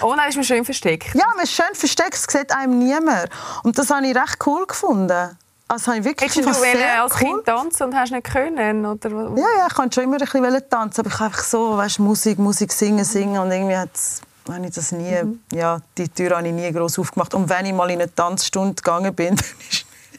Oh 0.00 0.14
nein, 0.14 0.28
ist 0.28 0.36
mir 0.36 0.44
schön 0.44 0.64
versteckt. 0.64 1.14
Ja, 1.14 1.26
man 1.34 1.44
ist 1.44 1.52
schön 1.52 1.74
versteckt, 1.74 2.14
es 2.14 2.22
sieht 2.28 2.52
einem 2.52 2.78
niemand. 2.78 3.30
Und 3.64 3.78
das 3.78 3.90
habe 3.90 4.06
ich 4.06 4.14
recht 4.14 4.36
cool 4.46 4.66
gefunden. 4.66 5.36
Also 5.70 5.88
habe 5.88 5.98
ich 5.98 6.04
wirklich 6.06 6.32
sehr 6.32 7.02
als 7.02 7.12
cool 7.14 7.18
Kind 7.18 7.44
tanzen 7.44 7.82
und 7.84 7.94
hast 7.94 8.10
nicht 8.10 8.24
können? 8.24 8.86
Oder? 8.86 9.10
Ja, 9.10 9.46
ja, 9.58 9.66
ich 9.70 9.78
wollte 9.78 9.94
schon 9.94 10.04
immer 10.04 10.16
ein 10.16 10.24
bisschen 10.24 10.70
tanzen, 10.70 11.00
aber 11.00 11.08
ich 11.10 11.14
habe 11.14 11.26
einfach 11.26 11.44
so, 11.44 11.76
weißt, 11.76 11.98
Musik, 11.98 12.38
Musik, 12.38 12.72
singen, 12.72 13.04
singen 13.04 13.38
und 13.38 13.52
irgendwie 13.52 13.76
hat's, 13.76 14.22
habe 14.48 14.64
ich 14.64 14.72
das 14.72 14.92
nie, 14.92 15.22
mhm. 15.22 15.40
ja, 15.52 15.78
die 15.98 16.08
Tür 16.08 16.38
habe 16.38 16.48
ich 16.48 16.54
nie 16.54 16.72
groß 16.72 16.98
aufgemacht. 16.98 17.34
Und 17.34 17.50
wenn 17.50 17.66
ich 17.66 17.74
mal 17.74 17.90
in 17.90 18.00
eine 18.00 18.14
Tanzstunde 18.14 18.76
gegangen 18.76 19.14
bin, 19.14 19.36
dann 19.36 19.46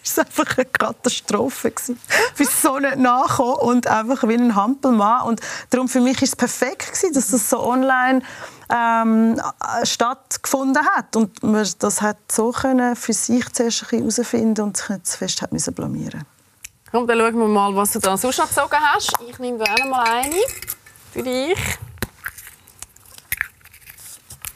es 0.04 0.20
einfach 0.20 0.58
eine 0.58 0.66
Katastrophe 0.66 1.72
gewesen. 1.72 2.00
Ich 2.38 2.50
so 2.50 2.80
nicht 2.80 2.97
nachgekommen 2.97 3.56
und 3.56 3.88
einfach 3.88 4.28
wie 4.28 4.36
ein 4.36 4.56
Hampelmann. 4.56 5.24
Und 5.24 5.41
darum 5.70 5.88
für 5.88 6.02
mich 6.02 6.22
ist 6.22 6.30
es 6.30 6.36
perfekt 6.36 6.93
gewesen, 6.93 7.14
dass 7.14 7.30
das 7.30 7.50
so 7.50 7.62
online 7.62 8.22
ähm, 8.70 9.41
stattgefunden 9.84 10.86
hat 10.95 11.16
und 11.16 11.41
man 11.43 11.68
das 11.80 12.02
hat 12.02 12.18
so 12.32 12.52
können 12.52 12.95
für 12.95 13.14
sich 13.14 13.52
zuerst 13.52 13.91
herausfinden 13.91 14.62
und 14.62 14.78
sich 14.78 14.89
nicht 14.89 15.08
zu 15.08 15.18
fest 15.18 15.41
hat 15.41 15.52
müssen 15.52 15.74
blamieren. 15.74 16.24
Komm, 16.91 17.06
dann 17.08 17.20
schauen 17.20 17.38
wir 17.38 17.47
mal, 17.47 17.76
was 17.76 17.91
du 17.93 18.00
da 18.00 18.18
sonst 18.18 18.38
noch 18.38 18.47
gezogen 18.47 18.78
hast. 18.93 19.14
Ich 19.28 19.38
nehme 19.39 19.58
gerne 19.58 19.89
mal 19.89 20.04
eine 20.04 20.36
für 21.12 21.24
dich. 21.24 21.58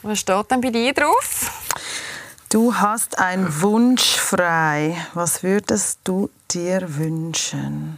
Was 0.02 0.20
steht 0.20 0.52
denn 0.52 0.62
bei 0.62 0.70
dir 0.70 0.94
drauf? 0.94 1.52
Du 2.54 2.76
hast 2.76 3.18
einen 3.18 3.62
Wunsch 3.64 4.16
frei. 4.16 4.96
Was 5.16 5.42
würdest 5.42 6.02
du 6.04 6.30
dir 6.52 6.98
wünschen? 6.98 7.98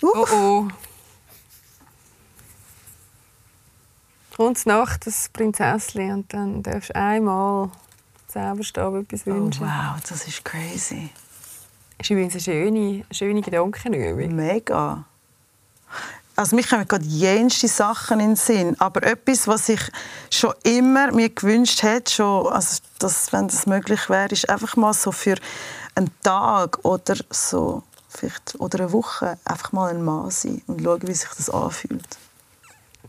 Uh. 0.00 0.08
Oh 0.14 0.26
oh. 0.32 0.68
Kommt 4.34 4.64
Nacht 4.64 5.06
das 5.06 5.28
Prinzesschen 5.28 6.10
und 6.10 6.32
dann 6.32 6.62
darfst 6.62 6.88
du 6.88 6.96
einmal 6.96 7.70
Zauberstab 8.28 8.94
etwas 8.94 9.26
oh, 9.26 9.30
wünschen. 9.30 9.64
Oh, 9.64 9.66
wow, 9.66 10.00
das 10.00 10.26
ist 10.26 10.42
crazy. 10.42 11.10
Das 11.98 12.06
ist 12.06 12.10
übrigens 12.12 12.32
eine 12.32 12.40
schöne, 12.40 13.04
schöne 13.10 13.42
Gedankenübung. 13.42 14.34
Mega. 14.34 15.04
Also 16.34 16.56
mich 16.56 16.68
kommen 16.68 16.88
gerade 16.88 17.04
jenste 17.04 17.68
Sachen 17.68 18.20
in 18.20 18.30
den 18.30 18.36
Sinn, 18.36 18.76
aber 18.78 19.02
etwas, 19.02 19.46
was 19.46 19.68
ich 19.68 19.80
schon 20.30 20.54
immer 20.62 21.12
mir 21.12 21.28
gewünscht 21.28 21.82
hätte, 21.82 22.10
schon, 22.10 22.46
also 22.48 22.78
das, 22.98 23.32
wenn 23.32 23.48
das 23.48 23.66
möglich 23.66 24.08
wäre, 24.08 24.28
ist 24.28 24.48
einfach 24.48 24.76
mal 24.76 24.94
so 24.94 25.12
für 25.12 25.36
einen 25.94 26.10
Tag 26.22 26.78
oder 26.84 27.16
so 27.30 27.82
vielleicht 28.08 28.54
oder 28.58 28.80
eine 28.80 28.92
Woche 28.92 29.38
einfach 29.44 29.72
mal 29.72 29.90
ein 29.90 30.02
Mann 30.02 30.30
sein 30.30 30.62
und 30.66 30.82
schauen, 30.82 31.00
wie 31.06 31.14
sich 31.14 31.28
das 31.36 31.50
anfühlt. 31.50 32.18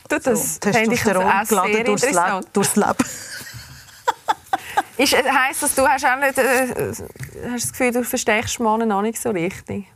Du, 0.08 0.18
das 0.18 0.54
so, 0.54 0.60
Testosteron 0.60 1.46
geladen 1.48 1.84
durchs, 1.84 2.10
Le 2.10 2.40
durchs 2.52 2.76
Leben. 2.76 3.04
ist, 4.98 5.12
äh, 5.12 5.22
heisst 5.30 5.62
das, 5.62 5.74
du 5.74 5.86
hast 5.86 6.04
auch 6.04 6.16
nicht 6.16 6.38
äh, 6.38 6.92
hast 7.50 7.64
das 7.64 7.72
Gefühl, 7.72 7.92
du 7.92 8.04
verstehst 8.04 8.60
Männer 8.60 8.86
noch 8.86 9.02
nicht 9.02 9.20
so 9.20 9.30
richtig? 9.30 9.86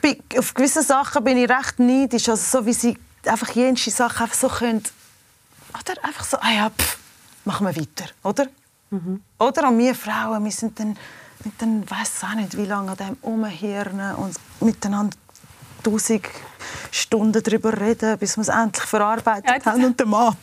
Bin, 0.00 0.22
auf 0.38 0.54
gewisse 0.54 0.82
Sachen 0.82 1.24
bin 1.24 1.36
ich 1.36 1.48
recht 1.48 1.78
neidisch, 1.78 2.28
also 2.28 2.58
so 2.60 2.66
wie 2.66 2.72
sie 2.72 2.98
einfach 3.24 3.50
jene 3.50 3.76
Sachen 3.76 4.22
einfach 4.22 4.36
so 4.36 4.48
können, 4.48 4.82
oder 5.74 6.04
einfach 6.04 6.24
so, 6.24 6.36
ah 6.38 6.50
ja, 6.50 6.70
pff, 6.70 6.98
machen 7.44 7.66
wir 7.66 7.76
weiter, 7.76 8.10
oder? 8.22 8.46
Mhm. 8.90 9.22
Oder 9.38 9.64
an 9.64 9.78
wir 9.78 9.94
Frauen, 9.94 10.44
wir 10.44 10.52
sind 10.52 10.78
dann, 10.78 10.96
mit 11.44 11.60
den, 11.60 11.88
weiß 11.88 12.24
auch 12.24 12.34
nicht, 12.34 12.56
wie 12.56 12.66
lange 12.66 12.90
an 12.90 12.96
dem 12.96 13.16
umhirnen 13.22 14.14
und 14.16 14.36
miteinander 14.60 15.16
tausend 15.82 16.26
Stunden 16.90 17.42
darüber 17.42 17.78
reden, 17.78 18.18
bis 18.18 18.36
wir 18.36 18.42
es 18.42 18.48
endlich 18.48 18.84
verarbeitet 18.84 19.64
ja, 19.64 19.72
haben 19.72 19.84
und 19.84 19.98
der 19.98 20.06
Mann. 20.06 20.36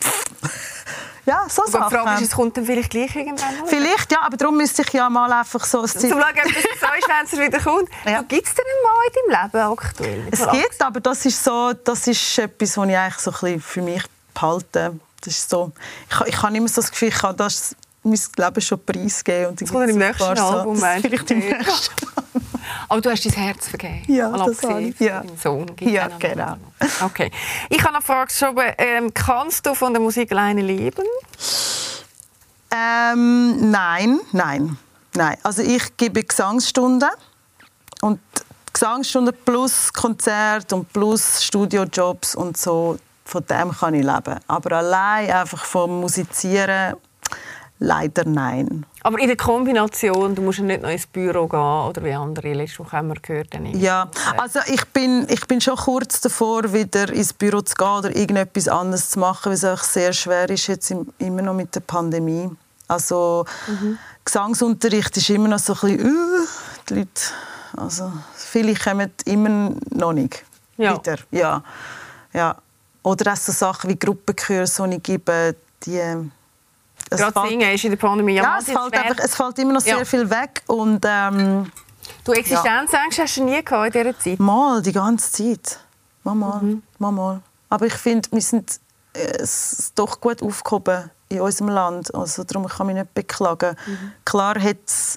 Ja, 1.28 1.46
so 1.46 1.62
aber 1.62 1.70
Sachen. 1.70 1.88
Die 1.90 1.94
Frage 1.96 2.22
ist, 2.22 2.28
es 2.28 2.34
kommt 2.34 2.56
dann 2.56 2.64
vielleicht 2.64 2.90
gleich 2.90 3.14
irgendwann 3.14 3.58
mal? 3.58 3.66
Vielleicht, 3.66 4.10
ja, 4.10 4.22
aber 4.22 4.36
darum 4.38 4.56
müsste 4.56 4.80
ich 4.80 4.92
ja 4.94 5.10
mal 5.10 5.30
einfach 5.30 5.62
so... 5.62 5.86
Zum 5.86 6.10
schauen, 6.10 6.22
ob 6.22 6.46
es 6.46 6.80
so 6.80 6.86
ist, 6.98 7.08
wenn 7.08 7.26
es 7.26 7.32
wieder 7.38 7.60
kommt. 7.60 7.90
Ja. 8.06 8.22
Gibt 8.22 8.46
es 8.46 8.54
denn 8.54 8.64
einen 8.64 8.82
Mann 8.82 9.04
in 9.06 9.32
deinem 9.34 9.42
Leben 9.42 9.78
aktuell? 9.78 10.28
Es 10.30 10.50
gibt, 10.50 10.82
aber 10.82 11.00
das 11.00 11.26
ist, 11.26 11.44
so, 11.44 11.72
das 11.84 12.06
ist 12.06 12.38
etwas, 12.38 12.78
was 12.78 12.88
ich 12.88 12.96
eigentlich 12.96 13.18
so 13.18 13.30
ein 13.30 13.36
bisschen 13.40 13.60
für 13.60 13.82
mich 13.82 14.02
behalte. 14.32 14.98
Das 15.20 15.34
ist 15.34 15.50
so, 15.50 15.70
ich, 16.08 16.28
ich 16.28 16.42
habe 16.42 16.56
immer 16.56 16.68
so 16.68 16.80
das 16.80 16.90
Gefühl, 16.90 17.08
ich 17.08 17.18
kann 17.18 17.36
das 17.36 17.76
mein 18.02 18.18
Leben 18.36 18.60
schon 18.62 18.84
preisgeben. 18.84 19.46
Und 19.48 19.60
das 19.60 19.70
kommt 19.70 19.90
im 19.90 19.98
nächsten 19.98 20.22
Album, 20.22 20.76
so, 20.76 20.86
Vielleicht 21.02 21.30
im 21.30 21.38
nächsten 21.40 22.06
aber 22.88 23.00
du 23.00 23.10
hast 23.10 23.24
dein 23.24 23.32
Herz 23.32 23.68
vergeben. 23.68 24.02
Ja, 24.06 24.30
das 24.30 24.62
habe 24.62 24.82
ich. 24.82 25.00
Ja. 25.00 25.22
Sohn 25.42 25.66
ja, 25.80 26.08
genau. 26.18 26.56
Okay. 27.02 27.30
Ich 27.68 27.82
habe 27.82 27.94
eine 27.94 28.02
Frage 28.02 28.28
geschoben. 28.28 28.64
Ähm, 28.78 29.12
kannst 29.12 29.66
du 29.66 29.74
von 29.74 29.92
der 29.92 30.00
Musik 30.02 30.32
alleine 30.32 30.62
leben? 30.62 31.04
Ähm, 32.70 33.70
nein, 33.70 34.20
nein, 34.32 34.76
nein. 35.14 35.36
Also 35.42 35.62
ich 35.62 35.96
gebe 35.96 36.22
Gesangsstunden 36.22 37.10
und 38.02 38.20
Gesangsstunden 38.72 39.34
plus 39.44 39.92
Konzert 39.92 40.72
und 40.72 40.92
plus 40.92 41.42
Studiojobs 41.44 42.34
und 42.34 42.56
so. 42.56 42.98
Von 43.24 43.44
dem 43.46 43.72
kann 43.72 43.92
ich 43.92 44.04
leben. 44.04 44.40
Aber 44.46 44.76
allein 44.76 45.30
einfach 45.30 45.64
vom 45.64 46.00
Musizieren 46.00 46.96
leider 47.78 48.24
nein. 48.24 48.84
Aber 49.02 49.18
in 49.18 49.28
der 49.28 49.36
Kombination, 49.36 50.34
du 50.34 50.42
musst 50.42 50.58
nicht 50.58 50.82
noch 50.82 50.90
ins 50.90 51.06
Büro 51.06 51.46
gehen 51.46 51.60
oder 51.60 52.02
wie 52.04 52.12
andere 52.12 52.52
letzte 52.52 52.80
Woche 52.80 52.96
haben 52.96 53.08
wir 53.08 53.20
gehört. 53.20 53.48
Ja, 53.74 54.10
also 54.36 54.60
ich 54.66 54.84
bin, 54.86 55.26
ich 55.28 55.46
bin 55.46 55.60
schon 55.60 55.76
kurz 55.76 56.20
davor, 56.20 56.72
wieder 56.72 57.12
ins 57.12 57.32
Büro 57.32 57.60
zu 57.60 57.74
gehen 57.76 57.86
oder 57.86 58.14
irgendetwas 58.14 58.68
anderes 58.68 59.10
zu 59.10 59.20
machen, 59.20 59.46
weil 59.46 59.52
es 59.52 59.64
auch 59.64 59.82
sehr 59.82 60.12
schwer 60.12 60.48
ist 60.50 60.66
jetzt 60.66 60.92
immer 61.18 61.42
noch 61.42 61.54
mit 61.54 61.74
der 61.74 61.80
Pandemie. 61.80 62.50
Also 62.88 63.44
mhm. 63.66 63.98
Gesangsunterricht 64.24 65.16
ist 65.16 65.30
immer 65.30 65.48
noch 65.48 65.58
so 65.58 65.74
ein 65.74 65.96
bisschen, 65.96 66.06
uh, 66.06 66.46
die 66.88 66.94
Leute, 66.94 67.22
also 67.76 68.12
viele 68.34 68.74
kommen 68.74 69.12
immer 69.26 69.72
noch 69.90 70.12
nicht 70.12 70.44
ja. 70.76 70.96
wieder. 70.96 71.18
Ja. 71.30 71.62
Ja. 72.32 72.56
Oder 73.02 73.32
auch 73.32 73.36
so 73.36 73.52
Sachen 73.52 73.90
wie 73.90 73.98
Gruppenkurse, 73.98 74.88
die 74.88 74.96
ich 74.96 75.02
gebe, 75.02 75.54
die 75.84 76.00
Gerade 77.10 77.48
singen 77.48 77.74
ist 77.74 77.84
in 77.84 77.90
der 77.90 77.96
Pandemie 77.96 78.34
ja, 78.34 78.58
es 78.58 78.66
fällt, 78.66 78.94
einfach, 78.94 79.24
es 79.24 79.34
fällt 79.34 79.58
immer 79.58 79.74
noch 79.74 79.80
sehr 79.80 79.98
ja. 79.98 80.04
viel 80.04 80.28
weg 80.28 80.62
und 80.66 81.04
ähm, 81.06 81.70
Du 82.24 82.32
Existenzängste 82.32 83.22
ja. 83.22 83.24
hast 83.24 83.36
du 83.36 83.44
nie 83.44 83.62
gehabt 83.62 83.94
in 83.94 84.02
dieser 84.02 84.18
Zeit? 84.18 84.38
Mal, 84.38 84.82
die 84.82 84.92
ganze 84.92 85.32
Zeit. 85.32 85.80
Mal, 86.24 86.34
mal, 86.34 86.60
mhm. 86.60 86.82
mal, 86.98 87.12
mal. 87.12 87.40
Aber 87.68 87.86
ich 87.86 87.94
finde, 87.94 88.28
wir 88.32 88.40
sind 88.40 88.80
äh, 89.14 89.38
es 89.38 89.92
doch 89.94 90.20
gut 90.20 90.42
aufgehoben 90.42 91.10
in 91.28 91.40
unserem 91.40 91.70
Land. 91.70 92.14
Also 92.14 92.44
darum 92.44 92.66
kann 92.68 92.88
ich 92.88 92.94
mich 92.94 93.02
nicht 93.02 93.14
beklagen. 93.14 93.76
Mhm. 93.86 94.12
Klar 94.24 94.58
hätte 94.58 94.82
es 94.86 95.16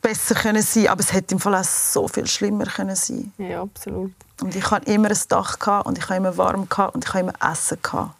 besser 0.00 0.34
können 0.34 0.62
sein, 0.62 0.88
aber 0.88 1.00
es 1.00 1.12
hätte 1.12 1.34
im 1.34 1.40
Fall 1.40 1.54
auch 1.54 1.64
so 1.64 2.08
viel 2.08 2.26
schlimmer 2.26 2.64
können 2.64 2.96
sein. 2.96 3.32
Ja, 3.38 3.62
absolut. 3.62 4.12
Und 4.40 4.56
ich 4.56 4.70
hatte 4.70 4.90
immer 4.90 5.10
ein 5.10 5.18
Dach 5.28 5.84
und 5.84 5.98
ich 5.98 6.04
hatte 6.04 6.16
immer 6.16 6.36
warm 6.36 6.66
und 6.92 7.04
ich 7.04 7.08
hatte 7.08 7.20
immer 7.20 7.34
Essen 7.40 7.78
gehabt. 7.80 8.14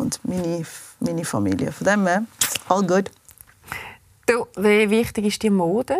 Und 0.00 0.20
meine 0.24 0.64
meine 1.00 1.24
Familie. 1.24 1.72
Von 1.72 1.86
dem 1.86 2.06
her, 2.06 2.24
all 2.68 2.86
gut. 2.86 3.10
Du, 4.26 4.46
wie 4.56 4.90
wichtig 4.90 5.26
ist 5.26 5.42
die 5.42 5.50
Mode? 5.50 5.96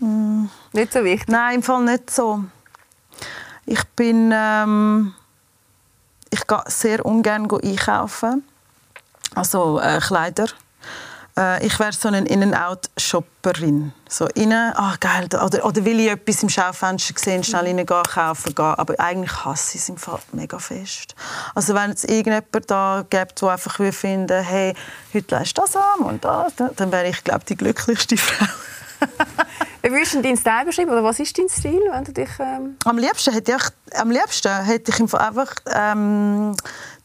Mm. 0.00 0.46
Nicht 0.72 0.92
so 0.92 1.02
wichtig? 1.04 1.28
Nein, 1.28 1.56
im 1.56 1.62
Fall 1.62 1.84
nicht 1.84 2.10
so. 2.10 2.44
Ich 3.64 3.82
bin... 3.96 4.30
Ähm, 4.34 5.14
ich 6.30 6.46
gehe 6.46 6.62
sehr 6.66 7.06
ungern 7.06 7.48
einkaufen. 7.50 8.44
Also 9.34 9.80
äh, 9.80 10.00
Kleider. 10.00 10.48
Äh, 11.38 11.66
ich 11.66 11.78
wäre 11.78 11.92
so 11.92 12.08
eine 12.08 12.26
In-and-Out-Shopperin. 12.26 13.92
So 14.08 14.26
innen, 14.34 14.72
ah 14.74 14.92
oh, 14.92 14.96
geil, 15.00 15.26
oder, 15.26 15.64
oder 15.64 15.84
will 15.84 16.00
ich 16.00 16.10
etwas 16.10 16.42
im 16.42 16.48
Schaufenster 16.48 17.14
sehen, 17.16 17.44
schnell 17.44 17.64
rein 17.64 17.76
gehen, 17.76 17.86
kaufen 17.86 18.54
gehen. 18.54 18.64
Aber 18.64 18.98
eigentlich 18.98 19.44
hasse 19.44 19.76
ich 19.76 19.82
es 19.82 19.88
im 19.88 19.96
Fall 19.96 20.20
mega 20.32 20.58
fest. 20.58 21.14
Also 21.54 21.74
wenn 21.74 21.90
es 21.90 22.04
irgendjemand 22.04 22.70
da 22.70 23.04
gibt, 23.08 23.42
der 23.42 23.48
einfach 23.50 23.92
finden 23.92 24.42
hey, 24.42 24.74
heute 25.12 25.34
leist 25.34 25.58
das 25.58 25.76
an 25.76 26.00
und 26.00 26.24
das, 26.24 26.54
dann 26.76 26.92
wäre 26.92 27.08
ich, 27.08 27.22
glaube 27.24 27.44
die 27.46 27.56
glücklichste 27.56 28.16
Frau. 28.16 28.46
Wie 29.82 29.90
würdest 29.90 30.14
du 30.14 30.22
deinen 30.22 30.36
Style 30.36 30.64
beschreiben? 30.64 30.90
Oder 30.90 31.04
was 31.04 31.20
ist 31.20 31.38
dein 31.38 31.48
Stil, 31.48 31.80
wenn 31.90 32.04
du 32.04 32.12
dich... 32.12 32.30
Ähm... 32.38 32.76
Am 32.84 32.98
liebsten 32.98 33.32
hätte 33.32 33.52
ich, 33.52 33.98
am 33.98 34.10
liebsten 34.10 34.64
hätte 34.64 34.90
ich 34.90 35.14
einfach 35.14 35.52
ähm, 35.66 36.56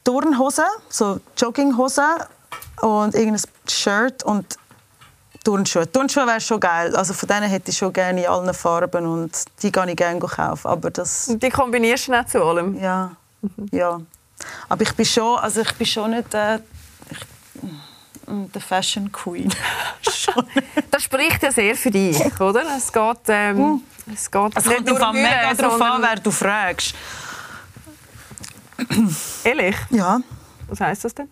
Turnhosen, 0.04 0.66
so 0.90 1.20
Jogginghosen 1.38 2.06
und 2.82 3.16
irgendein 3.16 3.42
Shirt 3.68 4.24
und 4.24 4.58
Turnschuhe. 5.44 5.92
Turnschuhe 5.92 6.28
wäre 6.28 6.42
schon 6.42 6.60
geil. 6.60 6.96
Also 6.96 7.14
von 7.14 7.28
denen 7.28 7.50
hätte 7.50 7.72
ich 7.72 7.78
schon 7.78 7.92
gerne 7.94 8.22
in 8.22 8.28
allen 8.28 8.54
Farben 8.54 9.06
und 9.06 9.32
die 9.64 9.72
kann 9.72 9.90
ich 9.90 9.96
gerne 9.96 10.20
kaufen. 10.20 10.68
Aber 10.68 10.92
das... 10.92 11.28
Und 11.30 11.42
die 11.42 11.50
kombinierst 11.50 12.08
du 12.08 12.12
nicht 12.12 12.30
zu 12.30 12.44
allem? 12.44 12.80
Ja. 12.80 13.12
Ja. 13.72 14.00
Aber 14.70 14.82
ich 14.84 14.94
bin 14.94 15.06
schon, 15.06 15.40
also 15.40 15.62
ich 15.62 15.74
bin 15.74 15.88
schon 15.88 16.12
nicht 16.12 16.34
äh, 16.34 16.60
mm, 18.28 18.52
der 18.52 18.62
Fashion 18.62 19.12
Queen. 19.12 19.54
das 20.92 21.04
spricht 21.04 21.44
ja 21.44 21.52
sehr 21.52 21.76
für 21.76 21.92
dich, 21.92 22.20
oder? 22.40 22.64
Es 22.78 22.92
geht, 22.92 23.18
ähm, 23.28 23.58
mm. 23.58 23.84
es 24.14 24.30
geht 24.30 24.58
es 24.58 24.66
nicht 24.66 24.86
nur 24.86 25.14
mega 25.14 25.54
darauf 25.56 25.82
an, 25.82 26.02
wer 26.02 26.16
du 26.16 26.32
fragst. 26.32 26.96
Ehrlich? 29.44 29.76
Ja. 29.90 30.20
Was 30.68 30.80
heißt 30.80 31.06
das 31.06 31.16
denn? 31.16 31.30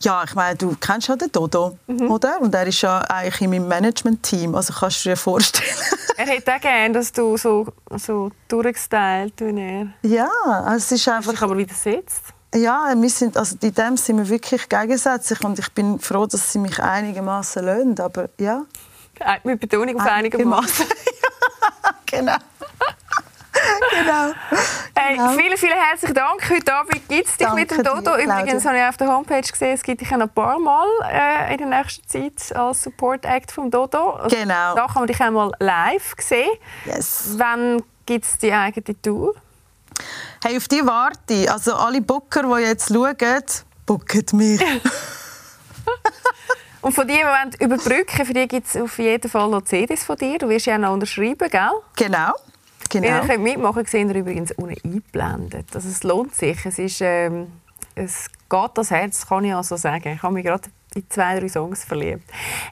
Ja, 0.00 0.24
ich 0.24 0.34
meine, 0.34 0.56
du 0.56 0.76
kennst 0.80 1.08
ja 1.08 1.16
den 1.16 1.30
Dodo, 1.32 1.78
Mhm. 1.86 2.10
oder? 2.10 2.40
Und 2.40 2.54
er 2.54 2.66
ist 2.66 2.80
ja 2.82 2.98
eigentlich 3.00 3.40
in 3.40 3.50
meinem 3.50 3.68
Management-Team, 3.68 4.54
also 4.54 4.72
kannst 4.72 5.04
du 5.04 5.10
dir 5.10 5.16
vorstellen. 5.16 5.68
Er 6.16 6.26
hätte 6.26 6.54
auch 6.54 6.60
gerne, 6.60 6.94
dass 6.94 7.12
du 7.12 7.36
so, 7.36 7.66
so 7.96 8.30
durchgestylt 8.48 9.34
wie 9.40 9.60
er. 9.60 9.86
ja, 10.02 10.28
also 10.64 10.76
es 10.76 10.92
ist 10.92 11.06
Hast 11.06 11.16
einfach... 11.16 11.32
dich 11.32 11.42
aber 11.42 11.56
widersetzt. 11.56 12.22
Ja, 12.54 12.92
wir 12.96 13.10
sind, 13.10 13.36
also 13.36 13.56
in 13.60 13.74
dem 13.74 13.96
sind 13.98 14.16
wir 14.18 14.28
wirklich 14.28 14.68
gegensätzlich 14.68 15.44
und 15.44 15.58
ich 15.58 15.70
bin 15.72 15.98
froh, 16.00 16.26
dass 16.26 16.50
sie 16.52 16.58
mich 16.58 16.80
einigermaßen 16.82 17.62
lösen, 17.64 18.00
aber 18.00 18.30
ja. 18.38 18.62
Mit 19.44 19.60
Betonung 19.60 20.00
auf 20.00 20.06
einigermaßen. 20.06 20.86
genau. 22.06 22.36
genau. 23.90 24.32
Hey, 25.00 25.16
Genau. 25.16 25.30
vielen, 25.30 25.56
vielen 25.56 25.78
herzlichen 25.78 26.14
Dank. 26.14 26.50
Heute 26.50 26.74
Abend 26.74 27.08
gibt 27.08 27.28
es 27.28 27.36
dich 27.36 27.46
Danke 27.46 27.60
mit 27.60 27.70
dem 27.70 27.82
Dodo. 27.84 28.16
dir. 28.16 28.24
Übrigens 28.24 28.64
habe 28.64 28.78
ich 28.78 28.82
auf 28.84 28.96
der 28.96 29.06
Homepage 29.06 29.42
gesehen, 29.42 29.74
es 29.74 29.82
gibt 29.84 30.00
dich 30.00 30.10
noch 30.10 30.22
ein 30.22 30.28
paar 30.28 30.58
Mal 30.58 30.88
äh, 31.08 31.52
in 31.52 31.58
der 31.58 31.66
nächsten 31.68 32.08
Zeit 32.08 32.56
als 32.56 32.82
Support 32.82 33.24
Act 33.24 33.52
vom 33.52 33.70
Dodo. 33.70 34.14
Also, 34.14 34.34
Genau. 34.36 34.74
Da 34.74 34.86
kann 34.86 34.94
man 35.02 35.06
dich 35.06 35.20
einmal 35.20 35.52
live 35.60 36.14
sehen. 36.18 36.50
Yes. 36.84 37.34
Wann 37.36 37.80
gibt 38.06 38.24
es 38.24 38.38
die 38.38 38.52
eigene 38.52 39.00
Tour? 39.00 39.36
Hey, 40.42 40.56
auf 40.56 40.66
die 40.66 40.84
warte 40.84 41.32
ich. 41.34 41.48
Also 41.48 41.76
alle 41.76 42.00
Booker, 42.00 42.42
die 42.42 42.62
jetzt 42.64 42.88
schauen, 42.92 43.16
booken 43.86 44.24
mich. 44.36 44.60
Und 46.80 46.92
von 46.92 47.06
dir, 47.06 47.24
die 47.52 47.64
überbrücken 47.64 48.26
für 48.26 48.32
die 48.32 48.48
gibt 48.48 48.66
es 48.66 48.76
auf 48.76 48.98
jeden 48.98 49.30
Fall 49.30 49.48
noch 49.48 49.62
CDs 49.62 50.02
von 50.04 50.16
dir. 50.16 50.38
Du 50.38 50.48
wirst 50.48 50.66
ja 50.66 50.74
auch 50.74 50.80
noch 50.80 50.92
unterschreiben, 50.92 51.48
gell? 51.48 51.70
genau. 51.94 52.32
Wenn 52.92 53.04
ihr 53.04 53.10
Genau. 53.10 53.26
könnt 53.26 53.42
mitmachen 53.42 53.74
könnt, 53.76 53.88
seht 53.90 54.08
ihr 54.08 54.14
übrigens 54.16 54.52
unten 54.52 54.76
eingeblendet. 54.84 55.66
Also 55.74 55.88
es 55.88 56.02
lohnt 56.02 56.34
sich. 56.34 56.64
Es, 56.64 56.78
ist, 56.78 57.00
ähm, 57.00 57.48
es 57.94 58.28
geht 58.48 58.70
das 58.74 58.90
Herz, 58.90 59.26
kann 59.26 59.44
ich 59.44 59.54
also 59.54 59.76
sagen. 59.76 60.14
Ich 60.14 60.22
habe 60.22 60.34
mich 60.34 60.44
gerade 60.44 60.68
in 60.94 61.04
zwei, 61.10 61.38
drei 61.38 61.48
Songs 61.48 61.84
verliebt. 61.84 62.22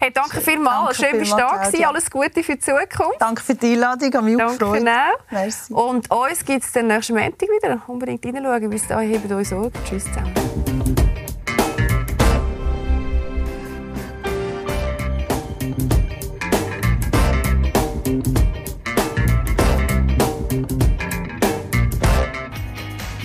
Hey, 0.00 0.10
danke 0.12 0.40
vielmals. 0.40 0.96
Schön, 0.96 1.18
bist 1.18 1.32
du 1.32 1.36
da 1.36 1.64
gewesen. 1.66 1.84
Alles 1.84 2.10
Gute 2.10 2.42
für 2.42 2.54
die 2.54 2.58
Zukunft. 2.60 3.20
Danke 3.20 3.42
für 3.42 3.54
die 3.54 3.74
Einladung, 3.74 4.12
habe 4.14 4.24
mich 4.24 4.36
auch 4.42 4.56
Danke 4.56 4.58
gefreut. 4.58 4.88
auch. 4.88 5.32
Merci. 5.32 5.72
Und 5.74 6.10
uns 6.10 6.44
gibt 6.44 6.64
es 6.64 6.72
dann 6.72 6.86
nächsten 6.86 7.14
Montag 7.14 7.42
wieder. 7.48 7.82
Unbedingt 7.86 8.24
reinschauen. 8.24 8.70
Bis 8.70 8.86
dahin, 8.88 9.10
hebt 9.10 9.30
euch 9.30 9.48
Sorge. 9.48 9.70
Tschüss 9.84 10.04
zusammen. 10.04 11.05